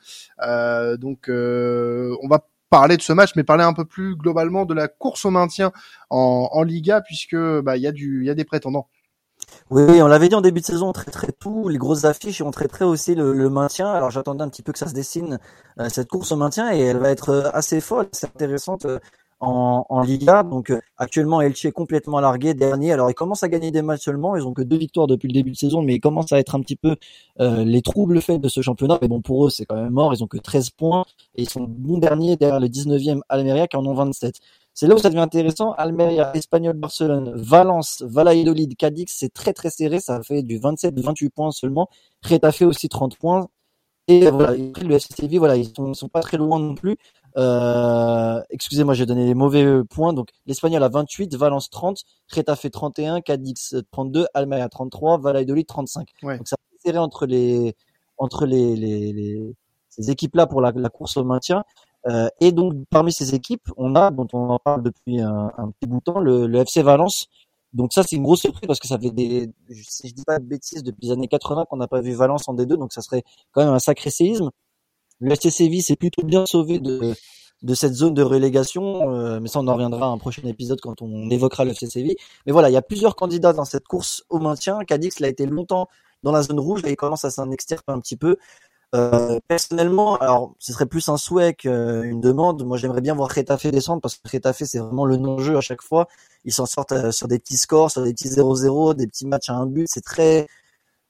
donc, 0.99 1.29
on 1.29 2.29
va 2.29 2.45
parler 2.73 2.97
de 2.97 3.03
ce 3.03 3.13
match, 3.13 3.33
mais 3.37 3.45
parler 3.45 3.65
un 3.65 3.75
peu 3.75 3.85
plus 3.85 4.17
globalement 4.17 4.65
de 4.65 4.73
la 4.73 4.89
course 4.89 5.27
au 5.27 5.31
maintien 5.31 5.73
en, 6.09 6.49
en 6.51 6.63
Liga, 6.63 7.03
puisque 7.03 7.37
bah 7.37 7.77
y 7.77 7.87
a 7.87 7.93
du, 7.93 8.25
y 8.25 8.31
a 8.31 8.35
des 8.35 8.47
prétendants. 8.47 8.89
Oui, 9.69 10.01
on 10.01 10.07
l'avait 10.07 10.31
dit 10.31 10.35
en 10.35 10.41
début 10.41 10.61
de 10.61 10.65
saison, 10.65 10.89
on 10.89 10.93
traiterait 10.93 11.33
tout, 11.39 11.69
les 11.69 11.77
grosses 11.77 12.07
affiches, 12.07 12.41
et 12.41 12.45
on 12.45 12.51
traiterait 12.51 12.87
aussi 12.87 13.15
le, 13.15 13.51
maintien. 13.51 13.91
Alors 13.93 14.11
j'attendais 14.11 14.43
un 14.43 14.49
petit 14.49 14.63
peu 14.63 14.73
que 14.73 14.79
ça 14.79 14.89
se 14.89 14.95
dessine, 14.95 15.39
euh, 15.81 15.91
cette 15.91 16.09
course 16.09 16.33
au 16.33 16.37
maintien, 16.37 16.73
et 16.73 16.81
elle 16.81 16.97
va 16.97 17.11
être 17.11 17.29
euh, 17.29 17.51
assez 17.53 17.83
folle, 17.83 18.09
c'est 18.13 18.27
intéressante. 18.27 18.87
En, 19.45 19.85
en 19.89 20.03
Liga. 20.03 20.45
Donc 20.45 20.71
euh, 20.71 20.81
actuellement, 20.97 21.41
Elche 21.41 21.65
est 21.65 21.73
complètement 21.73 22.21
largué, 22.21 22.55
dernier. 22.55 22.93
Alors 22.93 23.11
ils 23.11 23.15
commencent 23.15 23.43
à 23.43 23.49
gagner 23.49 23.73
des 23.73 23.83
matchs 23.83 24.05
seulement. 24.05 24.37
Ils 24.37 24.47
ont 24.47 24.55
que 24.55 24.63
deux 24.63 24.77
victoires 24.77 25.09
depuis 25.09 25.27
le 25.27 25.33
début 25.33 25.51
de 25.51 25.57
saison, 25.57 25.83
mais 25.83 25.97
ils 25.97 26.01
commencent 26.01 26.33
à 26.33 26.39
être 26.39 26.55
un 26.55 26.61
petit 26.61 26.77
peu 26.77 26.95
euh, 27.41 27.65
les 27.65 27.83
troubles 27.83 28.23
faits 28.23 28.41
de 28.41 28.49
ce 28.49 28.63
championnat. 28.63 28.99
Mais 29.03 29.09
bon, 29.09 29.21
pour 29.21 29.45
eux, 29.47 29.51
c'est 29.51 29.67
quand 29.67 29.75
même 29.75 29.91
mort. 29.91 30.15
Ils 30.15 30.23
ont 30.23 30.29
que 30.29 30.39
13 30.39 30.71
points 30.71 31.05
et 31.35 31.43
ils 31.43 31.49
sont 31.51 31.67
bon 31.69 31.99
dernier 31.99 32.37
derrière 32.37 32.61
le 32.61 32.69
19e 32.69 33.21
Almeria 33.29 33.67
qui 33.67 33.77
en 33.77 33.85
ont 33.85 33.95
27. 33.95 34.37
C'est 34.75 34.87
là 34.87 34.95
où 34.95 34.99
ça 34.99 35.11
devient 35.11 35.21
intéressant. 35.21 35.73
Almeria, 35.73 36.31
Espagnol, 36.35 36.75
Barcelone, 36.75 37.33
Valence, 37.35 38.03
Valladolid, 38.07 38.77
Cadix, 38.77 39.13
c'est 39.15 39.33
très 39.33 39.53
très 39.53 39.71
serré. 39.71 40.01
Ça 40.01 40.23
fait 40.23 40.43
du 40.43 40.59
27-28 40.59 41.31
points 41.31 41.51
seulement. 41.51 41.89
Retafe 42.23 42.63
aussi 42.63 42.89
30 42.89 43.19
points. 43.19 43.49
Et 44.21 44.31
voilà, 44.31 44.55
le 44.57 44.95
FC 44.95 45.15
Séville, 45.15 45.39
voilà, 45.39 45.57
ils 45.57 45.73
sont, 45.75 45.95
sont 45.95 46.09
pas 46.09 46.21
très 46.21 46.37
loin 46.37 46.59
non 46.59 46.75
plus. 46.75 46.97
Euh, 47.37 48.41
excusez-moi, 48.51 48.95
j'ai 48.95 49.07
donné 49.07 49.25
les 49.27 49.35
mauvais 49.35 49.65
euh, 49.65 49.85
points. 49.85 50.13
Donc, 50.13 50.29
l'Espagnol 50.47 50.83
a 50.83 50.89
28, 50.89 51.35
Valence 51.35 51.71
30, 51.71 51.99
Retafe 52.35 52.71
31, 52.71 53.21
Cadix 53.21 53.75
32, 53.91 54.27
Almeria 54.35 54.69
33, 54.69 55.19
Valladolid 55.19 55.67
35. 55.67 56.09
Donc, 56.23 56.49
ça 56.49 56.57
va 56.57 56.79
serré 56.85 56.99
entre 56.99 57.27
les 57.27 57.75
entre 58.19 58.47
les, 58.47 58.77
les, 58.77 59.13
les 59.13 59.55
ces 59.89 60.11
équipes-là 60.11 60.47
pour 60.47 60.61
la, 60.61 60.73
la, 60.75 60.89
course 60.89 61.17
au 61.17 61.25
maintien. 61.25 61.65
Euh, 62.09 62.29
et 62.41 62.53
donc, 62.53 62.75
parmi 62.91 63.13
ces 63.13 63.35
équipes, 63.35 63.69
on 63.77 63.95
a, 63.95 64.11
dont 64.11 64.27
on 64.33 64.51
en 64.51 64.59
parle 64.59 64.83
depuis 64.83 65.21
un, 65.21 65.53
un 65.57 65.71
petit 65.71 65.89
bout 65.89 65.99
de 65.99 66.05
temps, 66.05 66.21
le, 66.21 66.47
le 66.47 66.59
FC 66.61 66.83
Valence, 66.83 67.29
donc 67.73 67.93
ça, 67.93 68.03
c'est 68.03 68.17
une 68.17 68.23
grosse 68.23 68.41
surprise 68.41 68.67
parce 68.67 68.79
que 68.79 68.89
ça 68.89 68.99
fait 68.99 69.11
des, 69.11 69.51
si 69.71 70.09
je 70.09 70.15
dis 70.15 70.25
pas 70.25 70.39
de 70.39 70.45
bêtises, 70.45 70.83
depuis 70.83 71.07
les 71.07 71.13
années 71.13 71.29
80 71.29 71.67
qu'on 71.71 71.77
n'a 71.77 71.89
pas 71.89 72.01
vu 72.01 72.13
Valence 72.13 72.49
en 72.49 72.55
D2, 72.55 72.77
donc 72.77 72.93
ça 72.93 73.01
serait 73.01 73.23
quand 73.53 73.65
même 73.65 73.73
un 73.73 73.79
sacré 73.79 74.11
séisme. 74.11 74.51
Le 75.21 75.33
FC 75.33 75.51
Séville 75.51 75.83
s'est 75.83 75.97
plutôt 75.97 76.23
bien 76.23 76.45
sauvé 76.47 76.81
de, 76.81 77.15
de 77.63 77.75
cette 77.75 77.95
zone 77.95 78.13
de 78.13 78.23
relégation, 78.23 79.11
euh, 79.13 79.41
mais 79.41 79.49
ça 79.49 79.61
on 79.61 79.69
en 79.69 79.75
reviendra 79.75 80.07
à 80.07 80.11
un 80.11 80.19
prochain 80.19 80.43
épisode 80.47 80.81
quand 80.81 81.01
on 81.01 81.31
évoquera 81.31 81.65
le 81.65 81.71
FC. 81.71 82.17
Mais 82.45 82.53
voilà, 82.53 82.69
il 82.69 82.73
y 82.73 82.77
a 82.77 82.83
plusieurs 82.83 83.17
candidats 83.17 83.53
dans 83.53 83.65
cette 83.65 83.87
course 83.87 84.25
au 84.29 84.39
maintien. 84.39 84.81
Cadix 84.85 85.21
l'a 85.21 85.29
été 85.29 85.47
longtemps 85.47 85.89
dans 86.23 86.33
la 86.33 86.43
zone 86.43 86.61
rouge 86.61 86.83
et 86.85 86.91
il 86.91 86.97
commence 86.97 87.25
à 87.25 87.31
s'en 87.31 87.51
extirper 87.51 87.93
un 87.93 88.01
petit 88.01 88.17
peu. 88.17 88.37
Euh, 88.95 89.41
personnellement, 89.49 90.17
alors 90.19 90.55
ce 90.59 90.73
serait 90.73 90.85
plus 90.87 91.09
un 91.09 91.17
souhait 91.17 91.55
qu'une 91.55 92.21
demande. 92.21 92.63
Moi, 92.65 92.77
j'aimerais 92.77 93.01
bien 93.01 93.15
voir 93.15 93.31
Retafe 93.35 93.67
descendre 93.69 94.03
parce 94.03 94.17
que 94.17 94.29
Retafe, 94.31 94.65
c'est 94.65 94.79
vraiment 94.79 95.07
le 95.07 95.17
non-jeu 95.17 95.57
à 95.57 95.63
chaque 95.63 95.81
fois. 95.83 96.09
Ils 96.45 96.53
s'en 96.53 96.67
sortent 96.67 96.93
euh, 96.93 97.11
sur 97.11 97.27
des 97.27 97.39
petits 97.39 97.57
scores, 97.57 97.91
sur 97.91 98.03
des 98.05 98.13
petits 98.13 98.29
0-0, 98.29 98.95
des 98.95 99.07
petits 99.07 99.27
matchs 99.27 99.49
à 99.49 99.55
un 99.55 99.65
but. 99.67 99.87
C'est 99.89 100.03
très, 100.05 100.47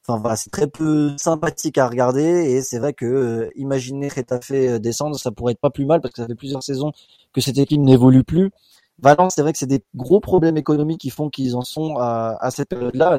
enfin 0.07 0.19
voilà, 0.19 0.37
c'est 0.37 0.49
très 0.49 0.67
peu 0.67 1.11
sympathique 1.17 1.77
à 1.77 1.87
regarder. 1.89 2.23
Et 2.23 2.61
c'est 2.61 2.79
vrai 2.79 2.93
que 2.93 3.05
euh, 3.05 3.49
imaginer 3.55 4.07
Retafe 4.07 4.51
descendre, 4.79 5.17
ça 5.19 5.31
pourrait 5.31 5.53
être 5.53 5.59
pas 5.61 5.69
plus 5.71 5.85
mal 5.85 5.99
parce 6.01 6.13
que 6.13 6.21
ça 6.21 6.27
fait 6.27 6.35
plusieurs 6.35 6.63
saisons 6.63 6.93
que 7.33 7.41
cette 7.41 7.57
équipe 7.57 7.81
n'évolue 7.81 8.23
plus. 8.23 8.51
Valence, 8.99 9.33
c'est 9.35 9.41
vrai 9.41 9.51
que 9.53 9.59
c'est 9.59 9.65
des 9.67 9.83
gros 9.95 10.21
problèmes 10.21 10.57
économiques 10.57 11.01
qui 11.01 11.09
font 11.09 11.29
qu'ils 11.29 11.55
en 11.55 11.63
sont 11.63 11.97
à, 11.97 12.37
à 12.39 12.51
cette 12.51 12.69
période-là. 12.69 13.17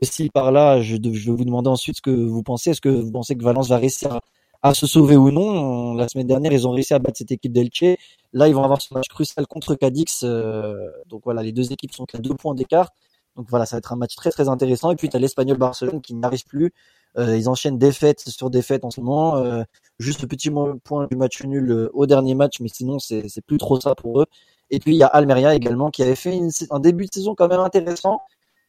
Aussi 0.00 0.30
par 0.30 0.52
là, 0.52 0.80
je, 0.80 0.96
vais 0.96 1.32
vous 1.32 1.44
demander 1.44 1.68
ensuite 1.68 1.96
ce 1.96 2.02
que 2.02 2.10
vous 2.10 2.42
pensez. 2.42 2.70
Est-ce 2.70 2.80
que 2.80 2.88
vous 2.88 3.10
pensez 3.10 3.36
que 3.36 3.42
Valence 3.42 3.68
va 3.68 3.78
réussir 3.78 4.20
à, 4.62 4.74
se 4.74 4.86
sauver 4.86 5.16
ou 5.16 5.30
non? 5.30 5.94
La 5.94 6.08
semaine 6.08 6.26
dernière, 6.26 6.52
ils 6.52 6.66
ont 6.66 6.72
réussi 6.72 6.94
à 6.94 6.98
battre 6.98 7.18
cette 7.18 7.32
équipe 7.32 7.52
d'Elche. 7.52 7.96
Là, 8.32 8.48
ils 8.48 8.54
vont 8.54 8.64
avoir 8.64 8.80
ce 8.80 8.92
match 8.94 9.08
crucial 9.08 9.46
contre 9.46 9.74
Cadix. 9.74 10.22
Euh, 10.24 10.90
donc 11.08 11.22
voilà, 11.24 11.42
les 11.42 11.52
deux 11.52 11.72
équipes 11.72 11.92
sont 11.92 12.06
à 12.14 12.18
deux 12.18 12.34
points 12.34 12.54
d'écart. 12.54 12.90
Donc 13.36 13.46
voilà, 13.50 13.66
ça 13.66 13.76
va 13.76 13.78
être 13.78 13.92
un 13.92 13.96
match 13.96 14.14
très 14.16 14.30
très 14.30 14.48
intéressant. 14.48 14.90
Et 14.90 14.96
puis 14.96 15.08
tu 15.08 15.16
as 15.16 15.20
l'Espagnol 15.20 15.58
Barcelone 15.58 16.00
qui 16.00 16.14
n'arrive 16.14 16.44
plus. 16.44 16.72
Euh, 17.16 17.36
ils 17.36 17.48
enchaînent 17.48 17.78
défaite 17.78 18.20
sur 18.28 18.50
défaite 18.50 18.84
en 18.84 18.90
ce 18.90 19.00
moment. 19.00 19.36
Euh, 19.36 19.62
juste 19.98 20.22
le 20.22 20.28
petit 20.28 20.50
point 20.50 21.06
du 21.08 21.16
match 21.16 21.42
nul 21.44 21.90
au 21.92 22.06
dernier 22.06 22.34
match, 22.34 22.60
mais 22.60 22.68
sinon 22.68 22.98
c'est 22.98 23.40
plus 23.46 23.58
trop 23.58 23.80
ça 23.80 23.94
pour 23.94 24.20
eux. 24.20 24.26
Et 24.70 24.78
puis 24.78 24.92
il 24.92 24.98
y 24.98 25.02
a 25.02 25.06
Almeria 25.06 25.54
également 25.54 25.90
qui 25.90 26.02
avait 26.02 26.16
fait 26.16 26.40
un 26.70 26.80
début 26.80 27.06
de 27.06 27.12
saison 27.12 27.34
quand 27.34 27.48
même 27.48 27.60
intéressant. 27.60 28.20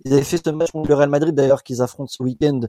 Ils 0.04 0.14
avaient 0.14 0.24
fait 0.24 0.44
ce 0.44 0.50
match 0.50 0.72
contre 0.72 0.90
le 0.90 0.96
Real 0.96 1.10
Madrid 1.10 1.34
d'ailleurs 1.34 1.64
qu'ils 1.64 1.82
affrontent 1.82 2.12
ce 2.12 2.22
week-end 2.22 2.62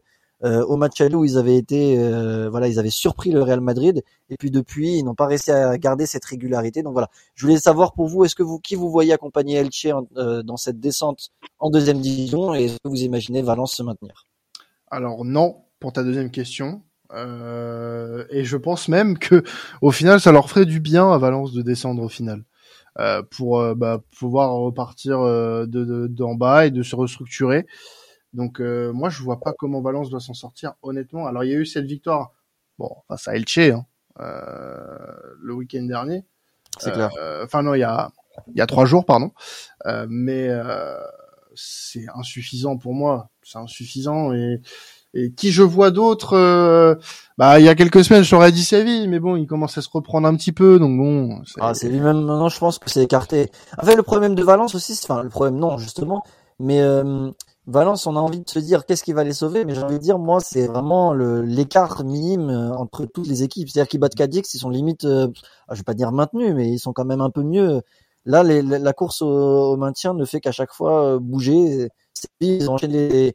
euh, 0.45 0.63
au 0.67 0.77
match 0.77 1.01
à 1.01 1.07
où 1.07 1.25
ils 1.25 1.39
avaient 1.39 1.57
été, 1.57 1.99
euh, 1.99 2.51
voilà, 2.51 2.69
ils 2.69 2.79
avaient 2.79 2.91
surpris 2.91 3.31
le 3.31 3.43
Real 3.43 3.63
Madrid 3.63 4.03
et 4.29 4.37
puis 4.37 4.51
depuis 4.51 4.99
ils 4.99 5.03
n'ont 5.03 5.15
pas 5.15 5.27
réussi 5.27 5.51
à 5.51 5.79
garder 5.79 6.05
cette 6.05 6.25
régularité. 6.27 6.83
Donc 6.83 6.93
voilà, 6.93 7.09
je 7.35 7.47
voulais 7.47 7.59
savoir 7.59 7.95
pour 7.95 8.07
vous, 8.07 8.25
est-ce 8.25 8.35
que 8.35 8.43
vous 8.43 8.59
qui 8.59 8.75
vous 8.75 8.91
voyez 8.91 9.15
accompagner 9.15 9.57
Elche 9.57 9.87
euh, 10.17 10.43
dans 10.43 10.59
cette 10.59 10.79
descente 10.79 11.31
en 11.59 11.71
deuxième 11.71 12.01
division? 12.01 12.55
Et 12.55 12.67
est-ce 12.67 12.75
que 12.75 12.89
vous 12.89 13.03
imaginez 13.03 13.41
Valence 13.41 13.73
se 13.77 13.83
maintenir? 13.83 14.27
Alors 14.91 15.25
non 15.25 15.63
pour 15.81 15.93
ta 15.93 16.03
deuxième 16.03 16.31
question. 16.31 16.83
et 17.15 18.45
je 18.45 18.57
pense 18.57 18.89
même 18.89 19.19
que 19.19 19.43
au 19.81 19.91
final 19.91 20.21
ça 20.21 20.33
leur 20.33 20.51
ferait 20.51 20.67
du 20.67 20.81
bien 20.81 21.11
à 21.11 21.19
Valence 21.19 21.53
de 21.53 21.63
descendre 21.63 22.03
au 22.03 22.09
final. 22.09 22.45
Euh, 22.99 23.23
pour 23.23 23.61
euh, 23.61 23.75
bah, 23.75 24.01
pouvoir 24.19 24.53
repartir 24.53 25.21
euh, 25.21 25.67
de 25.67 26.07
d'en 26.07 26.35
bas 26.35 26.65
et 26.65 26.71
de 26.71 26.83
se 26.83 26.97
restructurer. 26.97 27.67
Donc 28.33 28.61
moi 28.61 29.09
je 29.09 29.23
vois 29.23 29.41
pas 29.41 29.55
comment 29.55 29.81
Valence 29.81 30.11
doit 30.11 30.21
s'en 30.21 30.35
sortir 30.35 30.75
honnêtement. 30.83 31.27
Alors 31.27 31.43
il 31.45 31.51
y 31.51 31.55
a 31.55 31.59
eu 31.59 31.65
cette 31.65 31.87
victoire, 31.87 32.33
bon 32.79 32.91
face 33.09 33.29
à 33.29 33.35
Elche 33.35 33.59
hein, 33.59 33.87
le 34.19 35.55
week-end 35.55 35.85
dernier. 35.85 36.23
C'est 36.79 36.93
clair. 36.93 37.11
Enfin 37.43 37.63
non 37.63 37.73
il 37.73 37.79
y 37.79 37.85
a 37.85 38.11
il 38.49 38.59
y 38.59 38.61
a 38.61 38.67
trois 38.67 38.85
jours 38.85 39.07
pardon, 39.07 39.31
mais 40.09 40.51
c'est 41.55 42.05
insuffisant 42.15 42.77
pour 42.77 42.93
moi. 42.93 43.31
C'est 43.43 43.59
insuffisant 43.59 44.35
et 44.35 44.61
et 45.15 45.33
qui 45.33 45.53
je 45.53 45.63
vois 45.63 45.91
d'autres 45.91 46.35
euh, 46.35 46.95
bah 47.39 47.59
il 47.59 47.65
y 47.65 47.69
a 47.69 47.75
quelques 47.75 48.05
semaines 48.05 48.25
j'aurais 48.25 48.53
dit 48.53 48.65
Séville 48.65 49.09
mais 49.09 49.21
bon 49.21 49.37
il 49.37 49.47
commence 49.47 49.79
à 49.79 49.83
se 49.83 49.89
reprendre 49.91 50.27
un 50.27 50.37
petit 50.37 50.53
peu 50.53 50.79
donc 50.79 50.97
bon 50.97 51.41
ah 51.61 51.75
c'est 51.75 51.89
lui-même 51.89 52.23
maintenant 52.23 52.49
je 52.49 52.59
pense 52.59 52.79
que 52.79 52.91
c'est 52.91 53.03
écarté. 53.03 53.51
En 53.79 53.85
fait 53.85 53.97
le 53.97 54.03
problème 54.03 54.35
de 54.35 54.43
Valence 54.43 54.75
aussi 54.75 54.99
enfin 55.03 55.23
le 55.23 55.29
problème 55.29 55.57
non 55.57 55.79
justement 55.79 56.23
mais 56.59 56.81
euh, 56.81 57.31
Valence 57.67 58.07
on 58.07 58.17
a 58.17 58.21
envie 58.21 58.41
de 58.41 58.49
se 58.49 58.59
dire 58.59 58.87
qu'est-ce 58.87 59.05
qui 59.05 59.13
va 59.13 59.25
les 59.25 59.33
sauver? 59.33 59.65
Mais 59.65 59.75
j'ai 59.75 59.83
envie 59.83 59.99
de 59.99 60.03
dire 60.03 60.19
moi 60.19 60.41
c'est 60.41 60.67
vraiment 60.67 61.13
l'écart 61.13 62.05
minime 62.05 62.49
euh, 62.51 62.75
entre 62.75 63.07
toutes 63.07 63.27
les 63.27 63.43
équipes. 63.43 63.69
C'est-à-dire 63.69 63.89
qu'ils 63.89 64.01
battent 64.01 64.15
Cadix 64.15 64.55
ils 64.55 64.59
sont 64.59 64.71
limite 64.71 65.05
euh, 65.05 65.29
ah, 65.69 65.75
je 65.75 65.81
vais 65.81 65.85
pas 65.85 65.95
dire 65.95 66.13
maintenus 66.13 66.55
mais 66.55 66.69
ils 66.71 66.79
sont 66.79 66.93
quand 66.93 67.05
même 67.05 67.21
un 67.21 67.31
peu 67.31 67.43
mieux. 67.43 67.83
Là 68.25 68.43
la 68.43 68.93
course 68.93 69.23
au, 69.23 69.77
maintien 69.77 70.15
ne 70.15 70.25
fait 70.25 70.41
qu'à 70.41 70.53
chaque 70.53 70.73
fois 70.73 71.19
bouger. 71.19 71.89
Ils 72.41 72.71
ont 72.71 72.77
les, 72.83 73.35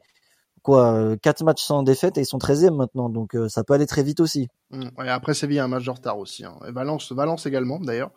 quoi, 0.62 0.92
euh, 0.94 1.16
quatre 1.16 1.44
matchs 1.44 1.62
sans 1.62 1.82
défaite 1.82 2.16
et 2.18 2.22
ils 2.22 2.26
sont 2.26 2.38
13e 2.38 2.76
maintenant, 2.76 3.08
donc 3.08 3.34
euh, 3.34 3.48
ça 3.48 3.64
peut 3.64 3.74
aller 3.74 3.86
très 3.86 4.02
vite 4.02 4.20
aussi. 4.20 4.48
Mmh, 4.70 4.88
ouais, 4.98 5.08
après 5.08 5.34
Séville 5.34 5.58
a 5.58 5.64
un 5.64 5.68
match 5.68 5.84
de 5.84 5.90
retard 5.90 6.18
aussi, 6.18 6.44
hein. 6.44 6.58
et 6.66 6.72
Valence, 6.72 7.12
Valence 7.12 7.46
également 7.46 7.78
d'ailleurs. 7.80 8.10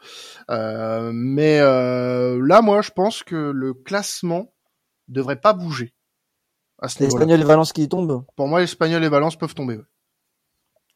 Euh, 0.49 1.11
mais 1.13 1.59
euh, 1.59 2.39
là, 2.45 2.61
moi, 2.61 2.81
je 2.81 2.91
pense 2.91 3.23
que 3.23 3.35
le 3.35 3.73
classement 3.73 4.53
devrait 5.07 5.39
pas 5.39 5.53
bouger. 5.53 5.93
L'Espagnol 6.99 7.41
et 7.41 7.43
Valence 7.43 7.73
qui 7.73 7.87
tombent. 7.87 8.23
Pour 8.35 8.47
moi, 8.47 8.59
l'Espagnol 8.59 9.03
et 9.03 9.09
Valence 9.09 9.37
peuvent 9.37 9.55
tomber. 9.55 9.77
Ouais. 9.77 9.83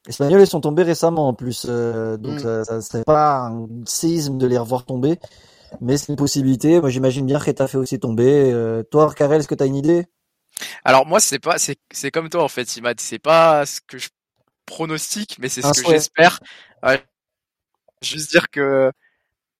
Espagnols, 0.07 0.41
ils 0.41 0.47
sont 0.47 0.61
tombés 0.61 0.83
récemment 0.83 1.27
en 1.27 1.33
plus, 1.33 1.65
donc 1.65 2.35
mmh. 2.35 2.39
ça, 2.39 2.63
ça 2.63 2.81
serait 2.81 3.03
pas 3.03 3.47
un 3.47 3.67
séisme 3.85 4.37
de 4.37 4.47
les 4.47 4.57
revoir 4.57 4.85
tomber, 4.85 5.19
mais 5.81 5.97
c'est 5.97 6.07
une 6.07 6.15
possibilité. 6.15 6.79
Moi, 6.79 6.89
j'imagine 6.89 7.25
bien 7.25 7.37
que 7.37 7.67
fait 7.67 7.77
aussi 7.77 7.99
tomber. 7.99 8.83
toi, 8.91 9.11
Karel, 9.13 9.41
est-ce 9.41 9.47
que 9.47 9.55
tu 9.55 9.63
as 9.63 9.67
une 9.67 9.75
idée? 9.75 10.07
Alors 10.83 11.05
moi 11.05 11.19
c'est 11.19 11.39
pas 11.39 11.57
c'est 11.57 11.77
c'est 11.91 12.11
comme 12.11 12.29
toi 12.29 12.43
en 12.43 12.47
fait 12.47 12.75
Imad, 12.77 12.99
c'est 12.99 13.19
pas 13.19 13.65
ce 13.65 13.79
que 13.85 13.97
je 13.97 14.09
pronostique 14.65 15.37
mais 15.39 15.49
c'est 15.49 15.61
ce 15.61 15.81
que 15.81 15.89
j'espère. 15.89 16.39
juste 18.01 18.31
dire 18.31 18.49
que 18.49 18.91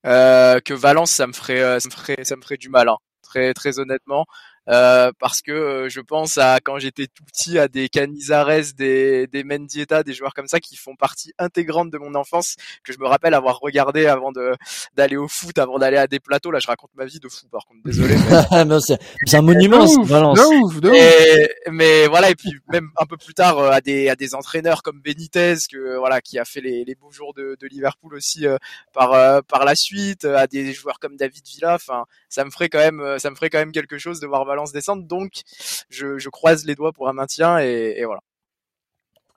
euh, 0.05 0.59
que 0.61 0.73
Valence 0.73 1.11
ça 1.11 1.27
me 1.27 1.33
ferait 1.33 1.61
euh, 1.61 1.79
ça 1.79 1.89
me 1.89 1.93
ferait 1.93 2.23
ça 2.23 2.35
me 2.35 2.41
ferait 2.41 2.57
du 2.57 2.69
mal 2.69 2.87
hein. 2.89 2.97
très 3.21 3.53
très 3.53 3.79
honnêtement. 3.79 4.25
Euh, 4.69 5.11
parce 5.19 5.41
que 5.41 5.87
je 5.89 5.99
pense 5.99 6.37
à 6.37 6.59
quand 6.63 6.77
j'étais 6.77 7.07
tout 7.07 7.23
petit 7.23 7.57
à 7.57 7.67
des 7.67 7.89
Canizares, 7.89 8.73
des 8.77 9.25
des 9.25 9.43
Mendieta, 9.43 10.03
des 10.03 10.13
joueurs 10.13 10.33
comme 10.35 10.47
ça 10.47 10.59
qui 10.59 10.75
font 10.75 10.95
partie 10.95 11.33
intégrante 11.39 11.89
de 11.89 11.97
mon 11.97 12.13
enfance 12.13 12.55
que 12.83 12.93
je 12.93 12.99
me 12.99 13.07
rappelle 13.07 13.33
avoir 13.33 13.59
regardé 13.59 14.05
avant 14.05 14.31
de 14.31 14.55
d'aller 14.95 15.17
au 15.17 15.27
foot, 15.27 15.57
avant 15.57 15.79
d'aller 15.79 15.97
à 15.97 16.05
des 16.05 16.19
plateaux. 16.19 16.51
Là, 16.51 16.59
je 16.59 16.67
raconte 16.67 16.91
ma 16.95 17.05
vie 17.05 17.19
de 17.19 17.27
fou, 17.27 17.47
par 17.51 17.65
contre, 17.65 17.79
désolé. 17.83 18.15
Mais... 18.67 18.97
c'est 19.25 19.37
un 19.37 19.41
monument, 19.41 19.85
de 19.85 19.89
ouf, 19.89 20.07
Valence. 20.07 20.37
De 20.37 20.63
ouf, 20.63 20.81
de 20.81 20.91
et, 20.93 21.49
mais 21.71 22.07
voilà, 22.07 22.29
et 22.29 22.35
puis 22.35 22.51
même 22.71 22.89
un 22.97 23.05
peu 23.05 23.17
plus 23.17 23.33
tard 23.33 23.59
à 23.59 23.81
des 23.81 24.09
à 24.09 24.15
des 24.15 24.35
entraîneurs 24.35 24.83
comme 24.83 25.01
Benitez, 25.01 25.55
que 25.71 25.97
voilà, 25.97 26.21
qui 26.21 26.37
a 26.37 26.45
fait 26.45 26.61
les, 26.61 26.85
les 26.85 26.95
beaux 26.95 27.11
jours 27.11 27.33
de, 27.33 27.57
de 27.59 27.67
Liverpool 27.67 28.13
aussi 28.13 28.45
par 28.93 29.43
par 29.45 29.65
la 29.65 29.73
suite, 29.73 30.25
à 30.25 30.45
des 30.45 30.73
joueurs 30.73 30.99
comme 30.99 31.15
David 31.15 31.43
Villa. 31.47 31.73
Enfin, 31.73 32.05
ça 32.29 32.45
me 32.45 32.51
ferait 32.51 32.69
quand 32.69 32.79
même 32.79 33.17
ça 33.17 33.31
me 33.31 33.35
ferait 33.35 33.49
quand 33.49 33.57
même 33.57 33.71
quelque 33.71 33.97
chose 33.97 34.19
de 34.19 34.27
voir 34.27 34.45
Valence 34.45 34.58
descendre. 34.65 35.03
Donc, 35.03 35.41
je, 35.89 36.17
je 36.17 36.29
croise 36.29 36.65
les 36.65 36.75
doigts 36.75 36.93
pour 36.93 37.09
un 37.09 37.13
maintien 37.13 37.59
et, 37.59 37.95
et 37.97 38.05
voilà. 38.05 38.21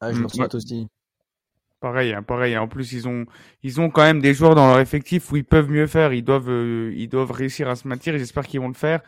Ah, 0.01 0.13
je 0.13 0.21
le 0.21 0.29
souhaite 0.29 0.55
aussi. 0.55 0.89
Pareil, 1.83 2.13
hein, 2.13 2.23
pareil. 2.23 2.57
En 2.57 2.69
plus, 2.69 2.93
ils 2.93 3.09
ont, 3.09 3.27
ils 3.65 3.81
ont 3.81 3.91
quand 3.91 4.03
même 4.03 4.21
des 4.21 4.35
joueurs 4.35 4.55
dans 4.55 4.69
leur 4.69 4.79
effectif 4.79 5.33
où 5.33 5.37
ils 5.37 5.45
peuvent 5.45 5.69
mieux 5.69 5.89
faire. 5.89 6.13
Ils 6.13 6.23
doivent, 6.23 6.49
euh, 6.49 6.93
ils 6.95 7.09
doivent 7.09 7.33
réussir 7.33 7.69
à 7.69 7.75
se 7.75 7.89
maintenir. 7.89 8.17
J'espère 8.19 8.47
qu'ils 8.47 8.61
vont 8.61 8.69
le 8.69 8.75
faire. 8.75 9.01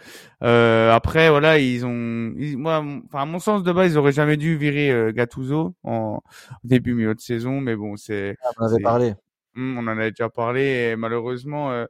Euh, 0.42 0.90
après, 0.92 1.30
voilà, 1.30 1.60
ils 1.60 1.86
ont, 1.86 2.34
moi, 2.58 2.84
enfin, 3.06 3.22
à 3.22 3.26
mon 3.26 3.38
sens 3.38 3.62
de 3.62 3.70
base, 3.72 3.92
ils 3.92 3.96
auraient 3.96 4.10
jamais 4.10 4.36
dû 4.36 4.56
virer 4.56 4.90
euh, 4.90 5.12
Gattuso 5.12 5.76
en 5.84 6.20
début 6.64 6.94
milieu 6.94 7.14
de 7.14 7.20
saison, 7.20 7.60
mais 7.60 7.76
bon, 7.76 7.96
c'est. 7.96 8.36
Ah, 8.42 8.50
on 8.58 8.64
avait 8.64 8.82
parlé. 8.82 9.14
Mmh, 9.56 9.78
on 9.78 9.82
en 9.82 9.86
avait 9.86 10.10
déjà 10.10 10.28
parlé 10.28 10.62
et 10.90 10.96
malheureusement 10.96 11.70
euh, 11.70 11.86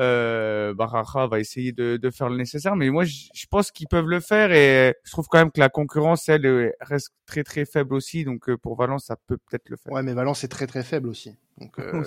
euh, 0.00 0.74
Baraja 0.74 1.28
va 1.28 1.38
essayer 1.38 1.70
de, 1.70 1.96
de, 1.96 2.10
faire 2.10 2.28
le 2.28 2.36
nécessaire 2.36 2.74
mais 2.74 2.90
moi 2.90 3.04
je, 3.04 3.46
pense 3.48 3.70
qu'ils 3.70 3.86
peuvent 3.86 4.08
le 4.08 4.18
faire 4.18 4.50
et 4.50 4.96
je 5.04 5.12
trouve 5.12 5.28
quand 5.28 5.38
même 5.38 5.52
que 5.52 5.60
la 5.60 5.68
concurrence 5.68 6.28
elle 6.28 6.72
reste 6.80 7.10
très 7.24 7.44
très 7.44 7.66
faible 7.66 7.94
aussi 7.94 8.24
donc 8.24 8.48
euh, 8.48 8.56
pour 8.56 8.76
Valence 8.76 9.04
ça 9.04 9.14
peut 9.28 9.36
peut-être 9.48 9.68
le 9.68 9.76
faire. 9.76 9.92
Ouais 9.92 10.02
mais 10.02 10.12
Valence 10.12 10.42
est 10.42 10.48
très 10.48 10.66
très 10.66 10.82
faible 10.82 11.08
aussi. 11.08 11.36
Donc 11.60 11.78
euh, 11.78 12.02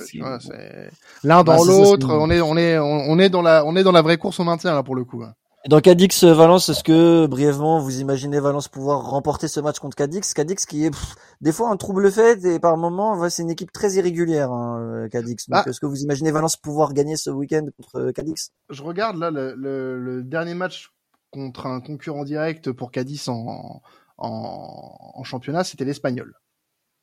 l'un 1.24 1.44
dans 1.46 1.58
bah, 1.58 1.58
l'autre, 1.66 2.10
on 2.12 2.30
est 2.30 2.42
on 2.42 2.58
est 2.58 2.78
on 2.78 3.18
est 3.18 3.30
dans 3.30 3.42
la 3.42 3.64
on 3.66 3.78
est 3.78 3.84
dans 3.84 3.94
la 3.94 4.02
vraie 4.02 4.18
course 4.18 4.42
au 4.42 4.44
maintien 4.44 4.74
là 4.74 4.84
pour 4.84 4.96
le 4.96 5.06
coup. 5.06 5.24
Hein. 5.24 5.36
Dans 5.66 5.82
Cadix 5.82 6.24
Valence, 6.24 6.70
est-ce 6.70 6.84
que 6.84 7.26
brièvement 7.26 7.80
vous 7.80 8.00
imaginez 8.00 8.40
Valence 8.40 8.70
pouvoir 8.70 9.02
remporter 9.10 9.50
ce 9.50 9.60
match 9.60 9.80
contre 9.80 9.98
Cadix? 9.98 10.34
Cadix 10.34 10.66
qui 10.66 10.86
est 10.86 10.96
des 11.42 11.52
fois 11.52 11.70
un 11.72 11.78
trouble 11.78 12.10
fait 12.10 12.46
et 12.46 12.60
par 12.60 12.78
moments 12.78 13.28
c'est 13.30 13.42
une 13.42 13.50
équipe 13.50 13.72
très 13.74 13.94
irrégulière 13.96 14.52
hein, 14.52 14.80
euh, 14.80 15.10
Cadix. 15.10 15.50
Donc 15.50 15.64
ah. 15.66 15.70
est-ce 15.70 15.82
que 15.82 15.86
vous 15.86 16.04
imaginez 16.04 16.32
Valence 16.32 16.56
pouvoir 16.56 16.94
gagner 16.94 17.18
ce 17.18 17.32
week-end 17.32 17.66
contre 17.76 18.00
euh, 18.00 18.12
Cadix? 18.14 18.52
Je 18.70 18.82
regarde 18.82 19.18
là 19.18 19.30
le, 19.30 19.56
le, 19.56 20.00
le, 20.00 20.24
dernier 20.24 20.54
match 20.54 20.94
contre 21.32 21.66
un 21.66 21.82
concurrent 21.82 22.24
direct 22.24 22.72
pour 22.72 22.92
Cadix 22.92 23.28
en, 23.28 23.82
en, 24.18 25.12
en 25.16 25.24
championnat, 25.24 25.66
c'était 25.66 25.86
l'Espagnol. 25.86 26.34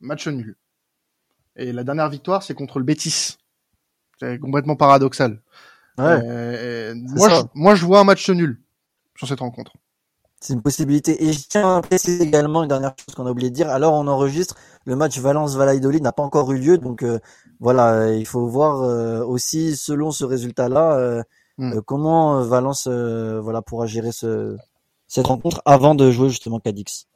Match 0.01 0.27
nul. 0.27 0.57
Et 1.57 1.73
la 1.73 1.85
dernière 1.85 2.09
victoire, 2.09 2.43
c'est 2.43 2.55
contre 2.55 2.79
le 2.79 2.85
Betis. 2.85 3.37
C'est 4.19 4.38
complètement 4.38 4.77
paradoxal. 4.77 5.43
Ouais. 5.98 6.20
Euh, 6.24 6.94
moi, 6.96 7.28
je, 7.28 7.42
moi, 7.54 7.74
je 7.74 7.87
vois 7.87 8.00
un 8.00 8.04
match 8.04 8.28
nul 8.30 8.61
sur 9.16 9.28
cette 9.28 9.40
rencontre. 9.40 9.72
C'est 10.40 10.52
une 10.52 10.62
possibilité. 10.62 11.24
Et 11.24 11.33
je 11.33 11.48
tiens 11.48 11.76
à 11.76 11.83
préciser 11.83 12.22
également 12.22 12.62
une 12.62 12.68
dernière 12.68 12.94
chose 12.98 13.14
qu'on 13.14 13.26
a 13.26 13.30
oublié 13.30 13.50
de 13.50 13.54
dire. 13.54 13.70
Alors, 13.70 13.94
on 13.94 14.07
enregistre 14.07 14.57
le 14.85 14.96
match 14.96 15.18
Valence-Valladolid 15.18 16.02
n'a 16.02 16.12
pas 16.12 16.22
encore 16.22 16.52
eu 16.52 16.59
lieu, 16.59 16.76
donc 16.76 17.02
euh, 17.02 17.18
voilà, 17.61 18.12
il 18.12 18.26
faut 18.26 18.46
voir 18.46 18.83
euh, 18.83 19.24
aussi 19.24 19.76
selon 19.76 20.11
ce 20.11 20.24
résultat-là 20.24 21.24
hmm. 21.57 21.80
comment 21.87 22.42
Valence 22.42 22.87
voilà 22.87 23.62
pourra 23.62 23.87
gérer 23.87 24.12
ce, 24.12 24.59
cette 25.07 25.26
rencontre 25.26 25.62
avant 25.64 25.94
de 25.94 26.11
jouer 26.11 26.28
justement 26.28 26.61
Cadix. 26.61 27.07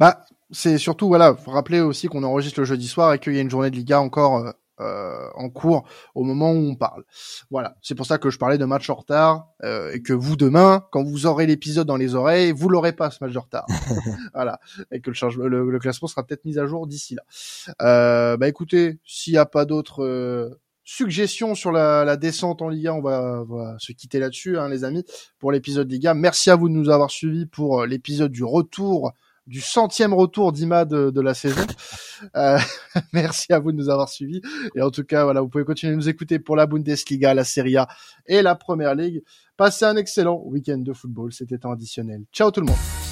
Bah, 0.00 0.24
c'est 0.50 0.78
surtout 0.78 1.06
voilà, 1.06 1.36
faut 1.36 1.52
rappeler 1.52 1.80
aussi 1.80 2.08
qu'on 2.08 2.24
enregistre 2.24 2.58
le 2.58 2.66
jeudi 2.66 2.88
soir 2.88 3.12
et 3.12 3.20
qu'il 3.20 3.34
y 3.34 3.38
a 3.38 3.42
une 3.42 3.50
journée 3.50 3.70
de 3.70 3.76
Liga 3.76 4.00
encore 4.00 4.52
euh, 4.80 5.28
en 5.34 5.48
cours 5.50 5.86
au 6.14 6.24
moment 6.24 6.52
où 6.52 6.70
on 6.70 6.74
parle. 6.74 7.04
Voilà, 7.50 7.76
c'est 7.82 7.94
pour 7.94 8.06
ça 8.06 8.18
que 8.18 8.30
je 8.30 8.38
parlais 8.38 8.58
de 8.58 8.64
match 8.64 8.88
en 8.90 8.94
retard 8.94 9.48
euh, 9.64 9.92
et 9.92 10.02
que 10.02 10.12
vous 10.12 10.36
demain, 10.36 10.86
quand 10.90 11.04
vous 11.04 11.26
aurez 11.26 11.46
l'épisode 11.46 11.86
dans 11.86 11.96
les 11.96 12.14
oreilles, 12.14 12.52
vous 12.52 12.68
l'aurez 12.68 12.92
pas 12.92 13.10
ce 13.10 13.22
match 13.22 13.32
de 13.32 13.38
retard. 13.38 13.66
voilà, 14.34 14.60
et 14.90 15.00
que 15.00 15.10
le, 15.10 15.48
le, 15.48 15.70
le 15.70 15.78
classement 15.78 16.08
sera 16.08 16.24
peut-être 16.24 16.44
mis 16.44 16.58
à 16.58 16.66
jour 16.66 16.86
d'ici 16.86 17.14
là. 17.14 17.22
Euh, 17.82 18.36
bah 18.36 18.48
écoutez, 18.48 18.98
s'il 19.04 19.32
n'y 19.32 19.38
a 19.38 19.46
pas 19.46 19.64
d'autres 19.64 20.04
euh, 20.04 20.60
suggestions 20.84 21.54
sur 21.54 21.72
la, 21.72 22.04
la, 22.04 22.16
descente 22.16 22.62
en 22.62 22.68
Liga, 22.68 22.94
on 22.94 23.02
va, 23.02 23.44
va 23.46 23.76
se 23.78 23.92
quitter 23.92 24.18
là-dessus, 24.18 24.58
hein, 24.58 24.68
les 24.68 24.84
amis, 24.84 25.04
pour 25.38 25.52
l'épisode 25.52 25.90
Liga. 25.90 26.14
Merci 26.14 26.50
à 26.50 26.56
vous 26.56 26.68
de 26.68 26.74
nous 26.74 26.88
avoir 26.88 27.10
suivis 27.10 27.46
pour 27.46 27.82
euh, 27.82 27.86
l'épisode 27.86 28.32
du 28.32 28.44
retour 28.44 29.12
du 29.48 29.60
centième 29.60 30.12
retour 30.12 30.52
d'Ima 30.52 30.84
de, 30.84 31.10
de, 31.10 31.20
la 31.20 31.34
saison. 31.34 31.66
Euh, 32.36 32.58
merci 33.12 33.52
à 33.52 33.58
vous 33.58 33.72
de 33.72 33.76
nous 33.76 33.88
avoir 33.88 34.08
suivis. 34.08 34.42
Et 34.74 34.82
en 34.82 34.90
tout 34.90 35.04
cas, 35.04 35.24
voilà, 35.24 35.40
vous 35.40 35.48
pouvez 35.48 35.64
continuer 35.64 35.94
à 35.94 35.96
nous 35.96 36.08
écouter 36.08 36.38
pour 36.38 36.54
la 36.54 36.66
Bundesliga, 36.66 37.34
la 37.34 37.44
Serie 37.44 37.76
A 37.76 37.88
et 38.26 38.42
la 38.42 38.54
Première 38.54 38.94
Ligue. 38.94 39.22
Passez 39.56 39.86
un 39.86 39.96
excellent 39.96 40.40
week-end 40.44 40.78
de 40.78 40.92
football. 40.92 41.32
C'était 41.32 41.64
un 41.64 41.72
additionnel. 41.72 42.24
Ciao 42.32 42.50
tout 42.50 42.60
le 42.60 42.66
monde. 42.66 43.07